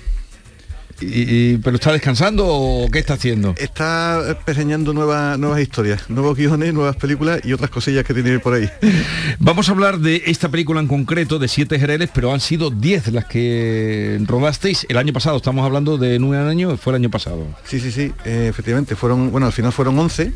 Y, 1.01 1.59
¿Pero 1.59 1.77
está 1.77 1.93
descansando 1.93 2.45
o 2.47 2.91
qué 2.91 2.99
está 2.99 3.15
haciendo? 3.15 3.55
Está 3.57 4.37
pergeñando 4.45 4.93
nuevas, 4.93 5.39
nuevas 5.39 5.61
historias, 5.61 6.11
nuevos 6.11 6.37
guiones, 6.37 6.75
nuevas 6.75 6.97
películas 6.97 7.41
y 7.45 7.53
otras 7.53 7.71
cosillas 7.71 8.05
que 8.05 8.15
tiene 8.15 8.39
por 8.41 8.55
ahí. 8.55 8.69
Vamos 9.39 9.69
a 9.69 9.73
hablar 9.73 9.99
de 9.99 10.23
esta 10.27 10.49
película 10.49 10.81
en 10.81 10.89
concreto, 10.89 11.39
de 11.39 11.47
siete 11.47 11.79
jereles, 11.79 12.11
pero 12.13 12.33
han 12.33 12.41
sido 12.41 12.71
10 12.71 13.13
las 13.13 13.27
que 13.27 14.21
rodasteis 14.27 14.87
el 14.89 14.97
año 14.97 15.13
pasado. 15.13 15.37
Estamos 15.37 15.65
hablando 15.65 15.99
de 15.99 16.19
nueve 16.19 16.51
años, 16.51 16.81
fue 16.81 16.93
el 16.93 16.97
año 16.97 17.11
pasado. 17.11 17.47
Sí, 17.65 17.79
sí, 17.79 17.93
sí, 17.93 18.13
eh, 18.25 18.47
efectivamente. 18.49 18.97
Fueron, 18.97 19.31
bueno, 19.31 19.47
al 19.47 19.53
final 19.53 19.73
fueron 19.73 19.99
11 19.99 20.33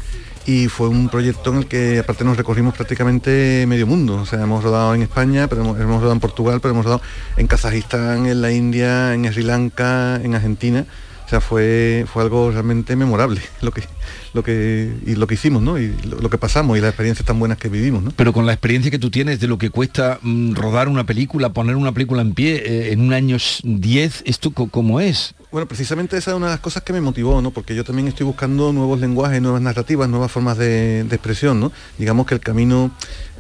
y 0.46 0.68
fue 0.68 0.88
un 0.88 1.08
proyecto 1.08 1.50
en 1.50 1.58
el 1.58 1.66
que 1.66 1.98
aparte 1.98 2.24
nos 2.24 2.36
recorrimos 2.36 2.74
prácticamente 2.74 3.64
medio 3.66 3.86
mundo. 3.86 4.16
O 4.16 4.26
sea, 4.26 4.42
hemos 4.42 4.64
rodado 4.64 4.94
en 4.94 5.02
España, 5.02 5.46
pero 5.48 5.62
hemos, 5.62 5.78
hemos 5.78 5.96
rodado 5.96 6.12
en 6.12 6.20
Portugal, 6.20 6.60
pero 6.60 6.72
hemos 6.72 6.84
rodado 6.84 7.02
en 7.36 7.46
Kazajistán, 7.46 8.26
en 8.26 8.42
la 8.42 8.52
India, 8.52 9.14
en 9.14 9.30
Sri 9.32 9.42
Lanka, 9.42 10.20
en 10.22 10.34
Argentina. 10.34 10.86
Sea, 11.32 11.40
fue, 11.40 12.04
fue 12.12 12.24
algo 12.24 12.50
realmente 12.50 12.94
memorable 12.94 13.40
lo 13.62 13.70
que, 13.70 13.82
lo 14.34 14.42
que, 14.42 14.92
y 15.06 15.14
lo 15.14 15.26
que 15.26 15.32
hicimos, 15.32 15.62
¿no? 15.62 15.78
Y 15.78 15.96
lo, 16.04 16.18
lo 16.18 16.28
que 16.28 16.36
pasamos 16.36 16.76
y 16.76 16.82
las 16.82 16.90
experiencias 16.90 17.24
tan 17.24 17.38
buenas 17.38 17.56
que 17.56 17.70
vivimos, 17.70 18.02
¿no? 18.02 18.10
Pero 18.14 18.34
con 18.34 18.44
la 18.44 18.52
experiencia 18.52 18.90
que 18.90 18.98
tú 18.98 19.10
tienes 19.10 19.40
de 19.40 19.46
lo 19.46 19.56
que 19.56 19.70
cuesta 19.70 20.18
mm, 20.20 20.52
rodar 20.52 20.88
una 20.88 21.04
película, 21.04 21.48
poner 21.54 21.76
una 21.76 21.92
película 21.92 22.20
en 22.20 22.34
pie 22.34 22.56
eh, 22.56 22.92
en 22.92 23.00
un 23.00 23.14
año 23.14 23.38
10, 23.62 24.24
¿esto 24.26 24.50
cómo 24.50 25.00
es? 25.00 25.34
Bueno, 25.50 25.66
precisamente 25.66 26.18
esa 26.18 26.32
es 26.32 26.36
una 26.36 26.48
de 26.48 26.52
las 26.52 26.60
cosas 26.60 26.82
que 26.82 26.92
me 26.92 27.00
motivó, 27.00 27.40
¿no? 27.40 27.50
Porque 27.50 27.74
yo 27.74 27.82
también 27.82 28.08
estoy 28.08 28.26
buscando 28.26 28.74
nuevos 28.74 29.00
lenguajes, 29.00 29.40
nuevas 29.40 29.62
narrativas, 29.62 30.10
nuevas 30.10 30.30
formas 30.30 30.58
de, 30.58 31.04
de 31.04 31.16
expresión, 31.16 31.60
¿no? 31.60 31.72
Digamos 31.96 32.26
que 32.26 32.34
el 32.34 32.40
camino 32.40 32.90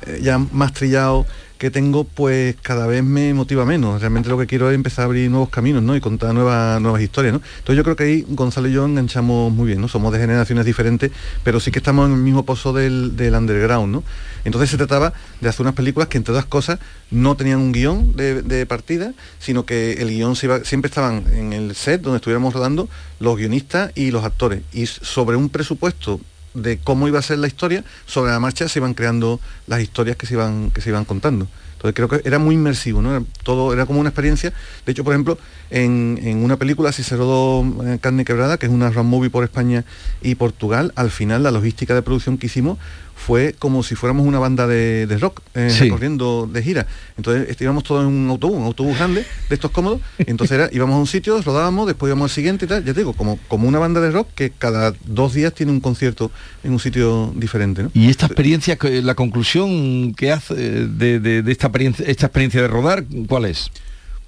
eh, 0.06 0.20
ya 0.22 0.38
más 0.38 0.72
trillado 0.72 1.26
que 1.62 1.70
tengo, 1.70 2.02
pues 2.02 2.56
cada 2.60 2.88
vez 2.88 3.04
me 3.04 3.32
motiva 3.34 3.64
menos. 3.64 4.00
Realmente 4.00 4.28
lo 4.28 4.36
que 4.36 4.48
quiero 4.48 4.68
es 4.68 4.74
empezar 4.74 5.02
a 5.02 5.06
abrir 5.06 5.30
nuevos 5.30 5.48
caminos, 5.48 5.80
¿no? 5.80 5.94
Y 5.94 6.00
contar 6.00 6.34
nuevas, 6.34 6.82
nuevas 6.82 7.00
historias, 7.00 7.34
¿no? 7.34 7.40
Entonces 7.58 7.76
yo 7.76 7.84
creo 7.84 7.94
que 7.94 8.02
ahí 8.02 8.24
Gonzalo 8.30 8.66
y 8.66 8.72
yo 8.72 8.84
enganchamos 8.84 9.52
muy 9.52 9.68
bien, 9.68 9.80
¿no? 9.80 9.86
Somos 9.86 10.12
de 10.12 10.18
generaciones 10.18 10.64
diferentes, 10.64 11.12
pero 11.44 11.60
sí 11.60 11.70
que 11.70 11.78
estamos 11.78 12.08
en 12.08 12.16
el 12.16 12.20
mismo 12.20 12.44
pozo 12.44 12.72
del, 12.72 13.14
del 13.14 13.36
underground, 13.36 13.92
¿no? 13.92 14.02
Entonces 14.44 14.70
se 14.70 14.76
trataba 14.76 15.12
de 15.40 15.48
hacer 15.48 15.62
unas 15.62 15.76
películas 15.76 16.08
que 16.08 16.18
entre 16.18 16.32
otras 16.32 16.46
cosas 16.46 16.80
no 17.12 17.36
tenían 17.36 17.60
un 17.60 17.70
guion 17.70 18.16
de, 18.16 18.66
partida, 18.66 19.12
sino 19.38 19.64
que 19.64 19.92
el 20.02 20.08
guion 20.08 20.34
se 20.34 20.46
iba, 20.46 20.64
siempre 20.64 20.88
estaban 20.88 21.26
en 21.32 21.52
el 21.52 21.76
set 21.76 22.02
donde 22.02 22.16
estuviéramos 22.16 22.54
rodando 22.54 22.88
los 23.20 23.36
guionistas 23.36 23.92
y 23.94 24.10
los 24.10 24.24
actores. 24.24 24.62
Y 24.72 24.86
sobre 24.86 25.36
un 25.36 25.48
presupuesto 25.48 26.20
de 26.54 26.78
cómo 26.78 27.08
iba 27.08 27.18
a 27.18 27.22
ser 27.22 27.38
la 27.38 27.46
historia, 27.46 27.84
sobre 28.06 28.32
la 28.32 28.40
marcha 28.40 28.68
se 28.68 28.78
iban 28.78 28.94
creando 28.94 29.40
las 29.66 29.80
historias 29.80 30.16
que 30.16 30.26
se 30.26 30.34
iban, 30.34 30.70
que 30.70 30.80
se 30.80 30.90
iban 30.90 31.04
contando. 31.04 31.48
Entonces 31.74 31.94
creo 31.94 32.08
que 32.08 32.28
era 32.28 32.38
muy 32.38 32.54
inmersivo, 32.54 33.02
¿no? 33.02 33.26
Todo 33.42 33.72
era 33.72 33.86
como 33.86 33.98
una 33.98 34.10
experiencia. 34.10 34.52
De 34.86 34.92
hecho, 34.92 35.02
por 35.02 35.14
ejemplo, 35.14 35.36
en, 35.72 36.20
en 36.22 36.44
una 36.44 36.56
película, 36.56 36.92
si 36.92 37.02
se 37.02 37.16
rodó 37.16 37.64
eh, 37.84 37.98
Carne 38.00 38.24
Quebrada, 38.24 38.58
que 38.58 38.66
es 38.66 38.72
una 38.72 38.90
road 38.90 39.04
movie 39.04 39.30
por 39.30 39.42
España 39.44 39.84
y 40.22 40.34
Portugal, 40.36 40.92
al 40.96 41.10
final 41.10 41.42
la 41.42 41.50
logística 41.50 41.94
de 41.94 42.02
producción 42.02 42.38
que 42.38 42.46
hicimos 42.46 42.78
fue 43.14 43.54
como 43.56 43.84
si 43.84 43.94
fuéramos 43.94 44.26
una 44.26 44.40
banda 44.40 44.66
de, 44.66 45.06
de 45.06 45.16
rock 45.18 45.40
eh, 45.54 45.70
Sí. 45.70 45.84
recorriendo 45.84 46.48
de 46.52 46.60
gira. 46.62 46.86
Entonces 47.16 47.48
este, 47.50 47.62
íbamos 47.64 47.84
todos 47.84 48.02
en 48.02 48.08
un 48.08 48.28
autobús, 48.30 48.56
un 48.58 48.64
autobús 48.64 48.96
grande, 48.98 49.24
de 49.48 49.54
estos 49.54 49.70
cómodos. 49.70 50.00
Entonces 50.18 50.58
era, 50.58 50.68
íbamos 50.72 50.96
a 50.96 50.98
un 50.98 51.06
sitio, 51.06 51.40
rodábamos, 51.40 51.86
después 51.86 52.08
íbamos 52.10 52.30
al 52.32 52.34
siguiente 52.34 52.64
y 52.64 52.68
tal. 52.68 52.84
Ya 52.84 52.92
te 52.92 53.00
digo, 53.00 53.12
como, 53.12 53.38
como 53.46 53.68
una 53.68 53.78
banda 53.78 54.00
de 54.00 54.10
rock 54.10 54.26
que 54.34 54.50
cada 54.50 54.92
dos 55.06 55.34
días 55.34 55.54
tiene 55.54 55.70
un 55.70 55.78
concierto 55.80 56.32
en 56.64 56.72
un 56.72 56.80
sitio 56.80 57.32
diferente. 57.36 57.84
¿no? 57.84 57.90
Y 57.94 58.10
esta 58.10 58.26
experiencia, 58.26 58.76
la 58.80 59.14
conclusión 59.14 60.14
que 60.14 60.32
hace 60.32 60.54
de, 60.88 61.20
de- 61.20 61.42
de 61.42 61.52
esta, 61.52 61.68
experiencia, 61.68 62.04
esta 62.06 62.26
experiencia 62.26 62.60
de 62.62 62.68
rodar, 62.68 63.04
¿cuál 63.28 63.44
es? 63.44 63.70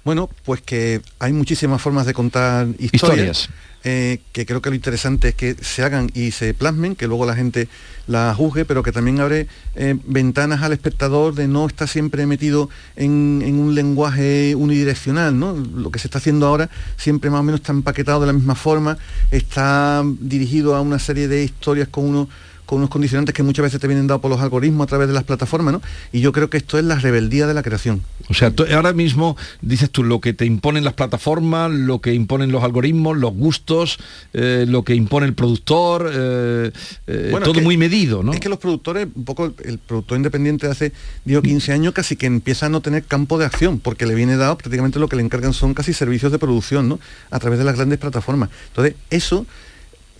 Bueno, 0.05 0.29
pues 0.45 0.61
que 0.61 1.01
hay 1.17 1.33
muchísimas 1.33 1.81
formas 1.81 2.05
de 2.05 2.13
contar 2.13 2.67
historias. 2.77 2.91
Historias. 2.93 3.49
eh, 3.83 4.19
que 4.33 4.45
creo 4.45 4.61
que 4.61 4.69
lo 4.69 4.75
interesante 4.75 5.29
es 5.29 5.35
que 5.35 5.55
se 5.55 5.81
hagan 5.81 6.11
y 6.13 6.29
se 6.29 6.53
plasmen, 6.53 6.95
que 6.95 7.07
luego 7.07 7.25
la 7.25 7.35
gente 7.35 7.67
la 8.05 8.31
juzgue, 8.35 8.65
pero 8.65 8.83
que 8.83 8.91
también 8.91 9.19
abre 9.19 9.47
eh, 9.75 9.97
ventanas 10.05 10.61
al 10.61 10.73
espectador 10.73 11.33
de 11.33 11.47
no 11.47 11.65
estar 11.65 11.87
siempre 11.87 12.27
metido 12.27 12.69
en, 12.95 13.41
en 13.43 13.59
un 13.59 13.73
lenguaje 13.73 14.53
unidireccional, 14.53 15.39
¿no? 15.39 15.55
Lo 15.55 15.89
que 15.89 15.97
se 15.97 16.07
está 16.07 16.19
haciendo 16.19 16.45
ahora 16.45 16.69
siempre 16.97 17.31
más 17.31 17.39
o 17.39 17.43
menos 17.43 17.61
está 17.61 17.73
empaquetado 17.73 18.21
de 18.21 18.27
la 18.27 18.33
misma 18.33 18.53
forma, 18.53 18.99
está 19.31 20.03
dirigido 20.19 20.75
a 20.75 20.81
una 20.81 20.99
serie 20.99 21.27
de 21.27 21.43
historias 21.43 21.87
con 21.87 22.05
uno 22.05 22.29
con 22.65 22.79
unos 22.79 22.89
condicionantes 22.89 23.33
que 23.35 23.43
muchas 23.43 23.63
veces 23.63 23.79
te 23.79 23.87
vienen 23.87 24.07
dados 24.07 24.21
por 24.21 24.31
los 24.31 24.39
algoritmos 24.41 24.85
a 24.85 24.87
través 24.87 25.07
de 25.07 25.13
las 25.13 25.23
plataformas, 25.23 25.73
¿no? 25.73 25.81
Y 26.11 26.21
yo 26.21 26.31
creo 26.31 26.49
que 26.49 26.57
esto 26.57 26.77
es 26.79 26.85
la 26.85 26.95
rebeldía 26.95 27.47
de 27.47 27.53
la 27.53 27.63
creación. 27.63 28.01
O 28.29 28.33
sea, 28.33 28.51
tú- 28.51 28.65
ahora 28.73 28.93
mismo 28.93 29.37
dices 29.61 29.89
tú 29.89 30.03
lo 30.03 30.19
que 30.21 30.33
te 30.33 30.45
imponen 30.45 30.83
las 30.83 30.93
plataformas, 30.93 31.71
lo 31.71 32.01
que 32.01 32.13
imponen 32.13 32.51
los 32.51 32.63
algoritmos, 32.63 33.17
los 33.17 33.33
gustos, 33.33 33.97
eh, 34.33 34.65
lo 34.67 34.83
que 34.83 34.95
impone 34.95 35.25
el 35.27 35.33
productor, 35.33 36.09
eh, 36.13 36.71
eh, 37.07 37.27
Bueno, 37.31 37.45
todo 37.45 37.53
es 37.53 37.59
que- 37.59 37.63
muy 37.65 37.77
medido, 37.77 38.23
¿no? 38.23 38.33
Es 38.33 38.39
que 38.39 38.49
los 38.49 38.59
productores, 38.59 39.07
un 39.13 39.25
poco 39.25 39.53
el, 39.63 39.77
productor 39.77 40.17
independiente 40.17 40.65
de 40.65 40.71
hace 40.71 40.91
10 41.25 41.39
o 41.39 41.41
15 41.41 41.71
años 41.71 41.93
casi 41.93 42.15
que 42.15 42.25
empieza 42.25 42.65
a 42.65 42.69
no 42.69 42.81
tener 42.81 43.03
campo 43.03 43.37
de 43.37 43.45
acción, 43.45 43.79
porque 43.79 44.05
le 44.05 44.15
viene 44.15 44.37
dado 44.37 44.57
prácticamente 44.57 44.99
lo 44.99 45.07
que 45.07 45.15
le 45.15 45.21
encargan 45.23 45.53
son 45.53 45.73
casi 45.73 45.93
servicios 45.93 46.31
de 46.31 46.39
producción, 46.39 46.89
¿no? 46.89 46.99
A 47.31 47.39
través 47.39 47.59
de 47.59 47.65
las 47.65 47.75
grandes 47.75 47.99
plataformas. 47.99 48.49
Entonces, 48.69 48.95
eso, 49.09 49.45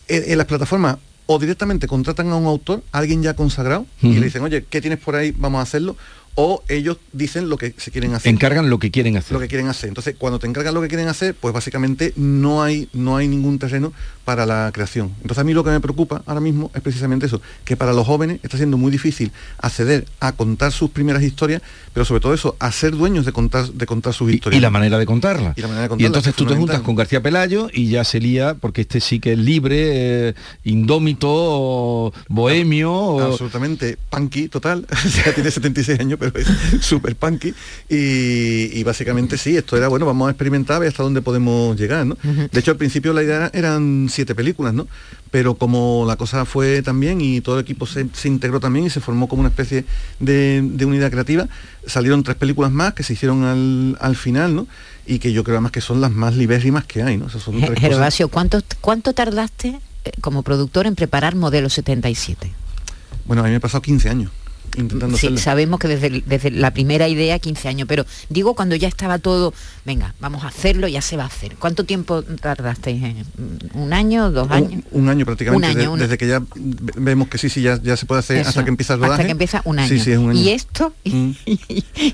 en, 0.07 0.31
en 0.31 0.37
las 0.37 0.47
plataformas 0.47 0.97
o 1.27 1.39
directamente 1.39 1.87
contratan 1.87 2.29
a 2.29 2.35
un 2.35 2.45
autor, 2.45 2.83
a 2.91 2.99
alguien 2.99 3.23
ya 3.23 3.33
consagrado, 3.35 3.85
y 4.01 4.13
le 4.13 4.25
dicen, 4.25 4.43
oye, 4.43 4.65
¿qué 4.69 4.81
tienes 4.81 4.99
por 4.99 5.15
ahí? 5.15 5.33
Vamos 5.35 5.59
a 5.59 5.63
hacerlo. 5.63 5.97
O 6.37 6.63
ellos 6.67 6.97
dicen 7.13 7.47
lo 7.47 7.57
que 7.57 7.73
se 7.77 7.91
quieren 7.91 8.13
hacer 8.13 8.29
Encargan 8.31 8.69
lo 8.69 8.77
que 8.77 8.91
quieren 8.91 9.15
hacer. 9.15 9.31
lo 9.33 9.39
que 9.39 9.47
quieren 9.47 9.67
hacer. 9.69 9.87
Entonces, 9.87 10.15
cuando 10.17 10.37
te 10.37 10.47
encargan 10.47 10.73
lo 10.73 10.81
que 10.81 10.89
quieren 10.89 11.07
hacer, 11.07 11.33
pues 11.33 11.53
básicamente 11.53 12.11
no 12.17 12.61
hay, 12.61 12.89
no 12.93 13.15
hay 13.15 13.27
ningún 13.29 13.57
terreno 13.57 13.93
para 14.25 14.45
la 14.45 14.69
creación. 14.73 15.11
Entonces, 15.21 15.37
a 15.39 15.43
mí 15.45 15.53
lo 15.53 15.63
que 15.63 15.69
me 15.69 15.79
preocupa 15.79 16.23
ahora 16.25 16.41
mismo 16.41 16.71
es 16.73 16.81
precisamente 16.81 17.27
eso, 17.27 17.41
que 17.63 17.77
para 17.77 17.93
los 17.93 18.05
jóvenes 18.05 18.39
está 18.43 18.57
siendo 18.57 18.75
muy 18.75 18.91
difícil 18.91 19.31
acceder 19.59 20.05
a 20.19 20.33
contar 20.33 20.71
sus 20.73 20.89
primeras 20.89 21.23
historias, 21.23 21.61
pero 21.93 22.05
sobre 22.05 22.19
todo 22.21 22.33
eso, 22.33 22.57
a 22.59 22.71
ser 22.71 22.91
dueños 22.91 23.25
de 23.25 23.31
contar, 23.31 23.67
de 23.71 23.85
contar 23.85 24.13
sus 24.13 24.29
historias. 24.33 24.57
Y 24.57 24.61
la 24.61 24.69
manera 24.71 24.97
de 24.97 25.05
contarla. 25.05 25.53
Y 25.55 25.61
la 25.61 25.67
manera 25.69 25.87
de 25.87 26.03
Y 26.03 26.05
entonces 26.05 26.33
tú 26.35 26.45
te 26.45 26.55
juntas 26.55 26.81
con 26.81 26.95
García 26.95 27.21
Pelayo 27.21 27.69
y 27.71 27.87
ya 27.89 28.03
se 28.03 28.19
lía, 28.19 28.55
porque 28.55 28.81
este 28.81 28.99
sí 28.99 29.19
que 29.21 29.33
es 29.33 29.39
libre, 29.39 30.29
eh, 30.29 30.33
indómito, 30.63 32.13
bohemio. 32.27 32.91
o- 32.91 33.21
absolutamente 33.21 33.97
punky 34.09 34.47
total 34.49 34.85
sea 35.09 35.33
tiene 35.33 35.51
76 35.51 35.99
años 35.99 36.17
pero 36.19 36.24
es 36.35 36.47
súper 36.85 37.15
punky. 37.15 37.53
Y, 37.89 38.69
y 38.77 38.83
básicamente 38.83 39.37
sí 39.37 39.55
esto 39.57 39.77
era 39.77 39.87
bueno 39.87 40.05
vamos 40.05 40.27
a 40.27 40.31
experimentar 40.31 40.77
a 40.77 40.79
ver 40.79 40.89
hasta 40.89 41.03
dónde 41.03 41.21
podemos 41.21 41.77
llegar 41.77 42.05
¿no? 42.05 42.17
de 42.23 42.59
hecho 42.59 42.71
al 42.71 42.77
principio 42.77 43.13
la 43.13 43.23
idea 43.23 43.35
era- 43.37 43.51
eran 43.53 44.07
siete 44.11 44.35
películas 44.35 44.73
no 44.73 44.87
pero 45.31 45.55
como 45.55 46.05
la 46.07 46.15
cosa 46.15 46.45
fue 46.45 46.81
también 46.81 47.19
y 47.21 47.41
todo 47.41 47.55
el 47.59 47.61
equipo 47.63 47.85
se, 47.85 48.07
se 48.13 48.27
integró 48.27 48.59
también 48.59 48.85
y 48.85 48.89
se 48.89 49.01
formó 49.01 49.27
como 49.27 49.41
una 49.41 49.49
especie 49.49 49.85
de, 50.19 50.61
de 50.63 50.85
unidad 50.85 51.11
creativa 51.11 51.47
salieron 51.85 52.23
tres 52.23 52.37
películas 52.37 52.71
más 52.71 52.93
que 52.93 53.03
se 53.03 53.13
hicieron 53.13 53.43
al, 53.43 53.97
al 53.99 54.15
final 54.15 54.55
no 54.55 54.67
y 55.05 55.19
que 55.19 55.31
yo 55.33 55.43
creo 55.43 55.57
además 55.57 55.71
que 55.71 55.81
son 55.81 56.01
las 56.01 56.11
más 56.11 56.35
libérrimas 56.35 56.85
que 56.85 57.03
hay 57.03 57.17
no 57.17 57.29
sea, 57.29 57.39
son 57.41 57.59
tres 57.61 57.79
Gervasio, 57.79 58.29
¿cuánto, 58.29 58.61
¿cuánto 58.81 59.13
tardaste 59.13 59.79
eh, 60.05 60.11
como 60.21 60.41
productor 60.43 60.87
en 60.87 60.95
preparar 60.95 61.35
Modelo 61.35 61.69
77? 61.69 62.51
bueno 63.25 63.41
a 63.41 63.45
mí 63.45 63.51
me 63.51 63.57
ha 63.57 63.59
pasado 63.59 63.81
15 63.81 64.09
años 64.09 64.31
intentando 64.77 65.17
Sí, 65.17 65.27
hacerlo. 65.27 65.37
sabemos 65.39 65.79
que 65.79 65.87
desde, 65.87 66.23
desde 66.25 66.51
la 66.51 66.71
primera 66.71 67.07
idea 67.07 67.39
15 67.39 67.67
años, 67.67 67.87
pero 67.87 68.05
digo 68.29 68.55
cuando 68.55 68.75
ya 68.75 68.87
estaba 68.87 69.19
todo, 69.19 69.53
venga, 69.85 70.13
vamos 70.19 70.43
a 70.43 70.47
hacerlo, 70.47 70.87
ya 70.87 71.01
se 71.01 71.17
va 71.17 71.23
a 71.23 71.27
hacer. 71.27 71.55
¿Cuánto 71.57 71.83
tiempo 71.83 72.21
tardasteis? 72.23 73.03
en- 73.03 73.25
¿Un 73.73 73.93
año? 73.93 74.31
¿Dos 74.31 74.49
años? 74.51 74.83
Un, 74.91 75.03
un 75.03 75.09
año 75.09 75.25
prácticamente, 75.25 75.69
Un 75.71 75.77
año, 75.79 75.91
un- 75.93 75.99
desde 75.99 76.17
que 76.17 76.27
ya 76.27 76.39
ve- 76.39 76.93
vemos 76.97 77.27
que 77.27 77.37
sí, 77.37 77.49
sí, 77.49 77.61
ya, 77.61 77.81
ya 77.81 77.97
se 77.97 78.05
puede 78.05 78.19
hacer 78.19 78.37
Eso, 78.37 78.49
hasta 78.49 78.63
que 78.63 78.69
empieza 78.69 78.93
el 78.93 78.99
rodaje. 78.99 79.13
Hasta 79.13 79.25
que 79.25 79.31
empieza 79.31 79.61
un 79.65 79.79
año. 79.79 79.89
Sí, 79.89 79.99
sí, 79.99 80.11
es 80.11 80.17
un 80.17 80.29
año. 80.31 80.39
Y 80.39 80.49
esto, 80.49 80.93
y, 81.03 81.37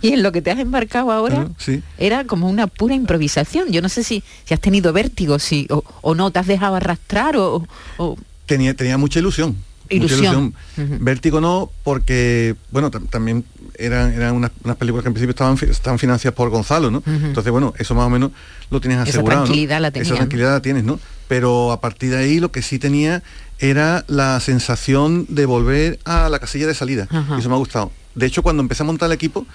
y 0.02 0.14
en 0.14 0.24
lo 0.24 0.32
que 0.32 0.42
te 0.42 0.52
has 0.52 0.60
embarcado 0.60 1.12
ahora, 1.12 1.36
Claro, 1.36 1.52
sí. 1.58 1.82
era 1.98 2.26
como 2.26 2.50
una 2.50 2.68
pura 2.68 2.94
improvisación. 2.96 3.72
Yo 3.72 3.82
no 3.82 3.90
sé 3.90 4.04
si, 4.04 4.24
si 4.46 4.54
has 4.54 4.60
tenido 4.60 4.94
vértigo, 4.94 5.40
si, 5.40 5.68
o, 5.70 5.84
o 6.02 6.16
no, 6.16 6.32
te 6.32 6.40
has 6.40 6.48
dejado 6.48 6.76
arrastrar 6.76 7.38
o... 7.38 7.66
o- 7.98 8.18
Tenía, 8.46 8.74
tenía 8.74 8.98
mucha 8.98 9.20
ilusión. 9.20 9.56
Mucha 10.00 10.14
Ilusión. 10.16 10.54
ilusión. 10.78 11.00
Vértigo 11.04 11.42
no, 11.42 11.70
porque, 11.84 12.56
bueno, 12.72 12.90
tam- 12.92 13.10
también 13.10 13.44
eran, 13.78 14.14
eran 14.14 14.36
unas, 14.36 14.52
unas 14.64 14.78
películas 14.78 15.04
que 15.04 15.10
en 15.10 15.14
principio 15.14 15.32
estaban, 15.32 15.58
estaban 15.70 16.00
financiadas 16.00 16.36
por 16.36 16.50
Gonzalo, 16.50 16.92
¿no? 16.92 17.04
Entonces, 17.06 17.52
bueno, 17.52 17.74
eso 17.78 17.96
más 17.96 18.06
o 18.06 18.10
menos 18.10 18.32
lo 18.70 18.80
tienes 18.82 19.00
Esa 19.00 19.10
asegurado. 19.10 19.42
¿no? 19.42 19.46
tranquilidad 19.46 19.82
la 19.82 19.92
tenías, 19.92 20.08
Esa 20.08 20.16
tranquilidad 20.18 20.52
la 20.52 20.62
tienes, 20.62 20.84
¿no? 20.84 21.00
Pero 21.28 21.72
a 21.72 21.80
partir 21.82 22.12
de 22.12 22.18
ahí 22.18 22.40
lo 22.40 22.52
que 22.52 22.62
sí 22.62 22.80
tenía 22.80 23.24
era 23.60 24.04
la 24.08 24.40
sensación 24.40 25.26
de 25.30 25.46
volver 25.46 26.00
a 26.06 26.30
la 26.30 26.40
casilla 26.40 26.68
de 26.68 26.74
salida. 26.74 27.08
Y 27.36 27.40
eso 27.40 27.50
me 27.50 27.56
ha 27.56 27.60
gustado. 27.60 27.92
De 28.16 28.26
hecho, 28.26 28.42
cuando 28.44 28.62
empecé 28.62 28.84
a 28.84 28.86
montar 28.86 29.08
el 29.08 29.14
equipo, 29.14 29.46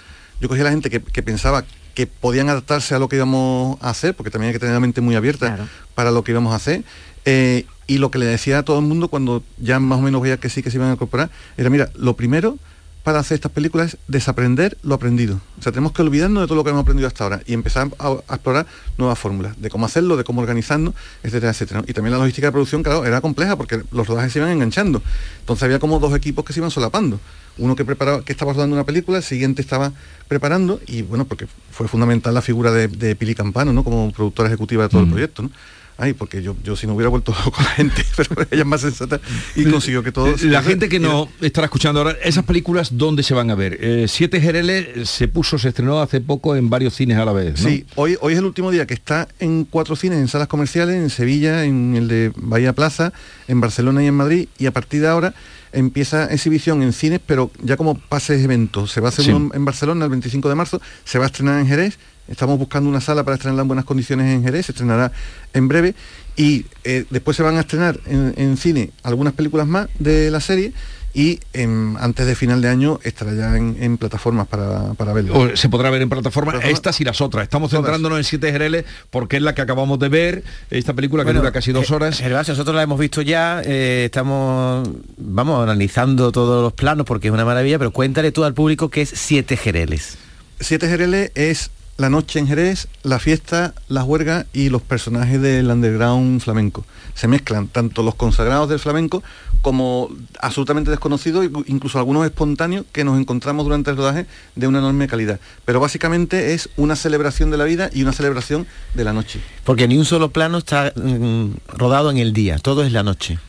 yo 0.41 0.47
cogí 0.49 0.61
a 0.61 0.63
la 0.65 0.71
gente 0.71 0.89
que, 0.89 1.01
que 1.01 1.21
pensaba 1.23 1.65
que 1.93 2.05
podían 2.07 2.47
adaptarse 2.49 2.93
a 2.95 2.99
lo 2.99 3.09
que 3.09 3.15
íbamos 3.15 3.77
a 3.81 3.89
hacer, 3.89 4.15
porque 4.15 4.29
también 4.31 4.49
hay 4.49 4.53
que 4.53 4.59
tener 4.59 4.73
la 4.73 4.79
mente 4.79 5.01
muy 5.01 5.15
abierta 5.15 5.67
para 5.95 6.11
lo 6.11 6.23
que 6.23 6.31
íbamos 6.31 6.53
a 6.53 6.57
hacer. 6.57 6.83
Eh, 7.29 7.65
y 7.87 7.97
lo 7.97 8.09
que 8.09 8.19
le 8.19 8.25
decía 8.25 8.59
a 8.59 8.63
todo 8.63 8.79
el 8.79 8.85
mundo 8.85 9.09
cuando 9.09 9.43
ya 9.57 9.81
más 9.81 9.99
o 9.99 10.01
menos 10.01 10.21
veía 10.21 10.37
que 10.37 10.49
sí 10.49 10.63
que 10.63 10.71
se 10.71 10.77
iban 10.77 10.89
a 10.89 10.93
incorporar, 10.93 11.29
era, 11.57 11.69
mira, 11.69 11.89
lo 11.95 12.15
primero 12.15 12.57
para 13.03 13.19
hacer 13.19 13.35
estas 13.35 13.51
películas 13.51 13.93
es 13.93 13.99
desaprender 14.07 14.77
lo 14.81 14.95
aprendido. 14.95 15.41
O 15.59 15.61
sea, 15.61 15.73
tenemos 15.73 15.91
que 15.91 16.01
olvidarnos 16.01 16.43
de 16.43 16.47
todo 16.47 16.55
lo 16.55 16.63
que 16.63 16.69
hemos 16.69 16.83
aprendido 16.83 17.05
hasta 17.05 17.25
ahora 17.25 17.41
y 17.45 17.53
empezar 17.53 17.89
a, 17.99 18.15
a 18.27 18.35
explorar 18.35 18.65
nuevas 18.97 19.19
fórmulas, 19.19 19.61
de 19.61 19.69
cómo 19.69 19.85
hacerlo, 19.85 20.15
de 20.15 20.23
cómo 20.23 20.39
organizarnos, 20.39 20.93
etcétera, 21.21 21.51
etcétera. 21.51 21.83
Y 21.85 21.91
también 21.91 22.13
la 22.13 22.19
logística 22.19 22.47
de 22.47 22.51
producción, 22.53 22.81
claro, 22.81 23.03
era 23.03 23.19
compleja 23.19 23.57
porque 23.57 23.81
los 23.91 24.07
rodajes 24.07 24.31
se 24.31 24.39
iban 24.39 24.51
enganchando. 24.51 25.01
Entonces 25.41 25.63
había 25.63 25.79
como 25.79 25.99
dos 25.99 26.15
equipos 26.15 26.45
que 26.45 26.53
se 26.53 26.61
iban 26.61 26.71
solapando. 26.71 27.19
Uno 27.57 27.75
que 27.75 27.83
preparaba, 27.83 28.23
que 28.23 28.31
estaba 28.31 28.53
rodando 28.53 28.75
una 28.75 28.85
película, 28.85 29.17
el 29.17 29.23
siguiente 29.23 29.61
estaba 29.61 29.91
preparando, 30.29 30.79
y 30.85 31.01
bueno, 31.01 31.25
porque 31.25 31.47
fue 31.71 31.87
fundamental 31.87 32.33
la 32.33 32.41
figura 32.41 32.71
de, 32.71 32.87
de 32.87 33.15
Pili 33.15 33.35
Campano, 33.35 33.73
¿no? 33.73 33.83
Como 33.83 34.11
productora 34.13 34.47
ejecutiva 34.47 34.83
de 34.83 34.89
todo 34.89 35.01
el 35.01 35.09
proyecto, 35.09 35.43
¿no? 35.43 35.51
Ay, 35.99 36.13
porque 36.13 36.43
yo, 36.43 36.55
yo 36.63 36.75
si 36.75 36.85
no 36.85 36.93
hubiera 36.93 37.09
vuelto 37.09 37.33
con 37.51 37.63
la 37.63 37.71
gente, 37.71 38.03
pero 38.17 38.45
ella 38.51 38.61
es 38.61 38.67
más 38.67 38.81
sensata 38.81 39.19
y 39.55 39.65
consiguió 39.65 40.03
que 40.03 40.11
todo... 40.11 40.33
La 40.43 40.61
gente 40.61 40.89
que 40.89 40.99
no 40.99 41.27
estará 41.41 41.65
escuchando 41.65 41.99
ahora, 42.01 42.15
esas 42.23 42.43
películas, 42.45 42.89
¿dónde 42.97 43.23
se 43.23 43.33
van 43.33 43.49
a 43.49 43.55
ver? 43.55 43.77
Eh, 43.81 44.05
Siete 44.07 44.39
Jereles 44.39 45.09
se 45.09 45.27
puso, 45.27 45.57
se 45.57 45.69
estrenó 45.69 45.99
hace 46.01 46.21
poco 46.21 46.55
en 46.55 46.69
varios 46.69 46.93
cines 46.93 47.17
a 47.17 47.25
la 47.25 47.33
vez, 47.33 47.61
¿no? 47.61 47.69
Sí, 47.69 47.85
hoy, 47.95 48.15
hoy 48.21 48.33
es 48.33 48.39
el 48.39 48.45
último 48.45 48.69
día 48.71 48.85
que 48.85 48.93
está 48.93 49.27
en 49.39 49.65
cuatro 49.65 49.95
cines, 49.95 50.19
en 50.19 50.27
salas 50.27 50.47
comerciales, 50.47 50.95
en 50.95 51.09
Sevilla, 51.09 51.63
en 51.65 51.95
el 51.95 52.07
de 52.07 52.31
Bahía 52.35 52.73
Plaza, 52.73 53.11
en 53.47 53.59
Barcelona 53.59 54.03
y 54.03 54.07
en 54.07 54.13
Madrid, 54.13 54.47
y 54.59 54.67
a 54.67 54.71
partir 54.71 55.01
de 55.01 55.07
ahora 55.07 55.33
empieza 55.73 56.25
exhibición 56.33 56.81
en 56.81 56.93
cines, 56.93 57.19
pero 57.25 57.51
ya 57.61 57.75
como 57.75 57.97
pases 57.97 58.43
eventos. 58.43 58.91
Se 58.91 59.01
va 59.01 59.07
a 59.07 59.09
hacer 59.09 59.25
Sí. 59.25 59.31
uno 59.31 59.53
en 59.53 59.65
Barcelona 59.65 60.05
el 60.05 60.11
25 60.11 60.47
de 60.49 60.55
marzo, 60.55 60.81
se 61.03 61.17
va 61.19 61.25
a 61.25 61.27
estrenar 61.27 61.59
en 61.59 61.67
Jerez, 61.67 61.97
estamos 62.27 62.57
buscando 62.59 62.89
una 62.89 63.01
sala 63.01 63.23
para 63.23 63.35
estrenarla 63.35 63.61
en 63.63 63.67
buenas 63.67 63.85
condiciones 63.85 64.33
en 64.33 64.43
Jerez, 64.43 64.67
se 64.67 64.71
estrenará 64.71 65.11
en 65.53 65.67
breve, 65.67 65.95
y 66.35 66.65
eh, 66.83 67.05
después 67.09 67.35
se 67.37 67.43
van 67.43 67.57
a 67.57 67.61
estrenar 67.61 67.99
en, 68.05 68.33
en 68.37 68.57
cine 68.57 68.91
algunas 69.03 69.33
películas 69.33 69.67
más 69.67 69.87
de 69.99 70.29
la 70.31 70.39
serie, 70.39 70.73
y 71.17 71.39
em, 71.53 71.97
antes 71.97 72.27
de 72.27 72.35
final 72.35 72.61
de 72.61 72.69
año 72.69 72.99
estará 73.01 73.33
ya 73.33 73.57
en, 73.57 73.75
en 73.79 73.97
plataformas 73.97 74.45
para, 74.45 74.93
para 74.93 75.13
verlo. 75.13 75.33
O 75.35 75.55
se 75.55 75.67
podrá 75.67 75.89
ver 75.89 76.03
en 76.03 76.09
plataforma 76.09 76.51
Plataforma. 76.51 76.77
estas 76.77 77.01
y 77.01 77.05
las 77.05 77.21
otras. 77.21 77.41
Estamos 77.41 77.71
centrándonos 77.71 78.19
en 78.19 78.23
Siete 78.23 78.51
Jereles 78.51 78.85
porque 79.09 79.37
es 79.37 79.41
la 79.41 79.55
que 79.55 79.63
acabamos 79.63 79.97
de 79.97 80.09
ver, 80.09 80.43
esta 80.69 80.93
película 80.93 81.23
que 81.23 81.29
Bueno, 81.29 81.39
dura 81.39 81.51
casi 81.51 81.71
dos 81.71 81.89
horas. 81.89 82.19
Gervasio, 82.19 82.53
nosotros 82.53 82.75
la 82.75 82.83
hemos 82.83 82.99
visto 82.99 83.23
ya, 83.23 83.63
eh, 83.65 84.03
estamos, 84.05 84.87
vamos, 85.17 85.63
analizando 85.63 86.31
todos 86.31 86.61
los 86.61 86.73
planos 86.73 87.07
porque 87.07 87.29
es 87.29 87.33
una 87.33 87.45
maravilla, 87.45 87.79
pero 87.79 87.89
cuéntale 87.89 88.31
tú 88.31 88.43
al 88.43 88.53
público 88.53 88.89
que 88.89 89.01
es 89.01 89.09
Siete 89.09 89.57
Jereles. 89.57 90.19
Siete 90.59 90.87
Jereles 90.87 91.31
es 91.33 91.71
la 91.97 92.09
noche 92.09 92.39
en 92.39 92.47
Jerez, 92.47 92.87
la 93.03 93.19
fiesta, 93.19 93.73
la 93.87 94.03
juerga 94.03 94.45
y 94.53 94.69
los 94.69 94.81
personajes 94.81 95.41
del 95.41 95.69
underground 95.69 96.41
flamenco. 96.41 96.85
Se 97.15 97.27
mezclan 97.27 97.67
tanto 97.67 98.03
los 98.03 98.15
consagrados 98.15 98.69
del 98.69 98.79
flamenco 98.79 99.23
como 99.63 100.09
absolutamente 100.39 100.91
desconocidos, 100.91 101.47
incluso 101.65 101.97
algunos 101.97 102.25
espontáneos 102.25 102.85
que 102.91 103.03
nos 103.03 103.19
encontramos 103.19 103.65
durante 103.65 103.89
el 103.89 103.97
rodaje 103.97 104.27
de 104.55 104.67
una 104.67 104.79
enorme 104.79 105.07
calidad. 105.07 105.39
Pero 105.65 105.79
básicamente 105.79 106.53
es 106.53 106.69
una 106.77 106.95
celebración 106.95 107.49
de 107.49 107.57
la 107.57 107.63
vida 107.63 107.89
y 107.91 108.03
una 108.03 108.13
celebración 108.13 108.67
de 108.93 109.03
la 109.03 109.13
noche. 109.13 109.39
Porque 109.63 109.87
ni 109.87 109.97
un 109.97 110.05
solo 110.05 110.29
plano 110.29 110.59
está 110.59 110.93
mm, 110.95 111.49
rodado 111.69 112.11
en 112.11 112.17
el 112.17 112.31
día, 112.33 112.59
todo 112.59 112.83
es 112.83 112.91
la 112.91 113.01
noche. 113.03 113.39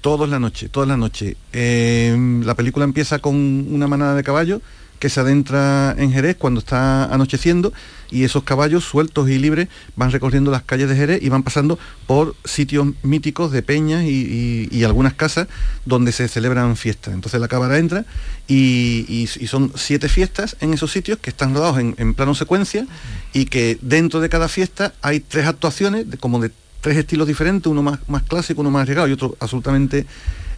Todo 0.00 0.24
es 0.24 0.30
la 0.30 0.38
noche, 0.38 0.68
toda 0.68 0.86
la 0.86 0.96
noche. 0.96 1.36
Eh, 1.52 2.16
la 2.44 2.54
película 2.54 2.84
empieza 2.84 3.18
con 3.18 3.34
una 3.34 3.88
manada 3.88 4.14
de 4.14 4.22
caballos 4.22 4.62
que 4.98 5.08
se 5.08 5.20
adentra 5.20 5.94
en 5.98 6.12
Jerez 6.12 6.36
cuando 6.36 6.60
está 6.60 7.04
anocheciendo 7.12 7.72
y 8.10 8.24
esos 8.24 8.42
caballos 8.44 8.84
sueltos 8.84 9.28
y 9.28 9.38
libres 9.38 9.68
van 9.96 10.10
recorriendo 10.10 10.50
las 10.50 10.62
calles 10.62 10.88
de 10.88 10.96
Jerez 10.96 11.22
y 11.22 11.28
van 11.28 11.42
pasando 11.42 11.78
por 12.06 12.34
sitios 12.44 12.86
míticos 13.02 13.52
de 13.52 13.62
peñas 13.62 14.04
y, 14.04 14.68
y- 14.70 14.84
algunas 14.84 15.12
casas 15.14 15.48
donde 15.84 16.12
se 16.12 16.28
celebran 16.28 16.76
fiestas. 16.76 17.12
Entonces 17.14 17.40
la 17.40 17.48
cámara 17.48 17.78
entra 17.78 18.04
y, 18.46 19.04
y- 19.08 19.28
y 19.40 19.46
son 19.46 19.72
siete 19.76 20.08
fiestas 20.08 20.56
en 20.60 20.72
esos 20.72 20.90
sitios 20.92 21.18
que 21.18 21.30
están 21.30 21.54
rodados 21.54 21.78
en, 21.78 21.94
en 21.98 22.14
plano 22.14 22.34
secuencia 22.34 22.86
y 23.34 23.44
que 23.46 23.78
dentro 23.82 24.20
de 24.20 24.28
cada 24.28 24.48
fiesta 24.48 24.94
hay 25.02 25.20
tres 25.20 25.46
actuaciones 25.46 26.10
de- 26.10 26.16
como 26.16 26.40
de 26.40 26.50
tres 26.80 26.96
estilos 26.96 27.26
diferentes, 27.26 27.66
uno 27.70 27.82
más, 27.82 27.98
más 28.08 28.22
clásico, 28.22 28.60
uno 28.60 28.70
más 28.70 28.82
arriesgado 28.82 29.08
y 29.08 29.12
otro 29.12 29.36
absolutamente 29.40 30.06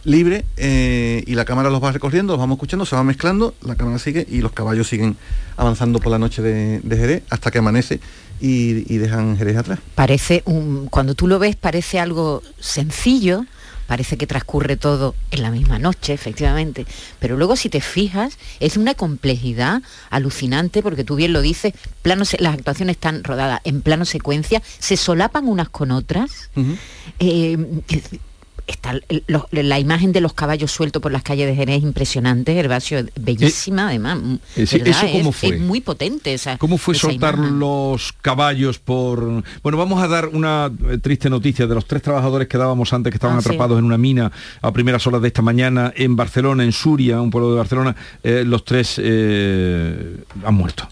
libre 0.03 0.45
eh, 0.57 1.23
y 1.27 1.35
la 1.35 1.45
cámara 1.45 1.69
los 1.69 1.83
va 1.83 1.91
recorriendo, 1.91 2.33
los 2.33 2.39
vamos 2.39 2.55
escuchando, 2.55 2.85
se 2.85 2.95
va 2.95 3.03
mezclando, 3.03 3.53
la 3.61 3.75
cámara 3.75 3.99
sigue 3.99 4.25
y 4.29 4.41
los 4.41 4.51
caballos 4.51 4.87
siguen 4.87 5.15
avanzando 5.57 5.99
por 5.99 6.11
la 6.11 6.17
noche 6.19 6.41
de, 6.41 6.79
de 6.81 6.97
Jerez 6.97 7.23
hasta 7.29 7.51
que 7.51 7.59
amanece 7.59 7.99
y, 8.39 8.91
y 8.93 8.97
dejan 8.97 9.37
Jerez 9.37 9.57
atrás. 9.57 9.79
Parece 9.95 10.41
un, 10.45 10.87
cuando 10.87 11.13
tú 11.13 11.27
lo 11.27 11.37
ves 11.39 11.55
parece 11.55 11.99
algo 11.99 12.41
sencillo, 12.59 13.45
parece 13.85 14.17
que 14.17 14.25
transcurre 14.25 14.77
todo 14.77 15.13
en 15.31 15.41
la 15.43 15.51
misma 15.51 15.77
noche, 15.77 16.13
efectivamente, 16.13 16.85
pero 17.19 17.35
luego 17.37 17.55
si 17.55 17.69
te 17.69 17.81
fijas 17.81 18.37
es 18.59 18.77
una 18.77 18.95
complejidad 18.95 19.81
alucinante 20.09 20.81
porque 20.81 21.03
tú 21.03 21.15
bien 21.15 21.33
lo 21.33 21.41
dices, 21.41 21.73
plano 22.01 22.25
se- 22.25 22.41
las 22.41 22.53
actuaciones 22.55 22.95
están 22.95 23.23
rodadas 23.23 23.59
en 23.65 23.81
plano 23.81 24.05
secuencia, 24.05 24.63
se 24.79 24.97
solapan 24.97 25.47
unas 25.47 25.69
con 25.69 25.91
otras. 25.91 26.49
Eh, 27.19 27.57
está 28.67 28.93
lo- 29.27 29.47
la 29.51 29.79
imagen 29.79 30.11
de 30.11 30.21
los 30.21 30.33
caballos 30.33 30.71
sueltos 30.71 31.01
por 31.01 31.11
las 31.11 31.23
calles 31.23 31.47
de 31.47 31.55
Jerez 31.55 31.83
impresionante, 31.83 32.53
Gervasio, 32.53 33.05
bellísima 33.19 33.87
además. 33.89 34.19
eh, 34.55 34.65
sí, 34.65 34.77
¿verdad? 34.79 35.03
¿eso 35.03 35.11
cómo 35.17 35.29
Es- 35.31 35.35
fue? 35.35 35.49
es 35.55 35.59
muy 35.61 35.81
potente 35.81 36.33
esa 36.33 36.57
¿Cómo 36.57 36.77
fue 36.77 36.93
esa 36.95 37.07
soltar 37.07 37.35
imagen. 37.35 37.59
los 37.59 38.13
caballos 38.21 38.79
por...? 38.79 39.43
Bueno, 39.63 39.77
vamos 39.77 40.01
a 40.01 40.07
dar 40.07 40.27
una 40.27 40.71
eh, 40.89 40.97
triste 40.99 41.29
noticia 41.29 41.67
de 41.67 41.75
los 41.75 41.85
tres 41.85 42.01
trabajadores 42.01 42.47
que 42.47 42.57
dábamos 42.57 42.91
antes 42.93 43.11
que 43.11 43.17
estaban 43.17 43.37
Ah, 43.37 43.41
sí. 43.41 43.49
atrapados 43.49 43.77
en 43.79 43.85
una 43.85 43.97
mina 43.97 44.31
a 44.61 44.71
primeras 44.71 45.05
horas 45.07 45.21
de 45.21 45.27
esta 45.27 45.41
mañana 45.41 45.91
en 45.95 46.15
Barcelona, 46.15 46.63
en 46.63 46.71
Suria, 46.71 47.19
un 47.21 47.29
pueblo 47.29 47.51
de 47.51 47.57
Barcelona. 47.57 47.95
eh, 48.23 48.43
los 48.45 48.63
tres 48.65 48.99
eh, 49.03 50.17
han 50.45 50.53
muerto. 50.55 50.87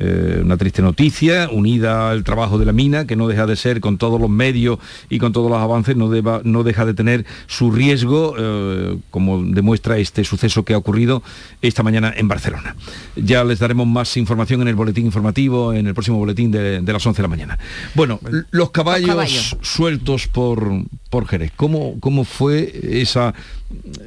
Eh, 0.00 0.40
una 0.42 0.56
triste 0.56 0.82
noticia, 0.82 1.48
unida 1.52 2.10
al 2.10 2.24
trabajo 2.24 2.58
de 2.58 2.64
la 2.66 2.72
mina, 2.72 3.06
que 3.06 3.14
no 3.14 3.28
deja 3.28 3.46
de 3.46 3.54
ser 3.54 3.80
con 3.80 3.96
todos 3.96 4.20
los 4.20 4.28
medios 4.28 4.78
y 5.08 5.18
con 5.18 5.32
todos 5.32 5.48
los 5.48 5.60
avances, 5.60 5.94
no, 5.96 6.08
deba- 6.08 6.40
no 6.42 6.64
deja 6.64 6.84
de 6.84 6.94
tener 6.94 7.24
su 7.46 7.70
riesgo, 7.70 8.34
eh, 8.36 8.98
como 9.10 9.42
demuestra 9.44 9.98
este 9.98 10.24
suceso 10.24 10.64
que 10.64 10.74
ha 10.74 10.78
ocurrido 10.78 11.22
esta 11.62 11.84
mañana 11.84 12.12
en 12.16 12.26
Barcelona. 12.26 12.74
Ya 13.14 13.44
les 13.44 13.60
daremos 13.60 13.86
más 13.86 14.16
información 14.16 14.62
en 14.62 14.68
el 14.68 14.74
boletín 14.74 15.06
informativo, 15.06 15.72
en 15.72 15.86
el 15.86 15.94
próximo 15.94 16.18
boletín 16.18 16.50
de, 16.50 16.80
de 16.80 16.92
las 16.92 17.06
11 17.06 17.18
de 17.18 17.22
la 17.22 17.28
mañana. 17.28 17.58
Bueno, 17.94 18.18
los 18.50 18.70
caballos, 18.72 19.08
caballos. 19.08 19.56
sueltos 19.62 20.26
por, 20.26 20.72
por 21.14 21.28
Jerez, 21.28 21.52
¿cómo, 21.54 21.94
¿cómo 22.00 22.24
fue 22.24 23.00
esa, 23.00 23.32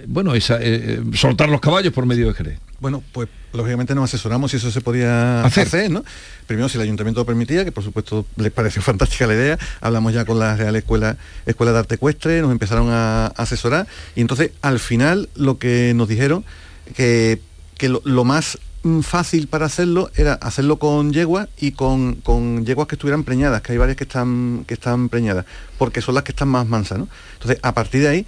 bueno, 0.07 0.35
esa, 0.35 0.57
eh, 0.59 1.01
soltar 1.13 1.47
los 1.47 1.61
caballos 1.61 1.93
por 1.93 2.05
medio 2.05 2.27
de 2.27 2.33
Jerez? 2.33 2.59
Bueno, 2.81 3.01
pues 3.13 3.29
lógicamente 3.53 3.95
nos 3.95 4.03
asesoramos 4.13 4.51
si 4.51 4.57
eso 4.57 4.69
se 4.71 4.81
podía 4.81 5.41
Hacer. 5.45 5.67
hacer, 5.67 5.89
¿no? 5.89 6.03
Primero 6.47 6.67
si 6.67 6.77
el 6.77 6.83
ayuntamiento 6.83 7.21
lo 7.21 7.25
permitía, 7.25 7.63
que 7.63 7.71
por 7.71 7.81
supuesto 7.85 8.25
les 8.35 8.51
pareció 8.51 8.81
fantástica 8.91 9.25
la 9.25 9.35
idea, 9.35 9.57
hablamos 9.79 10.13
ya 10.13 10.25
con 10.25 10.37
la 10.37 10.57
Real 10.57 10.75
Escuela, 10.75 11.15
Escuela 11.45 11.71
de 11.71 11.79
Arte 11.79 11.95
Ecuestre, 11.95 12.41
nos 12.41 12.51
empezaron 12.51 12.89
a 12.91 13.27
asesorar 13.27 13.87
y 14.13 14.19
entonces 14.19 14.51
al 14.61 14.79
final 14.79 15.29
lo 15.35 15.59
que 15.59 15.93
nos 15.95 16.09
dijeron 16.09 16.43
que, 16.93 17.39
que 17.77 17.89
lo, 17.89 18.01
lo 18.05 18.23
más 18.23 18.57
mm, 18.83 19.01
fácil 19.01 19.47
para 19.47 19.65
hacerlo 19.67 20.09
era 20.15 20.33
hacerlo 20.33 20.77
con 20.77 21.13
yeguas 21.13 21.47
y 21.59 21.71
con, 21.73 22.15
con 22.15 22.65
yeguas 22.65 22.87
que 22.87 22.95
estuvieran 22.95 23.23
preñadas, 23.23 23.61
que 23.61 23.71
hay 23.73 23.77
varias 23.77 23.97
que 23.97 24.03
están, 24.05 24.63
que 24.67 24.73
están 24.73 25.09
preñadas, 25.09 25.45
porque 25.77 26.01
son 26.01 26.15
las 26.15 26.23
que 26.23 26.31
están 26.31 26.47
más 26.49 26.67
mansas, 26.67 26.97
¿no? 26.99 27.07
Entonces, 27.33 27.59
a 27.61 27.73
partir 27.73 28.01
de 28.01 28.07
ahí, 28.09 28.25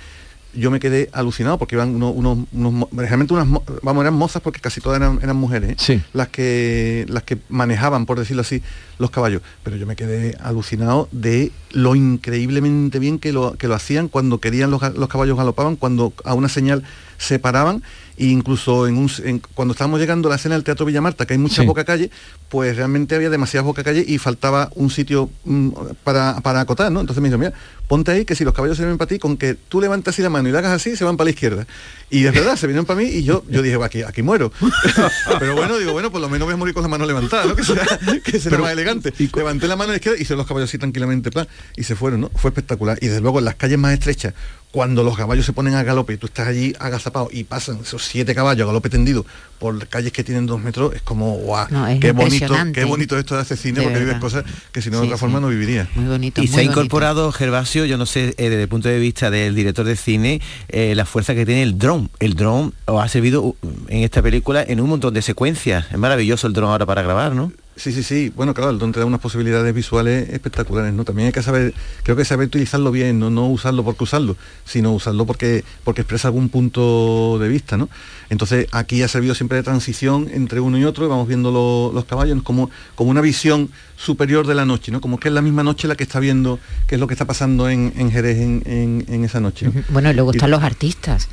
yo 0.55 0.71
me 0.71 0.79
quedé 0.79 1.09
alucinado 1.13 1.59
porque 1.59 1.75
iban 1.75 1.93
unos, 2.01 2.15
unos, 2.51 2.89
realmente 2.91 3.35
unas, 3.35 3.45
mo- 3.45 3.63
vamos, 3.83 4.01
eran 4.01 4.15
mozas 4.15 4.41
porque 4.41 4.59
casi 4.59 4.81
todas 4.81 4.99
eran, 4.99 5.19
eran 5.21 5.35
mujeres, 5.35 5.69
¿eh? 5.73 5.75
Sí. 5.77 6.01
las 6.13 6.29
que 6.29 7.05
las 7.07 7.21
que 7.21 7.37
manejaban, 7.49 8.07
por 8.07 8.17
decirlo 8.17 8.41
así, 8.41 8.63
los 8.97 9.11
caballos. 9.11 9.43
Pero 9.63 9.77
yo 9.77 9.85
me 9.85 9.95
quedé 9.95 10.35
alucinado 10.41 11.07
de 11.11 11.51
lo 11.69 11.93
increíblemente 11.95 12.97
bien 12.99 13.19
que 13.19 13.31
lo, 13.31 13.53
que 13.53 13.67
lo 13.67 13.75
hacían 13.75 14.07
cuando 14.07 14.39
querían 14.39 14.71
los, 14.71 14.81
los 14.95 15.07
caballos 15.09 15.37
galopaban, 15.37 15.75
cuando 15.75 16.13
a 16.23 16.33
una 16.33 16.49
señal 16.49 16.83
se 17.19 17.37
paraban 17.37 17.83
e 18.19 18.25
incluso 18.25 18.85
en 18.87 18.97
un, 18.97 19.09
en- 19.23 19.41
cuando 19.55 19.71
estábamos 19.71 19.99
llegando 19.99 20.27
a 20.27 20.31
la 20.31 20.35
escena 20.35 20.53
del 20.55 20.63
Teatro 20.63 20.85
Villamarta, 20.85 21.25
que 21.25 21.33
hay 21.33 21.39
mucha 21.39 21.61
Sí. 21.61 21.67
boca 21.67 21.83
calle, 21.85 22.11
pues 22.49 22.75
realmente 22.75 23.15
había 23.15 23.29
demasiadas 23.31 23.65
boca 23.65 23.83
calle 23.83 24.03
y 24.07 24.17
faltaba 24.19 24.69
un 24.75 24.89
sitio 24.91 25.29
mm, 25.45 25.69
para, 26.03 26.39
para 26.41 26.59
acotar, 26.61 26.91
¿no? 26.91 26.99
Entonces 26.99 27.21
me 27.21 27.29
dijo, 27.29 27.39
mira, 27.39 27.53
ponte 27.87 28.11
ahí 28.11 28.25
que 28.25 28.35
si 28.35 28.43
los 28.43 28.53
caballos 28.53 28.77
se 28.77 28.85
ven 28.85 28.97
para 28.97 29.07
ti, 29.09 29.17
con 29.17 29.37
que 29.37 29.55
tú 29.55 29.81
levantas 29.81 30.13
así 30.13 30.21
la 30.21 30.29
mano 30.29 30.49
y 30.49 30.51
la 30.51 30.59
hagas 30.59 30.73
así, 30.73 30.95
se 30.95 31.03
van 31.05 31.17
para 31.17 31.25
la 31.25 31.31
izquierda. 31.31 31.65
Y 32.11 32.25
es 32.25 32.33
verdad, 32.33 32.55
se 32.55 32.67
vinieron 32.67 32.85
para 32.85 32.99
mí 32.99 33.05
y 33.07 33.23
yo, 33.23 33.43
yo 33.49 33.61
dije, 33.61 33.77
aquí, 33.83 34.03
aquí 34.03 34.21
muero. 34.21 34.51
Pero 35.39 35.55
bueno, 35.55 35.77
digo, 35.77 35.93
bueno, 35.93 36.11
por 36.11 36.21
lo 36.21 36.29
menos 36.29 36.45
voy 36.45 36.53
a 36.53 36.57
morir 36.57 36.73
con 36.73 36.83
la 36.83 36.89
mano 36.89 37.05
levantada, 37.05 37.45
¿no? 37.45 37.55
Que 37.55 37.63
será, 37.63 37.85
que 38.23 38.39
será 38.39 38.57
más 38.57 38.71
elegante. 38.71 39.13
Levanté 39.35 39.67
la 39.67 39.75
mano 39.75 39.89
a 39.89 39.93
la 39.93 39.97
izquierda 39.97 40.19
y 40.19 40.25
se 40.25 40.35
los 40.35 40.45
caballos 40.45 40.69
así 40.69 40.77
tranquilamente, 40.77 41.31
plan, 41.31 41.47
y 41.75 41.83
se 41.83 41.95
fueron, 41.95 42.21
¿no? 42.21 42.31
Fue 42.35 42.49
espectacular. 42.49 42.97
Y 43.01 43.07
desde 43.07 43.21
luego 43.21 43.39
en 43.39 43.45
las 43.45 43.55
calles 43.55 43.77
más 43.79 43.93
estrechas, 43.93 44.33
cuando 44.71 45.03
los 45.03 45.17
caballos 45.17 45.45
se 45.45 45.53
ponen 45.53 45.73
a 45.75 45.83
galope 45.83 46.13
y 46.13 46.17
tú 46.17 46.27
estás 46.27 46.47
allí 46.47 46.75
agazapado 46.79 47.29
y 47.31 47.43
pasan 47.43 47.79
esos 47.81 48.03
siete 48.09 48.33
caballos 48.33 48.63
a 48.63 48.67
galope 48.67 48.89
tendido 48.89 49.25
por 49.59 49.87
calles 49.87 50.11
que 50.11 50.23
tienen 50.23 50.45
dos 50.45 50.61
metros, 50.61 50.95
es 50.95 51.01
como, 51.01 51.33
guau, 51.35 51.67
No, 51.69 51.85
qué 51.99 52.13
bonito, 52.13 52.55
qué 52.73 52.85
bonito 52.85 53.17
esto 53.19 53.35
de 53.35 53.41
hacer 53.41 53.57
cine, 53.57 53.79
De 53.79 53.83
porque 53.83 53.99
vives 53.99 54.13
verdad. 54.15 54.21
cosas 54.21 54.45
que 54.71 54.81
si 54.81 54.89
no 54.89 54.99
de 54.99 55.07
otra 55.07 55.17
sí. 55.17 55.19
forma 55.19 55.39
no 55.39 55.49
vivirías. 55.49 55.87
Muy 55.95 56.05
bonito. 56.05 56.41
Y 56.41 56.47
muy 56.47 56.53
se 56.53 56.61
ha 56.61 56.63
incorporado, 56.63 57.31
Gervasio, 57.31 57.85
yo 57.85 57.97
no 57.97 58.05
sé, 58.05 58.35
eh, 58.37 58.49
desde 58.49 58.63
el 58.63 58.69
punto 58.69 58.87
de 58.87 58.97
vista 58.99 59.29
del 59.29 59.53
director 59.53 59.85
de 59.85 59.97
cine, 59.97 60.41
eh, 60.69 60.95
la 60.95 61.05
fuerza 61.05 61.35
que 61.35 61.45
tiene 61.45 61.61
el 61.61 61.77
dron. 61.77 62.09
El 62.19 62.35
dron 62.35 62.73
os 62.85 63.03
ha 63.03 63.07
servido 63.09 63.43
uh, 63.43 63.55
en 63.89 64.03
esta 64.03 64.21
película 64.21 64.63
en 64.65 64.79
un 64.79 64.89
montón 64.89 65.13
de 65.13 65.21
secuencias. 65.21 65.85
Es 65.91 65.97
maravilloso 65.97 66.47
el 66.47 66.53
dron 66.53 66.71
ahora 66.71 66.85
para 66.85 67.01
grabar, 67.01 67.35
¿no? 67.35 67.51
Sí, 67.79 67.93
sí, 67.93 68.03
sí. 68.03 68.29
Bueno, 68.35 68.53
claro, 68.53 68.71
el 68.71 68.77
don 68.77 68.91
te 68.91 68.99
da 68.99 69.05
unas 69.05 69.21
posibilidades 69.21 69.73
visuales 69.73 70.27
espectaculares, 70.29 70.93
¿no? 70.93 71.05
También 71.05 71.27
hay 71.27 71.31
que 71.31 71.41
saber, 71.41 71.73
creo 72.03 72.17
que 72.17 72.25
saber 72.25 72.47
utilizarlo 72.47 72.91
bien, 72.91 73.19
no, 73.19 73.29
no 73.29 73.47
usarlo 73.47 73.85
porque 73.85 74.03
usarlo, 74.03 74.35
sino 74.65 74.91
usarlo 74.91 75.25
porque, 75.25 75.63
porque 75.85 76.01
expresa 76.01 76.27
algún 76.27 76.49
punto 76.49 77.37
de 77.39 77.47
vista, 77.47 77.77
¿no? 77.77 77.87
Entonces 78.29 78.67
aquí 78.73 79.01
ha 79.01 79.07
servido 79.07 79.33
siempre 79.33 79.55
de 79.57 79.63
transición 79.63 80.27
entre 80.33 80.59
uno 80.59 80.77
y 80.77 80.83
otro, 80.83 81.05
y 81.05 81.07
vamos 81.07 81.27
viendo 81.27 81.51
lo- 81.51 81.91
los 81.93 82.03
caballos 82.03 82.43
como, 82.43 82.69
como 82.95 83.11
una 83.11 83.21
visión 83.21 83.69
superior 83.95 84.45
de 84.47 84.55
la 84.55 84.65
noche, 84.65 84.91
¿no? 84.91 85.01
Como 85.01 85.19
que 85.19 85.27
es 85.29 85.33
la 85.33 85.41
misma 85.41 85.63
noche 85.63 85.87
la 85.87 85.95
que 85.95 86.03
está 86.03 86.19
viendo 86.19 86.59
qué 86.87 86.95
es 86.95 87.01
lo 87.01 87.07
que 87.07 87.13
está 87.13 87.25
pasando 87.25 87.69
en, 87.69 87.93
en 87.97 88.11
Jerez 88.11 88.37
en, 88.39 88.61
en- 88.65 89.05
en 89.09 89.23
esa 89.25 89.39
noche. 89.39 89.65
¿no? 89.67 89.83
Bueno, 89.89 90.11
y 90.11 90.13
luego 90.13 90.31
Y- 90.33 90.37
están 90.37 90.51
los 90.51 90.63
artistas. 90.63 91.27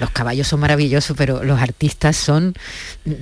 Los 0.00 0.10
caballos 0.10 0.46
son 0.48 0.60
maravillosos, 0.60 1.16
pero 1.16 1.42
los 1.44 1.60
artistas 1.60 2.16
son, 2.16 2.54
yo 3.04 3.14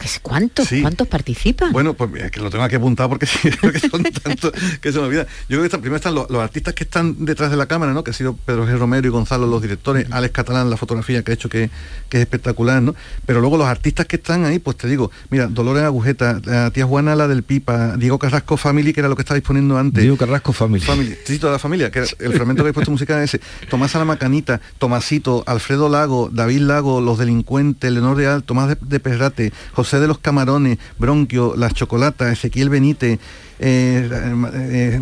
qué 0.00 0.08
sé, 0.08 0.20
¿cuántos? 0.22 0.68
Sí. 0.68 0.80
¿Cuántos 0.82 1.06
participan? 1.08 1.72
Bueno, 1.72 1.94
pues 1.94 2.10
es 2.28 2.32
que 2.32 2.40
lo 2.40 2.50
tengo 2.50 2.66
que 2.68 2.76
apuntar 2.76 3.08
porque 3.08 3.26
sí, 3.26 3.50
son 3.90 4.02
tantos 4.04 4.52
que 4.80 4.92
se 4.92 4.98
me 4.98 5.06
olvida. 5.06 5.24
Yo 5.48 5.56
creo 5.56 5.60
que 5.60 5.66
están, 5.66 5.80
primero 5.80 5.96
están 5.96 6.14
los, 6.14 6.30
los 6.30 6.42
artistas 6.42 6.74
que 6.74 6.84
están 6.84 7.24
detrás 7.24 7.50
de 7.50 7.56
la 7.56 7.66
cámara, 7.66 7.92
¿no? 7.92 8.04
Que 8.04 8.10
ha 8.10 8.14
sido 8.14 8.34
Pedro 8.34 8.66
G. 8.66 8.78
Romero 8.78 9.06
y 9.06 9.10
Gonzalo 9.10 9.46
los 9.46 9.62
directores, 9.62 10.06
Alex 10.10 10.32
Catalán 10.32 10.70
la 10.70 10.76
fotografía 10.76 11.22
que 11.22 11.32
ha 11.32 11.34
hecho 11.34 11.48
que, 11.48 11.70
que 12.08 12.18
es 12.18 12.20
espectacular, 12.20 12.82
¿no? 12.82 12.94
Pero 13.26 13.40
luego 13.40 13.56
los 13.56 13.66
artistas 13.66 14.06
que 14.06 14.16
están 14.16 14.44
ahí, 14.44 14.58
pues 14.58 14.76
te 14.76 14.88
digo, 14.88 15.10
mira, 15.30 15.46
Dolores 15.46 15.82
Agujeta, 15.82 16.40
la 16.44 16.70
tía 16.70 16.86
Juana 16.86 17.16
la 17.16 17.28
del 17.28 17.42
Pipa, 17.42 17.96
Diego 17.96 18.18
Carrasco 18.18 18.56
Family, 18.56 18.92
que 18.92 19.00
era 19.00 19.08
lo 19.08 19.16
que 19.16 19.22
estaba 19.22 19.36
disponiendo 19.36 19.78
antes. 19.78 20.02
Diego 20.02 20.16
Carrasco 20.16 20.52
Family. 20.52 20.84
Family, 20.84 21.16
sí, 21.24 21.38
toda 21.38 21.54
la 21.54 21.58
familia, 21.58 21.90
que 21.90 22.00
era 22.00 22.08
el 22.18 22.32
fragmento 22.34 22.62
que 22.62 22.70
he 22.70 22.72
puesto 22.72 22.90
musical 22.90 23.22
es 23.22 23.34
ese. 23.34 23.44
Tomás 23.68 23.94
Alamacanita, 23.94 24.60
Tomasito, 24.78 25.44
Alfredo 25.46 25.88
Lago, 25.88 26.30
David 26.32 26.60
Lago, 26.60 27.00
Los 27.00 27.18
Delincuentes, 27.18 27.90
Leonor 27.90 28.16
Real, 28.16 28.42
Tomás 28.42 28.68
de, 28.68 28.76
de 28.80 29.00
Perrate, 29.00 29.52
José 29.72 30.00
de 30.00 30.06
los 30.06 30.18
Camarones, 30.18 30.78
Bronquio, 30.98 31.54
Las 31.56 31.74
Ezequiel 32.18 32.68
Benítez, 32.68 33.18
eh, 33.58 34.08
eh, 34.54 35.00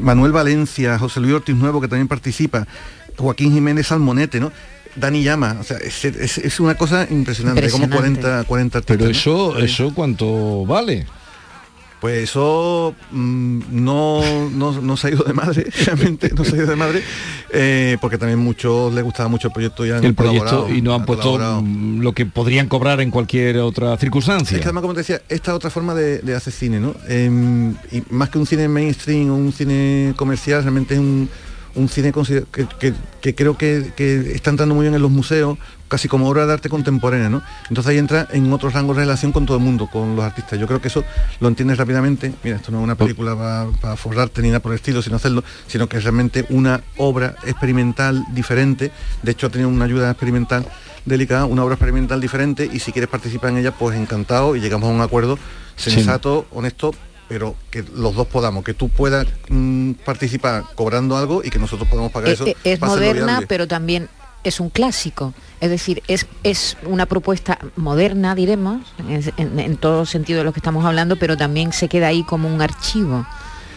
Manuel 0.00 0.32
Valencia, 0.32 0.98
José 0.98 1.20
Luis 1.20 1.34
Ortiz 1.34 1.54
Nuevo, 1.56 1.80
que 1.80 1.88
también 1.88 2.08
participa, 2.08 2.66
Joaquín 3.16 3.52
Jiménez 3.52 3.86
Salmonete, 3.88 4.40
¿no? 4.40 4.52
Dani 4.96 5.22
Llama, 5.22 5.56
o 5.60 5.64
sea, 5.64 5.78
es, 5.78 6.04
es- 6.04 6.38
es 6.38 6.60
una 6.60 6.74
cosa 6.74 7.06
impresionante, 7.10 7.68
como 7.70 7.84
Impresionante. 7.84 8.20
40, 8.20 8.44
40 8.44 8.78
artistas. 8.78 8.96
Pero 8.96 9.04
¿no? 9.06 9.10
eso, 9.10 9.58
eso 9.58 9.94
cuánto 9.94 10.66
vale. 10.66 11.06
Pues 12.02 12.24
eso 12.24 12.96
mm, 13.12 13.60
no, 13.70 14.20
no, 14.50 14.72
no 14.80 14.96
se 14.96 15.06
ha 15.06 15.10
ido 15.12 15.22
de 15.22 15.32
madre, 15.32 15.64
realmente 15.86 16.30
no 16.36 16.44
se 16.44 16.54
ha 16.56 16.58
ido 16.58 16.66
de 16.66 16.74
madre, 16.74 17.00
eh, 17.52 17.96
porque 18.00 18.18
también 18.18 18.40
muchos 18.40 18.92
les 18.92 19.04
gustaba 19.04 19.28
mucho 19.28 19.46
el 19.48 19.52
proyecto 19.54 19.86
y 19.86 19.92
han 19.92 20.02
El 20.04 20.14
proyecto 20.16 20.68
y 20.68 20.82
no 20.82 20.94
han 20.94 21.02
han 21.02 21.06
puesto 21.06 21.30
colaborado. 21.30 21.62
lo 21.64 22.12
que 22.12 22.26
podrían 22.26 22.66
cobrar 22.66 23.00
en 23.00 23.12
cualquier 23.12 23.58
otra 23.58 23.96
circunstancia. 23.98 24.56
Es 24.56 24.60
que 24.62 24.66
además, 24.66 24.82
como 24.82 24.94
te 24.94 25.00
decía, 25.00 25.22
esta 25.28 25.54
otra 25.54 25.70
forma 25.70 25.94
de, 25.94 26.18
de 26.18 26.34
hacer 26.34 26.52
cine, 26.52 26.80
¿no? 26.80 26.92
Em, 27.08 27.76
y 27.92 28.02
más 28.10 28.30
que 28.30 28.38
un 28.38 28.46
cine 28.46 28.66
mainstream 28.66 29.30
o 29.30 29.36
un 29.36 29.52
cine 29.52 30.12
comercial, 30.16 30.60
realmente 30.62 30.94
es 30.94 31.00
un, 31.00 31.28
un 31.76 31.88
cine 31.88 32.12
que- 32.50 32.94
que 33.20 33.34
creo 33.36 33.56
que, 33.56 33.92
que 33.94 34.32
está 34.34 34.50
entrando 34.50 34.74
muy 34.74 34.82
bien 34.86 34.94
en 34.96 35.02
los 35.02 35.10
museos, 35.12 35.56
casi 35.92 36.08
como 36.08 36.26
obra 36.26 36.46
de 36.46 36.54
arte 36.54 36.70
contemporánea, 36.70 37.28
¿no? 37.28 37.42
Entonces 37.68 37.90
ahí 37.90 37.98
entra 37.98 38.26
en 38.32 38.50
otros 38.50 38.72
rangos 38.72 38.96
de 38.96 39.02
relación 39.02 39.30
con 39.30 39.44
todo 39.44 39.58
el 39.58 39.62
mundo, 39.62 39.88
con 39.92 40.16
los 40.16 40.24
artistas. 40.24 40.58
Yo 40.58 40.66
creo 40.66 40.80
que 40.80 40.88
eso 40.88 41.04
lo 41.38 41.48
entiendes 41.48 41.76
rápidamente. 41.76 42.32
Mira, 42.42 42.56
esto 42.56 42.72
no 42.72 42.78
es 42.78 42.84
una 42.84 42.94
película 42.94 43.36
para 43.78 43.94
forrarte 43.96 44.40
ni 44.40 44.48
nada 44.48 44.60
por 44.60 44.72
el 44.72 44.76
estilo, 44.76 45.02
sino 45.02 45.16
hacerlo, 45.16 45.44
sino 45.66 45.86
que 45.90 45.98
es 45.98 46.02
realmente 46.04 46.46
una 46.48 46.80
obra 46.96 47.34
experimental 47.44 48.24
diferente. 48.32 48.90
De 49.22 49.32
hecho, 49.32 49.48
ha 49.48 49.50
tenido 49.50 49.68
una 49.68 49.84
ayuda 49.84 50.10
experimental 50.10 50.64
delicada, 51.04 51.44
una 51.44 51.62
obra 51.62 51.74
experimental 51.74 52.22
diferente, 52.22 52.66
y 52.72 52.78
si 52.78 52.90
quieres 52.90 53.10
participar 53.10 53.50
en 53.50 53.58
ella, 53.58 53.72
pues 53.72 53.94
encantado 53.94 54.56
y 54.56 54.60
llegamos 54.60 54.88
a 54.88 54.92
un 54.94 55.02
acuerdo 55.02 55.38
sensato, 55.76 56.46
honesto, 56.52 56.94
pero 57.28 57.54
que 57.70 57.84
los 57.94 58.14
dos 58.14 58.26
podamos, 58.28 58.64
que 58.64 58.72
tú 58.72 58.88
puedas 58.88 59.26
mm, 59.48 59.92
participar 60.04 60.64
cobrando 60.74 61.16
algo 61.18 61.42
y 61.44 61.50
que 61.50 61.58
nosotros 61.58 61.86
podamos 61.88 62.12
pagar 62.12 62.30
Eh, 62.30 62.32
eso. 62.32 62.46
eh, 62.46 62.56
es 62.64 62.80
moderna, 62.80 63.26
viable. 63.26 63.46
pero 63.46 63.68
también 63.68 64.08
es 64.44 64.60
un 64.60 64.70
clásico. 64.70 65.34
Es 65.60 65.70
decir, 65.70 66.02
es, 66.08 66.26
es 66.42 66.76
una 66.84 67.06
propuesta 67.06 67.58
moderna, 67.76 68.34
diremos, 68.34 68.82
en, 69.08 69.76
todo 69.76 70.06
sentido 70.06 70.38
de 70.38 70.44
lo 70.44 70.52
que 70.52 70.60
estamos 70.60 70.84
hablando, 70.84 71.16
pero 71.16 71.36
también 71.36 71.72
se 71.72 71.88
queda 71.88 72.08
ahí 72.08 72.24
como 72.24 72.52
un 72.52 72.60
archivo. 72.60 73.26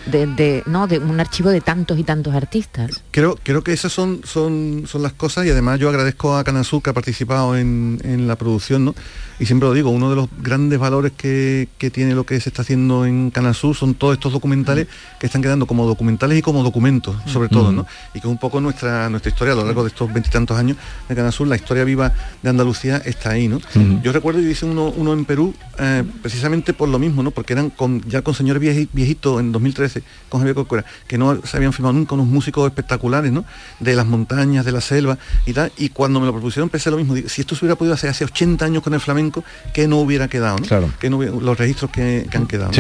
De, 0.05 0.61
no 0.67 0.85
de 0.85 0.99
un 0.99 1.19
archivo 1.19 1.49
de 1.49 1.61
tantos 1.61 1.97
y 1.97 2.03
tantos 2.03 2.35
artistas 2.35 3.01
Creo, 3.09 3.39
creo 3.41 3.63
que 3.63 3.73
esas 3.73 3.91
son, 3.91 4.21
son, 4.23 4.83
son 4.85 5.01
las 5.01 5.13
cosas 5.13 5.47
y 5.47 5.49
además 5.49 5.79
yo 5.79 5.89
agradezco 5.89 6.37
a 6.37 6.43
Canasur 6.43 6.83
que 6.83 6.91
ha 6.91 6.93
participado 6.93 7.57
en, 7.57 7.99
en 8.03 8.27
la 8.27 8.35
producción. 8.35 8.93
Y 9.39 9.45
siempre 9.45 9.67
lo 9.67 9.73
digo, 9.73 9.89
uno 9.89 10.09
de 10.09 10.15
los 10.15 10.29
grandes 10.41 10.79
valores 10.79 11.11
que, 11.15 11.67
que 11.77 11.89
tiene 11.91 12.15
lo 12.15 12.25
que 12.25 12.39
se 12.39 12.49
está 12.49 12.61
haciendo 12.61 13.05
en 13.05 13.31
Canasur 13.31 13.75
son 13.75 13.93
todos 13.93 14.13
estos 14.13 14.31
documentales 14.31 14.87
que 15.19 15.25
están 15.25 15.41
quedando 15.41 15.65
como 15.65 15.85
documentales 15.85 16.37
y 16.39 16.41
como 16.41 16.63
documentos, 16.63 17.15
sobre 17.25 17.49
todo, 17.49 17.71
¿no? 17.71 17.85
Y 18.13 18.21
que 18.21 18.27
un 18.27 18.37
poco 18.37 18.61
nuestra, 18.61 19.09
nuestra 19.09 19.29
historia 19.31 19.53
a 19.53 19.57
lo 19.57 19.65
largo 19.65 19.83
de 19.83 19.89
estos 19.89 20.11
veintitantos 20.13 20.57
años 20.57 20.77
de 21.09 21.15
Canasur, 21.15 21.47
la 21.47 21.55
historia 21.55 21.83
viva 21.83 22.13
de 22.41 22.49
Andalucía 22.49 22.97
está 23.05 23.31
ahí, 23.31 23.47
¿no? 23.47 23.59
Yo 24.03 24.11
recuerdo 24.11 24.39
yo 24.39 24.49
hice 24.49 24.65
uno, 24.65 24.93
uno 24.95 25.13
en 25.13 25.25
Perú 25.25 25.53
eh, 25.79 26.03
precisamente 26.21 26.73
por 26.73 26.87
lo 26.89 26.97
mismo, 26.99 27.21
¿no? 27.23 27.31
Porque 27.31 27.53
eran 27.53 27.69
con, 27.71 28.01
ya 28.07 28.21
con 28.21 28.33
señores 28.35 28.61
vieji- 28.61 28.87
viejitos 28.93 29.39
en 29.41 29.51
2013, 29.51 30.01
con 30.29 30.39
Javier 30.39 30.55
Corcuera, 30.55 30.85
que 31.07 31.17
no 31.17 31.39
se 31.43 31.57
habían 31.57 31.73
filmado 31.73 31.93
nunca 31.93 32.15
unos 32.15 32.27
músicos 32.27 32.65
espectaculares, 32.67 33.31
¿no? 33.31 33.43
De 33.79 33.95
las 33.95 34.05
montañas, 34.05 34.63
de 34.65 34.71
la 34.71 34.81
selva 34.81 35.17
y 35.45 35.53
tal. 35.53 35.71
Y 35.77 35.89
cuando 35.89 36.19
me 36.19 36.25
lo 36.25 36.31
propusieron 36.31 36.69
pensé 36.69 36.89
lo 36.89 36.97
mismo, 36.97 37.13
digo, 37.15 37.27
si 37.27 37.41
esto 37.41 37.55
se 37.55 37.65
hubiera 37.65 37.75
podido 37.77 37.93
hacer 37.93 38.09
hace 38.09 38.23
80 38.25 38.63
años 38.65 38.81
con 38.83 38.93
el 38.93 38.99
flamenco, 39.01 39.24
que 39.73 39.87
no 39.87 39.97
hubiera 39.97 40.27
quedado, 40.27 40.57
¿no? 40.57 40.65
Claro. 40.65 40.89
Que 40.99 41.09
no 41.09 41.17
hubiera- 41.17 41.35
los 41.35 41.57
registros 41.57 41.91
que, 41.91 42.27
que 42.29 42.37
han 42.37 42.47
quedado. 42.47 42.71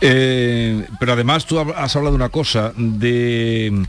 Eh, 0.00 0.86
pero 0.98 1.12
además 1.12 1.46
tú 1.46 1.58
has 1.58 1.96
hablado 1.96 2.12
de 2.16 2.22
una 2.22 2.28
cosa, 2.30 2.72
de 2.76 3.84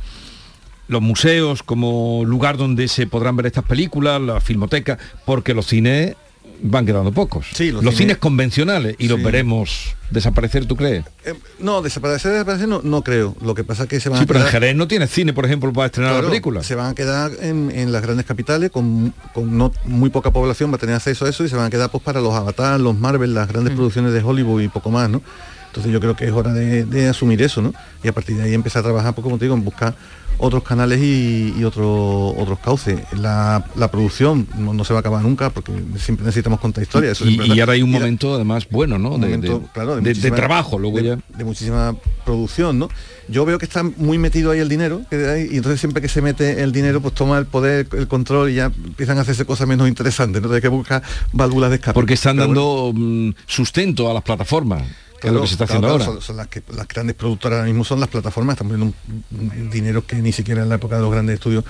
los 0.88 1.02
museos 1.02 1.64
como 1.64 2.24
lugar 2.26 2.58
donde 2.58 2.88
se 2.88 3.08
podrán 3.08 3.36
ver 3.36 3.48
estas 3.48 3.66
películas, 3.66 4.22
la 4.22 4.40
filmoteca, 4.40 4.98
porque 5.26 5.54
los 5.54 5.68
cines 5.68 6.16
van 6.62 6.86
quedando 6.86 7.12
pocos. 7.12 7.46
Sí, 7.54 7.72
los 7.72 7.84
los 7.84 7.96
cines, 7.96 8.16
cines- 8.16 8.20
convencionales 8.20 8.96
y 9.00 9.08
los 9.08 9.22
veremos 9.22 9.96
desaparecer, 10.12 10.66
¿tú 10.66 10.76
crees? 10.76 11.06
Eh, 11.26 11.34
no, 11.60 11.82
desaparecer, 11.82 12.32
desaparecer 12.32 12.68
no, 12.68 12.82
no 12.84 13.02
creo. 13.04 13.36
Lo 13.42 13.54
que 13.56 13.64
pasa 13.64 13.84
es 13.84 13.90
que 13.90 14.00
se 14.00 14.10
van 14.10 14.20
Sí, 14.20 14.24
a 14.24 14.28
pero 14.28 14.40
en 14.40 14.46
Jerez 14.48 14.76
no 14.76 14.88
tiene 14.88 15.08
cine, 15.08 15.34
por 15.34 15.46
ejemplo, 15.46 15.72
para 15.74 15.88
estrenar 15.88 16.12
Claro, 16.14 16.24
la 16.28 16.30
película. 16.32 16.64
Se 16.64 16.76
van 16.76 16.92
a 16.92 16.96
quedar 16.96 17.32
en, 17.42 17.72
en 17.74 17.92
las 17.92 18.02
grandes 18.02 18.26
capitales 18.26 18.72
con, 18.72 19.14
con 19.34 19.58
no 19.58 19.72
muy 19.86 20.10
poca 20.10 20.32
población, 20.32 20.72
va 20.72 20.76
a 20.76 20.80
tener 20.80 20.96
acceso 20.96 21.26
a 21.26 21.30
eso 21.30 21.44
y 21.44 21.50
se 21.50 21.56
van 21.56 21.66
a 21.66 21.70
quedar 21.70 21.90
pues 21.92 22.04
para 22.04 22.22
los 22.22 22.34
Avatar, 22.34 22.80
los 22.80 22.98
Marvel, 22.98 23.34
las 23.34 23.48
grandes 23.48 23.74
producciones 23.76 24.14
de 24.14 24.22
Hollywood 24.24 24.62
y 24.62 24.68
poco 24.70 24.90
más, 24.92 25.10
¿no? 25.10 25.22
Entonces 25.68 25.92
yo 25.92 26.00
creo 26.00 26.16
que 26.16 26.26
es 26.26 26.32
hora 26.32 26.54
de, 26.54 26.86
de 26.86 27.08
asumir 27.10 27.42
eso, 27.44 27.62
¿no? 27.62 27.74
Y 28.04 28.08
a 28.08 28.14
partir 28.14 28.36
de 28.38 28.44
ahí 28.44 28.54
empezar 28.54 28.80
a 28.80 28.84
trabajar, 28.84 29.14
pues 29.14 29.24
como 29.24 29.38
te 29.38 29.46
digo, 29.46 29.54
en 29.56 29.64
buscar 29.64 29.94
otros 30.40 30.64
canales 30.64 31.00
y, 31.02 31.54
y 31.58 31.64
otro- 31.64 32.30
otros 32.38 32.60
cauces. 32.60 33.00
La, 33.14 33.66
la 33.76 33.90
producción 33.90 34.48
no, 34.58 34.74
no 34.74 34.84
se 34.84 34.94
va 34.94 35.00
a 35.00 35.02
acabar 35.02 35.22
nunca 35.24 35.50
porque 35.50 35.72
siempre 35.98 36.26
necesitamos 36.26 36.60
contar 36.60 36.84
historias. 36.84 37.20
eso 37.22 37.30
y, 37.30 37.60
ahora 37.60 37.74
hay 37.74 37.82
un 37.82 37.92
momento 37.92 38.36
además 38.36 38.68
bueno, 38.70 38.98
¿no? 39.00 39.12
De, 39.12 39.18
momento, 39.26 39.60
de- 39.60 39.66
claro, 39.74 39.96
de- 40.00 40.14
de 40.14 40.32
trabajo, 40.32 40.78
luego 40.78 40.98
de- 40.98 41.04
ya. 41.04 41.20
de 41.38 41.44
muchísima 41.44 41.96
producción, 42.26 42.78
¿no? 42.80 42.90
Yo 43.30 43.44
veo 43.46 43.58
que 43.58 43.66
está 43.66 43.84
muy 43.84 44.18
metido 44.18 44.52
ahí 44.52 44.60
el 44.60 44.70
dinero, 44.70 45.02
que 45.10 45.16
hay, 45.28 45.50
y 45.52 45.58
entonces 45.58 45.80
siempre 45.82 46.02
que 46.02 46.08
se 46.08 46.22
mete 46.22 46.62
el 46.64 46.72
dinero, 46.72 47.02
pues 47.02 47.14
toma 47.14 47.38
el 47.38 47.46
poder, 47.46 47.88
el 47.98 48.08
control 48.08 48.50
y 48.52 48.56
ya 48.56 48.66
empiezan 48.66 49.18
a 49.18 49.22
hacerse 49.22 49.46
cosas 49.46 49.68
menos 49.68 49.88
interesantes, 49.88 50.42
¿no? 50.42 50.52
Hay 50.52 50.62
que 50.62 50.68
buscar 50.70 51.04
válvulas 51.34 51.70
de 51.72 51.76
escape. 51.78 51.94
Porque 51.94 52.14
están 52.14 52.38
Pero 52.38 52.48
dando 52.48 52.92
mm, 52.96 53.32
sustento 53.46 54.10
a 54.10 54.14
las 54.14 54.24
plataformas, 54.24 54.84
que 55.20 55.28
es 55.28 55.34
lo 55.34 55.42
que 55.42 55.48
se 55.48 55.54
está 55.54 55.66
claro, 55.66 55.88
haciendo 55.88 56.04
ahora. 56.04 56.06
Son, 56.06 56.22
son 56.22 56.38
las, 56.38 56.48
que, 56.48 56.64
las 56.76 56.88
grandes 56.88 57.16
productoras 57.16 57.58
ahora 57.58 57.68
mismo 57.68 57.84
son 57.84 58.00
las 58.00 58.10
plataformas, 58.10 58.54
están 58.54 58.68
poniendo 58.70 58.96
un, 59.32 59.52
un 59.62 59.70
dinero 59.70 60.06
que 60.06 60.16
ni 60.18 60.32
siquiera 60.32 60.64
en 60.64 60.70
la 60.70 60.76
época 60.76 60.96
de 60.96 61.02
los 61.02 61.12
grandes 61.12 61.36
estudios 61.36 61.64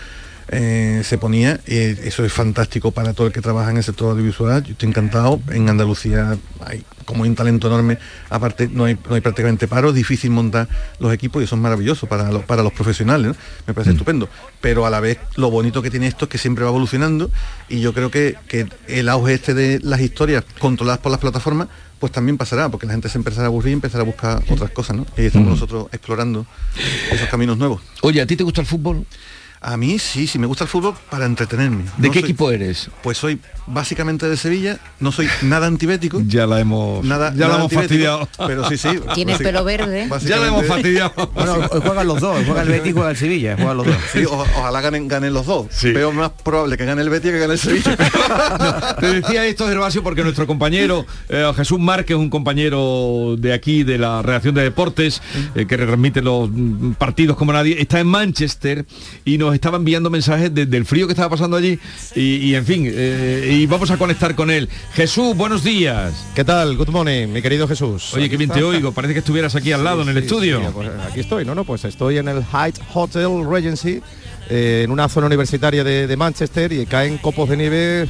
eh, 0.50 1.02
se 1.04 1.18
ponía. 1.18 1.60
y 1.68 1.76
eso 1.76 2.24
es 2.26 2.32
fantástico 2.34 2.91
para 2.91 3.14
todo 3.14 3.28
el 3.28 3.34
que 3.34 3.41
trabaja 3.41 3.72
en 3.72 3.78
el 3.78 3.84
sector 3.84 4.12
audiovisual. 4.12 4.64
Yo 4.64 4.72
estoy 4.74 4.89
encantado. 4.89 5.39
En 5.50 5.70
Andalucía 5.70 6.38
hay 6.66 6.84
como 7.06 7.24
hay 7.24 7.30
un 7.30 7.36
talento 7.36 7.68
enorme. 7.68 7.98
Aparte, 8.30 8.68
no 8.70 8.84
hay, 8.84 8.98
no 9.08 9.16
hay 9.16 9.22
prácticamente 9.22 9.68
paro, 9.70 9.93
difícil 9.93 10.30
montar 10.30 10.68
los 11.00 11.14
equipos 11.14 11.41
y 11.41 11.45
eso 11.45 11.56
es 11.56 11.62
maravilloso 11.62 12.06
para 12.08 12.30
los, 12.32 12.43
para 12.43 12.64
los 12.64 12.74
profesionales. 12.74 13.28
¿no? 13.30 13.36
Me 13.66 13.74
parece 13.74 13.91
estupendo. 13.91 14.28
Pero 14.60 14.86
a 14.86 14.89
la 14.89 15.00
vez 15.00 15.18
lo 15.38 15.50
bonito 15.50 15.82
que 15.82 15.89
tiene 15.89 16.08
esto 16.08 16.26
es 16.26 16.30
que 16.30 16.38
siempre 16.38 16.66
va 16.66 16.70
evolucionando 16.70 17.32
y 17.70 17.80
yo 17.80 17.93
creo 17.93 18.12
que, 18.12 18.36
que 18.50 18.68
el 18.88 19.08
auge 19.08 19.36
este 19.36 19.54
de 19.54 19.80
las 19.84 20.02
historias 20.02 20.43
controladas 20.60 21.00
por 21.00 21.12
las 21.12 21.22
plataformas 21.22 21.70
pues 22.00 22.12
también 22.12 22.38
pasará, 22.38 22.70
porque 22.70 22.86
la 22.86 22.91
gente 22.91 23.10
se 23.10 23.18
empezará 23.18 23.45
a 23.45 23.48
aburrir 23.48 23.72
y 23.72 23.74
empezará 23.74 24.04
a 24.04 24.06
buscar 24.06 24.43
otras 24.52 24.70
cosas, 24.70 24.98
¿no? 24.98 25.06
Y 25.18 25.22
estamos 25.26 25.48
Mm. 25.48 25.52
nosotros 25.52 25.88
explorando 25.91 26.45
esos 27.12 27.28
caminos 27.28 27.58
nuevos. 27.58 27.82
Oye, 28.02 28.22
¿a 28.22 28.28
ti 28.28 28.36
te 28.36 28.43
gusta 28.43 28.62
el 28.62 28.68
fútbol? 28.68 29.04
A 29.68 29.76
mí 29.76 29.99
sí, 29.99 30.28
sí 30.28 30.39
me 30.39 30.47
gusta 30.47 30.63
el 30.63 30.70
fútbol 30.70 30.93
para 31.09 31.26
entretenerme. 31.26 31.84
¿De 31.97 32.07
No 32.07 32.13
qué 32.13 32.22
soy- 32.22 32.30
equipo 32.30 32.51
eres? 32.51 32.89
Pues 33.03 33.18
soy 33.18 33.38
básicamente 33.65 34.26
de 34.30 34.38
Sevilla, 34.38 34.80
no 35.01 35.11
soy 35.11 35.28
nada 35.41 35.68
antibético. 35.68 36.22
Ya 36.28 36.47
la 36.47 36.61
hemos, 36.61 37.03
Nada, 37.03 37.34
ya 37.36 37.49
la 37.49 37.55
hemos 37.55 37.74
fastidiado. 37.74 38.30
Pero 38.47 38.70
sí, 38.70 38.78
sí. 38.78 38.88
Tiene 39.13 39.34
el 39.34 39.39
pelo 39.39 39.65
verde. 39.65 40.07
Ya 40.26 40.38
la 40.38 40.47
hemos 40.47 40.65
fastidiado. 40.65 41.11
Bueno, 41.34 41.55
hoy 41.70 41.82
juegan 41.82 42.07
los 42.07 42.22
dos, 42.22 42.45
juega 42.45 42.61
el 42.61 42.70
Betis 42.70 42.91
y 42.91 42.93
juega 42.93 43.09
el 43.11 43.18
Sevilla, 43.18 43.55
juegan 43.57 43.76
los 43.78 43.86
dos. 43.88 43.95
Sí, 44.13 44.24
o- 44.24 44.39
ojalá 44.57 44.80
ganen, 44.80 45.07
ganen 45.09 45.34
los 45.34 45.45
dos. 45.45 45.68
Veo 45.84 46.13
más 46.13 46.32
probable 46.45 46.78
que 46.78 46.86
gane 46.86 47.01
el 47.01 47.09
Betis 47.09 47.32
que 47.32 47.39
gane 47.39 47.53
el 47.53 47.59
Sevilla. 47.59 47.97
Te 49.01 49.07
decía 49.22 49.45
esto, 49.45 49.68
Gervasio, 49.68 50.01
porque 50.01 50.24
nuestro 50.24 50.47
compañero 50.47 51.05
eh, 51.28 51.51
Jesús 51.57 51.78
Márquez, 51.80 52.15
un 52.15 52.30
compañero 52.30 53.36
de 53.38 53.51
aquí, 53.53 53.84
de 53.84 53.97
la 53.97 54.22
redacción 54.22 54.55
de 54.55 54.63
deportes, 54.63 55.22
eh, 55.55 55.65
que 55.68 55.76
retransmite 55.76 56.22
los 56.22 56.49
mm, 56.49 56.93
partidos 56.93 57.36
como 57.36 57.51
nadie, 57.51 57.82
está 57.82 57.99
en 57.99 58.07
Manchester 58.07 58.86
y 59.26 59.38
nos 59.38 59.57
estaba 59.58 59.78
enviando 59.78 60.10
mensajes 60.10 60.53
de- 60.53 60.66
del 60.66 60.86
frío 60.86 61.05
que 61.08 61.14
estaba 61.14 61.30
pasando 61.30 61.58
allí. 61.58 61.78
Y, 62.16 62.22
y, 62.38 62.55
en 62.55 62.66
fin, 62.66 62.84
eh, 62.88 63.49
y 63.60 63.66
vamos 63.66 63.91
a 63.91 63.97
conectar 63.97 64.34
con 64.36 64.49
él. 64.49 64.70
Jesús, 64.93 65.36
buenos 65.36 65.64
días. 65.64 66.14
¿Qué 66.34 66.43
tal? 66.43 66.78
Good 66.78 66.89
morning, 66.89 67.28
mi 67.28 67.41
querido 67.41 67.68
Jesús. 67.68 68.14
Oye, 68.14 68.30
qué 68.30 68.38
bien 68.38 68.49
te 68.49 68.64
oigo. 68.64 68.91
Parece 68.91 69.14
que 69.14 69.20
estuvieras 69.20 69.55
aquí 69.55 69.72
al 69.72 69.84
lado, 69.84 70.01
en 70.01 70.10
el 70.10 70.16
Sí, 70.16 70.22
estudio. 70.22 70.60
sí, 70.62 70.66
pues 70.74 70.89
aquí 71.10 71.20
estoy, 71.20 71.45
no, 71.45 71.53
no, 71.55 71.64
pues 71.66 71.84
estoy 71.86 72.18
en 72.18 72.28
el 72.28 72.43
Hyde 72.43 72.80
Hotel 72.93 73.30
Regency, 73.49 74.01
eh, 74.49 74.82
en 74.86 74.91
una 74.91 75.10
zona 75.10 75.28
universitaria 75.28 75.84
de, 75.84 76.08
de 76.08 76.18
Manchester 76.18 76.72
y 76.72 76.86
caen 76.86 77.18
copos 77.18 77.49
de 77.49 77.58
nieve 77.58 78.08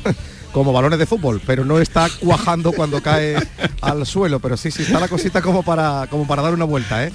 como 0.57 0.73
balones 0.73 0.97
de 0.97 1.05
fútbol, 1.05 1.39
pero 1.45 1.63
no 1.65 1.79
está 1.79 2.07
cuajando 2.19 2.71
cuando 2.71 3.01
cae 3.01 3.35
al 3.81 4.05
suelo, 4.05 4.39
pero 4.39 4.57
sí, 4.57 4.71
sí, 4.71 4.81
está 4.83 4.99
la 4.99 5.07
cosita 5.07 5.41
como 5.41 5.61
para, 5.63 6.07
como 6.09 6.25
para 6.25 6.41
dar 6.41 6.53
una 6.53 6.65
vuelta. 6.65 7.05
¿eh? 7.05 7.11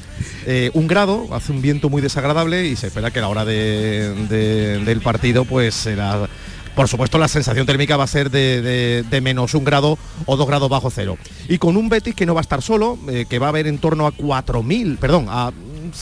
Eh, 0.46 0.70
un 0.74 0.86
grado, 0.86 1.26
hace 1.32 1.50
un 1.50 1.60
viento 1.60 1.88
muy 1.88 2.00
desagradable 2.02 2.66
y 2.66 2.76
se 2.76 2.86
espera 2.86 3.10
que 3.10 3.18
a 3.18 3.22
la 3.22 3.28
hora 3.28 3.44
de- 3.44 4.14
de- 4.28 4.78
del 4.84 5.00
partido 5.00 5.44
pues 5.44 5.74
será... 5.74 6.28
Por 6.76 6.88
supuesto 6.88 7.18
la 7.18 7.28
sensación 7.28 7.66
térmica 7.66 7.98
va 7.98 8.04
a 8.04 8.06
ser 8.06 8.30
de 8.30 9.20
menos 9.22 9.52
un 9.54 9.62
grado 9.64 9.98
o 10.24 10.36
dos 10.38 10.46
grados 10.46 10.70
bajo 10.70 10.90
cero. 10.90 11.18
Y 11.48 11.58
con 11.58 11.76
un 11.76 11.90
Betis 11.90 12.14
que 12.14 12.24
no 12.24 12.32
va 12.34 12.40
a 12.40 12.42
estar 12.42 12.62
solo, 12.62 12.98
eh, 13.10 13.26
que 13.28 13.38
va 13.38 13.46
a 13.46 13.48
haber 13.50 13.66
en 13.66 13.76
torno 13.78 14.06
a 14.06 14.12
4.000, 14.12 14.96
perdón, 14.96 15.26
a 15.28 15.52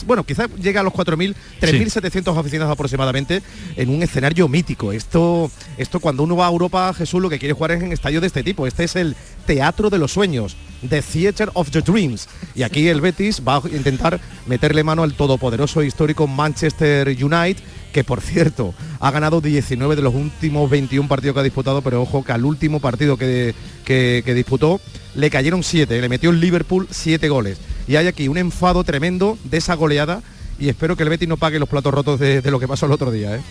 bueno, 0.05 0.23
quizás 0.23 0.49
llegue 0.61 0.79
a 0.79 0.83
los 0.83 0.93
4.000, 0.93 1.33
3.700 1.61 2.37
aficionados 2.37 2.73
aproximadamente 2.73 3.41
en 3.75 3.89
un 3.89 4.03
escenario 4.03 4.47
mítico. 4.47 4.91
Esto, 4.91 5.49
esto 5.77 5.99
cuando 5.99 6.23
uno 6.23 6.35
va 6.35 6.47
a 6.47 6.51
Europa, 6.51 6.93
Jesús, 6.93 7.21
lo 7.21 7.29
que 7.29 7.39
quiere 7.39 7.53
jugar 7.53 7.71
es 7.71 7.83
en 7.83 7.91
estadios 7.91 8.21
de 8.21 8.27
este 8.27 8.43
tipo. 8.43 8.67
Este 8.67 8.83
es 8.83 8.95
el 8.95 9.15
Teatro 9.45 9.89
de 9.89 9.97
los 9.97 10.11
Sueños, 10.11 10.55
The 10.87 11.01
Theater 11.01 11.49
of 11.53 11.69
the 11.71 11.81
Dreams. 11.81 12.27
Y 12.55 12.63
aquí 12.63 12.87
el 12.87 13.01
Betis 13.01 13.41
va 13.47 13.57
a 13.57 13.61
intentar 13.71 14.19
meterle 14.47 14.83
mano 14.83 15.03
al 15.03 15.13
todopoderoso 15.13 15.81
e 15.81 15.87
histórico 15.87 16.27
Manchester 16.27 17.07
United, 17.09 17.57
que 17.91 18.03
por 18.03 18.21
cierto 18.21 18.73
ha 18.99 19.11
ganado 19.11 19.41
19 19.41 19.95
de 19.95 20.01
los 20.01 20.13
últimos 20.13 20.69
21 20.69 21.07
partidos 21.09 21.33
que 21.33 21.39
ha 21.41 21.43
disputado, 21.43 21.81
pero 21.81 22.01
ojo 22.01 22.23
que 22.23 22.31
al 22.31 22.45
último 22.45 22.79
partido 22.79 23.17
que, 23.17 23.53
que- 23.83 24.21
que 24.25 24.33
disputó 24.33 24.79
le 25.15 25.29
cayeron 25.29 25.61
7, 25.63 25.99
le 25.99 26.07
metió 26.07 26.29
el 26.29 26.39
Liverpool 26.39 26.87
7 26.89 27.27
goles. 27.27 27.57
Y 27.87 27.95
hay 27.95 28.07
aquí 28.07 28.27
un 28.27 28.37
enfado 28.37 28.83
tremendo 28.83 29.37
de 29.43 29.57
esa 29.57 29.75
goleada 29.75 30.21
y 30.59 30.69
espero 30.69 30.95
que 30.95 31.03
el 31.03 31.09
Betis 31.09 31.27
no 31.27 31.37
pague 31.37 31.59
los 31.59 31.67
platos 31.69 31.93
rotos 31.93 32.19
de, 32.19 32.41
de 32.41 32.51
lo 32.51 32.59
que 32.59 32.67
pasó 32.67 32.85
el 32.85 32.91
otro 32.91 33.11
día. 33.11 33.35
¿eh? 33.35 33.41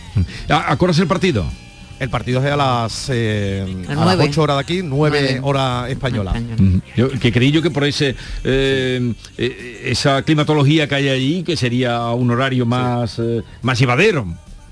¿A, 0.49 0.73
a 0.73 0.77
qué 0.79 0.85
hora 0.85 0.93
es 0.93 0.99
el 1.01 1.07
partido? 1.09 1.45
El 1.99 2.09
partido 2.09 2.41
es 2.43 2.51
a 2.51 2.57
las, 2.57 3.09
eh, 3.13 3.63
A 3.89 3.93
a 3.93 3.95
las 3.95 4.05
nueve. 4.07 4.25
8 4.31 4.43
horas 4.43 4.57
de 4.57 4.61
aquí, 4.63 4.81
9 4.83 4.89
Nueve. 4.89 5.41
hora 5.43 5.87
española. 5.91 6.33
Yo, 6.97 7.11
que 7.11 7.31
creí 7.31 7.51
yo 7.53 7.61
que 7.61 7.71
por 7.71 7.85
ese 7.85 8.17
eh, 8.43 9.13
eh, 9.37 9.83
esa 9.85 10.23
climatología 10.23 10.89
que 10.89 10.95
hay 10.95 11.09
allí, 11.11 11.43
que 11.43 11.59
sería 11.59 12.07
un 12.13 12.31
horario 12.31 12.65
más, 12.65 13.19
eh, 13.19 13.43
más 13.61 13.79
llevadero. 13.79 14.27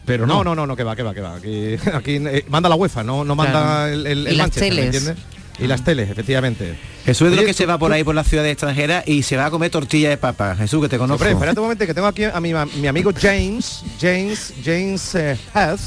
Pero 0.07 0.27
no. 0.27 0.37
No, 0.37 0.45
no, 0.45 0.55
no, 0.55 0.67
no, 0.69 0.75
que 0.77 0.85
va, 0.85 0.97
que 0.97 1.03
va, 1.03 1.13
que 1.13 1.21
va. 1.21 1.35
Aquí, 1.35 1.75
aquí, 1.93 2.13
eh, 2.17 2.47
manda 2.49 2.67
la 2.71 2.77
UEFA, 2.77 3.03
no, 3.05 3.25
no 3.25 3.35
manda 3.35 3.61
Claro. 3.61 3.93
el, 3.93 4.07
el, 4.07 4.27
el 4.27 4.37
Manchester, 4.39 4.73
¿me 4.75 4.85
entiendes? 4.87 5.17
Y 5.61 5.67
las 5.67 5.83
teles, 5.83 6.09
efectivamente. 6.09 6.79
Jesús 7.05 7.31
es 7.33 7.37
lo 7.37 7.45
que 7.45 7.53
se 7.53 7.67
va 7.67 7.79
por 7.79 7.91
tú- 7.91 7.95
ahí 7.95 8.05
por 8.05 8.15
las 8.15 8.29
ciudades 8.29 8.53
extranjeras 8.53 9.03
y 9.09 9.23
se 9.25 9.37
va 9.37 9.47
a 9.47 9.51
comer 9.51 9.71
tortilla 9.71 10.09
de 10.11 10.17
papa. 10.17 10.55
Jesús, 10.57 10.81
que 10.83 10.89
te 10.89 10.99
conozco. 10.99 11.23
Hombre, 11.25 11.33
espérate 11.33 11.59
un 11.59 11.65
momento 11.67 11.87
que 11.87 11.95
tengo 11.95 12.07
aquí 12.07 12.25
a 12.25 12.41
mi, 12.41 12.53
mi 12.77 12.87
amigo 12.87 13.11
James, 13.21 13.83
James, 14.01 14.55
James 14.65 15.15
uh, 15.15 15.37
Heath. 15.59 15.81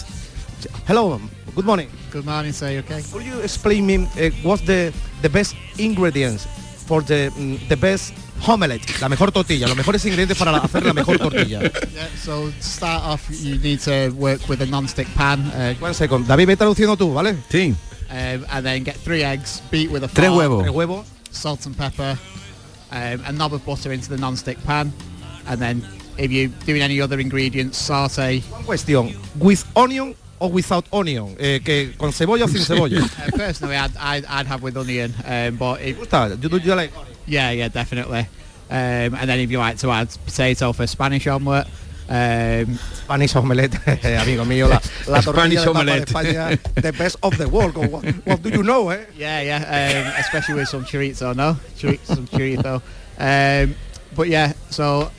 Hello, 0.88 1.20
good 1.56 1.64
morning. 1.66 1.88
Good 2.12 2.26
morning, 2.26 2.52
sir. 2.54 2.84
Okay? 2.84 3.02
Could 3.12 3.24
you 3.26 3.40
explain 3.42 3.86
me 3.86 3.96
uh, 3.98 4.30
what's 4.44 4.64
the 4.66 4.92
the 5.22 5.30
best 5.30 5.56
ingredients 5.78 6.46
for 6.86 7.02
the 7.04 7.32
mm, 7.38 7.58
the 7.70 7.76
best 7.78 8.14
omelette? 8.46 8.82
La 9.00 9.08
mejor 9.08 9.32
tortilla, 9.32 9.68
los 9.68 9.78
mejores 9.78 10.04
ingredientes 10.06 10.38
para 10.38 10.58
hacer 10.58 10.86
la 10.86 10.94
mejor 10.94 11.18
tortilla. 11.18 11.62
Yeah, 11.94 12.08
so 12.22 12.50
to 12.50 12.62
start 12.62 13.04
off, 13.06 13.22
you 13.42 13.58
need 13.58 13.80
to 13.86 14.12
work 14.18 14.42
with 14.50 14.62
a 14.62 14.66
non-stick 14.66 15.08
pan. 15.16 15.40
Uh, 15.56 15.76
One 15.82 15.94
second. 15.94 16.28
David, 16.28 16.48
ve 16.48 16.58
traduciendo 16.58 16.98
tú, 16.98 17.14
¿vale? 17.14 17.36
Sí. 17.50 17.74
Um, 18.12 18.46
and 18.52 18.66
then 18.66 18.84
get 18.84 18.96
three 18.96 19.24
eggs, 19.24 19.62
beat 19.72 19.90
with 19.90 20.04
a 20.04 20.08
Tres 20.08 20.28
fork, 20.28 20.36
huevos. 20.36 20.62
Tres 20.64 20.74
huevos. 20.74 21.12
salt 21.32 21.66
and 21.66 21.78
pepper, 21.78 22.20
um, 22.92 23.24
a 23.26 23.32
knob 23.32 23.54
of 23.54 23.66
butter 23.66 23.92
into 23.92 24.10
the 24.10 24.18
non-stick 24.18 24.62
pan, 24.66 24.92
and 25.48 25.62
then 25.62 25.84
if 26.18 26.32
you're 26.32 26.50
doing 26.66 26.82
any 26.82 27.00
other 27.02 27.20
ingredients, 27.20 27.78
saute. 27.78 28.42
One 28.42 28.64
question. 28.64 29.16
With 29.40 29.66
onion 29.76 30.16
or 30.40 30.52
without 30.52 30.86
onion? 30.92 31.36
Eh, 31.40 31.60
que 31.60 31.94
con 31.98 32.12
cebolla 32.12 32.44
o 32.44 32.48
sin 32.48 32.62
cebolla. 32.62 33.00
Uh, 33.22 33.38
personally, 33.38 33.76
I'd, 33.76 33.96
I'd, 33.98 34.26
I'd 34.26 34.46
have 34.48 34.62
with 34.62 34.76
onion, 34.76 35.14
um, 35.26 35.56
but 35.56 35.82
it, 35.82 35.98
gusta? 35.98 36.38
You, 36.42 36.58
you 36.60 36.76
like 36.76 36.92
yeah, 37.26 37.52
yeah, 37.52 37.70
definitely. 37.70 38.28
Um, 38.70 39.16
and 39.16 39.30
then 39.30 39.40
if 39.40 39.52
you 39.52 39.58
like 39.60 39.78
to 39.80 39.92
add 39.92 40.10
potato 40.26 40.74
for 40.74 40.88
Spanish 40.88 41.28
omelette, 41.28 41.68
um, 42.10 42.78
Spanish 42.94 43.36
omelette, 43.36 43.76
amigo 44.22 44.46
mío, 44.46 44.68
la, 44.68 44.80
la 45.08 45.22
tortilla 45.22 45.62
de 45.64 45.70
omelette. 45.70 46.06
España, 46.10 46.58
the 46.76 46.92
best 46.94 47.18
of 47.24 47.38
the 47.38 47.48
world. 47.48 47.76
What, 47.78 48.04
what 48.26 48.42
do 48.42 48.50
you 48.50 48.64
know, 48.64 48.90
eh? 48.90 49.06
Yeah, 49.16 49.42
yeah, 49.42 50.06
um, 50.08 50.14
especially 50.20 50.56
with 50.56 50.68
some 50.70 50.84
chorizo, 50.86 51.36
no? 51.36 51.58
Chori- 51.78 52.04
some 52.06 52.28
chorizo. 52.28 52.82
Um, 53.18 53.76
but 54.16 54.28
yeah, 54.28 54.54
so 54.70 55.12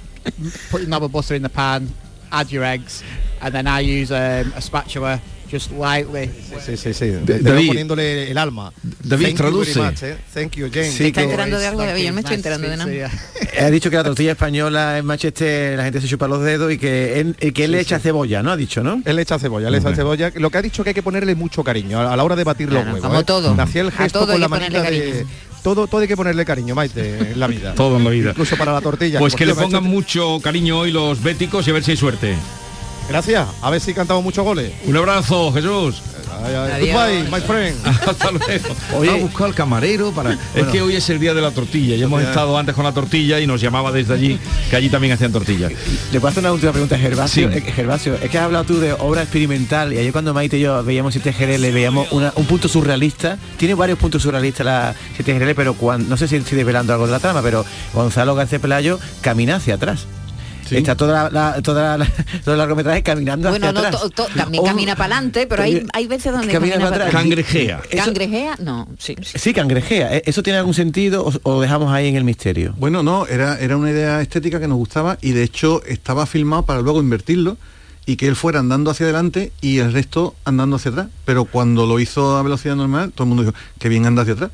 put 0.71 0.81
your 0.83 0.91
knob 0.91 1.05
of 1.05 1.13
butter 1.13 1.35
in 1.35 1.43
the 1.43 1.49
pan, 1.49 1.89
add 2.31 2.51
your 2.53 2.65
eggs, 2.65 3.03
and 3.41 3.55
then 3.55 3.67
I 3.67 3.81
use 3.81 4.11
um, 4.13 4.53
a 4.55 4.61
spatula 4.61 5.21
just 5.53 5.71
lightly. 5.73 6.31
Sí, 6.65 6.77
sí, 6.77 6.95
sí. 6.95 7.11
David. 7.25 7.69
poniéndole 7.69 8.31
el 8.31 8.39
alma. 8.39 8.73
David, 9.03 9.27
Thank 9.27 9.33
you 9.33 9.37
traduce. 9.37 9.79
much, 9.79 10.03
eh. 10.03 10.17
Thank 10.33 10.53
you, 10.53 10.69
James. 10.73 10.93
Sí, 10.93 10.99
¿Te 10.99 11.07
está 11.09 11.21
que- 11.21 11.25
enterando 11.25 11.59
de 11.59 11.67
algo, 11.67 11.83
David? 11.83 12.05
Yo 12.05 12.13
me 12.13 12.21
estoy 12.21 12.37
enterando 12.37 12.69
de 12.69 12.77
nada. 12.77 12.91
you. 12.91 13.07
Ha 13.61 13.71
dicho 13.71 13.91
que 13.91 13.97
la 13.97 14.05
tortilla 14.05 14.33
española 14.33 14.99
en 14.99 15.05
Manchester 15.05 15.77
la 15.77 15.85
gente 15.85 16.01
se 16.01 16.09
chupa 16.09 16.27
los 16.27 16.43
dedos 16.43 16.73
y 16.73 16.79
que 16.79 17.21
él, 17.21 17.37
y 17.41 17.53
que 17.53 17.65
él 17.65 17.73
le 17.73 17.81
echa 17.81 17.99
cebolla, 17.99 18.43
¿no? 18.43 18.53
Ha 18.53 18.57
dicho, 18.57 18.83
¿no? 18.83 19.03
Él 19.05 19.17
le 19.17 19.23
echa 19.23 19.39
cebolla, 19.39 19.69
le 19.69 19.79
echa 19.79 19.95
cebolla. 19.95 20.33
Lo 20.37 20.51
que 20.51 20.59
ha 20.59 20.63
dicho 20.63 20.83
que 20.83 20.91
hay 20.91 20.95
que 20.95 21.03
ponerle 21.03 21.35
mucho 21.35 21.63
cariño 21.63 22.01
a, 22.01 22.17
la 22.17 22.25
hora 22.25 22.37
de 22.37 22.45
batir 22.45 22.73
los 22.73 22.85
huevos. 22.85 23.01
como 23.01 23.21
¿eh? 23.21 23.25
todo. 23.25 23.55
Hacía 23.61 23.83
el 23.83 23.89
A 23.89 23.93
gesto 23.93 24.21
todo 24.21 24.33
con 24.33 24.41
la 24.41 24.49
manita 24.49 24.83
de... 24.83 25.27
Todo, 25.63 25.87
todo 25.87 26.01
hay 26.01 26.09
que 26.09 26.17
ponerle 26.17 26.45
cariño, 26.45 26.75
Maite, 26.75 27.33
en 27.33 27.39
la 27.39 27.47
vida. 27.47 27.75
Todo 27.75 27.97
en 27.97 28.03
la 28.03 28.11
vida. 28.11 28.31
Incluso 28.31 28.57
para 28.57 28.73
la 28.73 28.81
tortilla. 28.81 29.21
Pues 29.21 29.37
que 29.37 29.47
le 29.47 29.55
pongan 29.55 29.85
mucho 29.85 30.41
cariño 30.43 30.81
hoy 30.81 30.91
los 30.91 31.23
béticos 31.23 31.67
y 31.69 31.71
a 31.71 31.75
ver 31.75 31.85
si 31.85 31.93
hay 31.93 31.97
suerte. 31.97 32.35
Gracias. 33.09 33.47
A 33.61 33.71
ver 33.71 33.81
si 33.81 33.93
cantamos 33.95 34.23
muchos 34.25 34.45
goles. 34.45 34.73
Un 34.87 34.97
abrazo, 34.97 35.53
Jesús. 35.53 36.03
Goodbye, 36.43 37.25
my 37.31 37.41
friend. 37.41 37.77
Hasta 38.09 38.31
luego. 38.33 38.75
Oye, 38.97 39.11
ha 39.11 39.15
buscado 39.17 39.45
al 39.45 39.55
camarero 39.55 40.11
para. 40.13 40.33
es 40.55 40.65
que 40.73 40.83
hoy 40.83 40.97
es 40.97 41.09
el 41.11 41.21
día 41.21 41.35
de 41.35 41.41
la 41.41 41.51
tortilla. 41.53 41.95
Ya 41.95 42.07
hemos 42.07 42.23
estado 42.23 42.57
antes 42.59 42.75
con 42.75 42.85
la 42.85 42.93
tortilla 42.93 43.39
y 43.39 43.47
nos 43.47 43.61
llamaba 43.61 43.93
desde 43.93 44.15
allí 44.15 44.39
que 44.71 44.77
allí 44.77 44.89
también 44.89 45.13
hacían 45.13 45.31
tortillas. 45.31 45.71
Le 46.11 46.19
puedo 46.21 46.31
hacer 46.31 46.43
una 46.43 46.53
última 46.53 46.73
pregunta, 46.73 46.99
Gervasio. 46.99 47.49
Eh, 47.51 47.61
Gervasio, 47.61 48.15
es 48.15 48.29
que 48.31 48.39
has 48.39 48.45
hablado 48.45 48.65
tú 48.65 48.81
de 48.81 48.93
obra 48.93 49.23
experimental 49.23 49.93
y 49.93 49.99
ayer 49.99 50.11
cuando 50.13 50.35
Maite 50.35 50.59
y 50.59 50.63
yo 50.63 50.83
veíamos 50.83 51.15
este 51.15 51.33
le 51.59 51.71
veíamos 51.71 52.11
una- 52.13 52.33
un 52.35 52.47
punto 52.47 52.67
surrealista. 52.69 53.39
Tiene 53.57 53.75
varios 53.75 53.99
puntos 53.99 54.23
surrealistas 54.23 54.65
la 54.67 54.95
7 55.15 55.39
GRL, 55.39 55.55
pero 55.55 55.75
cuando, 55.75 56.09
no 56.09 56.17
sé 56.17 56.27
si 56.29 56.37
estoy 56.37 56.57
desvelando 56.57 56.93
algo 56.93 57.07
de 57.07 57.13
la 57.13 57.21
trama, 57.21 57.43
pero 57.43 57.65
Gonzalo 57.93 58.35
García 58.35 58.59
Pelayo 58.59 58.99
camina 59.21 59.57
hacia 59.57 59.75
atrás. 59.75 60.07
Está 60.71 60.95
toda 60.97 61.25
la, 61.25 61.31
la- 61.31 61.63
toda 61.63 61.99
la- 61.99 62.07
todo 62.45 62.55
el 62.55 62.59
largometraje 62.59 63.03
caminando 63.03 63.51
Bueno, 63.51 63.67
hacia 63.69 63.81
no, 63.81 63.87
atrás. 63.89 64.03
to- 64.03 64.11
to- 64.11 64.29
también 64.37 64.63
O- 64.63 64.67
camina 64.67 64.97
para 64.97 65.17
adelante, 65.17 65.47
pero 65.47 65.63
hay, 65.63 65.87
hay 65.93 66.07
veces 66.07 66.33
donde 66.33 66.53
Camina 66.53 66.75
camina, 66.75 66.91
para 66.91 67.05
atrás. 67.07 67.21
Cangrejea. 67.23 67.81
Eso- 67.91 68.05
¿Cangrejea? 68.05 68.57
No, 68.61 68.89
sí. 68.99 69.17
sí. 69.23 69.39
Sí, 69.39 69.53
cangrejea. 69.55 70.17
¿E- 70.17 70.23
¿Eso 70.27 70.43
tiene 70.43 70.59
algún 70.59 70.75
sentido 70.75 71.25
o, 71.27 71.33
o 71.43 71.61
dejamos 71.61 71.93
ahí 71.93 72.09
en 72.09 72.17
el 72.17 72.25
misterio? 72.25 72.75
Bueno, 72.79 73.03
no, 73.03 73.27
era, 73.27 73.59
era 73.59 73.77
una 73.77 73.91
idea 73.91 74.21
estética 74.23 74.61
que 74.61 74.69
nos 74.69 74.79
gustaba 74.79 75.19
y 75.21 75.33
de 75.33 75.43
hecho 75.43 75.83
estaba 75.85 76.27
filmado 76.27 76.63
para 76.65 76.81
luego 76.81 77.01
invertirlo 77.01 77.57
y 78.05 78.17
que 78.17 78.27
él 78.27 78.35
fuera 78.37 78.59
andando 78.59 78.91
hacia 78.91 79.05
adelante 79.07 79.53
y 79.61 79.79
el 79.79 79.93
resto 79.93 80.35
andando 80.45 80.77
hacia 80.77 80.91
atrás. 80.91 81.07
Pero 81.25 81.45
cuando 81.45 81.87
lo 81.87 82.01
hizo 82.01 82.37
a 82.37 82.43
velocidad 82.43 82.75
normal, 82.77 83.13
todo 83.13 83.25
el 83.25 83.29
mundo 83.29 83.45
dijo, 83.45 83.55
que 83.79 83.89
bien 83.89 84.07
anda 84.07 84.23
hacia 84.23 84.35
atrás. 84.35 84.51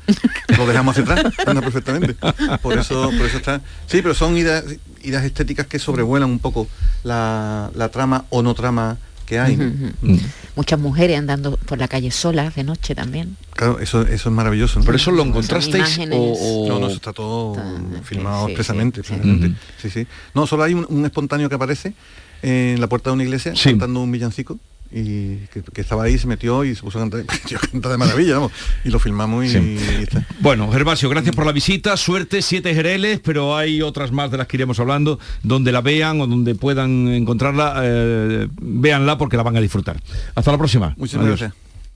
Lo 0.57 0.67
dejamos 0.67 0.97
hacia 0.97 1.11
atrás, 1.13 1.33
anda 1.47 1.61
perfectamente. 1.61 2.15
Por 2.61 2.77
eso, 2.77 3.09
por 3.17 3.25
eso 3.25 3.37
está. 3.37 3.61
Sí, 3.87 4.01
pero 4.03 4.13
son 4.13 4.37
ideas, 4.37 4.63
ideas 5.03 5.23
estéticas 5.23 5.65
que 5.67 5.79
sobrevuelan 5.79 6.29
un 6.29 6.39
poco 6.39 6.67
la, 7.03 7.71
la 7.75 7.89
trama 7.89 8.25
o 8.29 8.41
no 8.43 8.53
trama 8.53 8.97
que 9.25 9.39
hay. 9.39 9.55
ujú. 9.55 10.19
Muchas 10.55 10.79
mujeres 10.79 11.17
andando 11.17 11.55
por 11.57 11.77
la 11.77 11.87
calle 11.87 12.11
solas 12.11 12.53
de 12.55 12.63
noche 12.63 12.95
también. 12.95 13.37
Claro, 13.55 13.79
eso, 13.79 14.01
eso 14.01 14.29
es 14.29 14.35
maravilloso. 14.35 14.79
¿no? 14.79 14.85
¿Pero 14.85 14.97
eso 14.97 15.11
lo 15.11 15.23
encontrasteis 15.23 15.75
imágenes. 15.97 16.19
o, 16.19 16.65
o- 16.65 16.67
No, 16.67 16.79
no, 16.79 16.87
eso 16.87 16.95
está 16.97 17.13
todo 17.13 17.55
filmado 18.03 18.45
sí, 18.47 18.51
expresamente. 18.51 19.01
sí, 19.03 19.13
expresamente. 19.13 19.59
Sí, 19.81 19.89
sí. 19.89 20.07
No, 20.33 20.45
solo 20.47 20.63
hay 20.63 20.73
un, 20.73 20.85
un 20.89 21.05
espontáneo 21.05 21.47
que 21.49 21.55
aparece 21.55 21.93
en 22.41 22.79
la 22.81 22.87
puerta 22.87 23.09
de 23.09 23.13
una 23.15 23.23
iglesia 23.23 23.55
Sí. 23.55 23.69
cantando 23.69 24.01
un 24.01 24.11
villancico 24.11 24.59
y 24.91 25.35
que, 25.53 25.61
que 25.71 25.81
estaba 25.81 26.03
ahí, 26.05 26.17
se 26.17 26.25
metió 26.25 26.63
y 26.63 26.73
se 26.75 26.81
puso 26.81 26.97
a 26.97 27.01
cantar. 27.01 27.23
Yo 27.47 27.59
canta 27.59 27.89
de 27.89 27.97
maravilla, 27.97 28.35
vamos. 28.35 28.51
Y 28.83 28.89
lo 28.89 28.97
filmamos 28.97 29.45
y, 29.45 29.49
Sí. 29.49 29.57
y 29.99 30.03
está. 30.03 30.25
Bueno, 30.39 30.71
Gervasio, 30.71 31.09
gracias 31.09 31.35
por 31.35 31.45
la 31.45 31.51
visita, 31.51 31.95
suerte, 31.95 32.41
siete 32.41 32.73
gereles, 32.73 33.19
pero 33.23 33.55
hay 33.55 33.81
otras 33.83 34.11
más 34.11 34.31
de 34.31 34.37
las 34.37 34.47
que 34.47 34.57
iremos 34.57 34.79
hablando, 34.79 35.19
donde 35.43 35.71
la 35.71 35.81
vean 35.81 36.19
o 36.21 36.27
donde 36.27 36.55
puedan 36.55 37.07
encontrarla, 37.09 37.81
eh, 37.83 38.47
véanla 38.59 39.17
porque 39.19 39.37
la 39.37 39.43
van 39.43 39.57
a 39.57 39.61
disfrutar. 39.61 40.01
Hasta 40.33 40.51
la 40.51 40.57
próxima. 40.57 40.95
Muchas 40.97 41.21
Adiós. 41.21 41.39
gracias. 41.39 41.53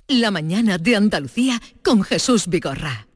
La 0.10 0.30
mañana 0.32 0.78
de 0.78 0.96
Andalucía 0.96 1.60
con 1.82 2.04
Jesús 2.04 2.48
Vigorra. 2.48 3.08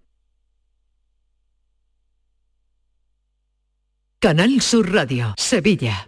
Canal 4.19 4.61
Sur 4.61 4.91
Radio, 4.91 5.35
Sevilla. 5.37 6.07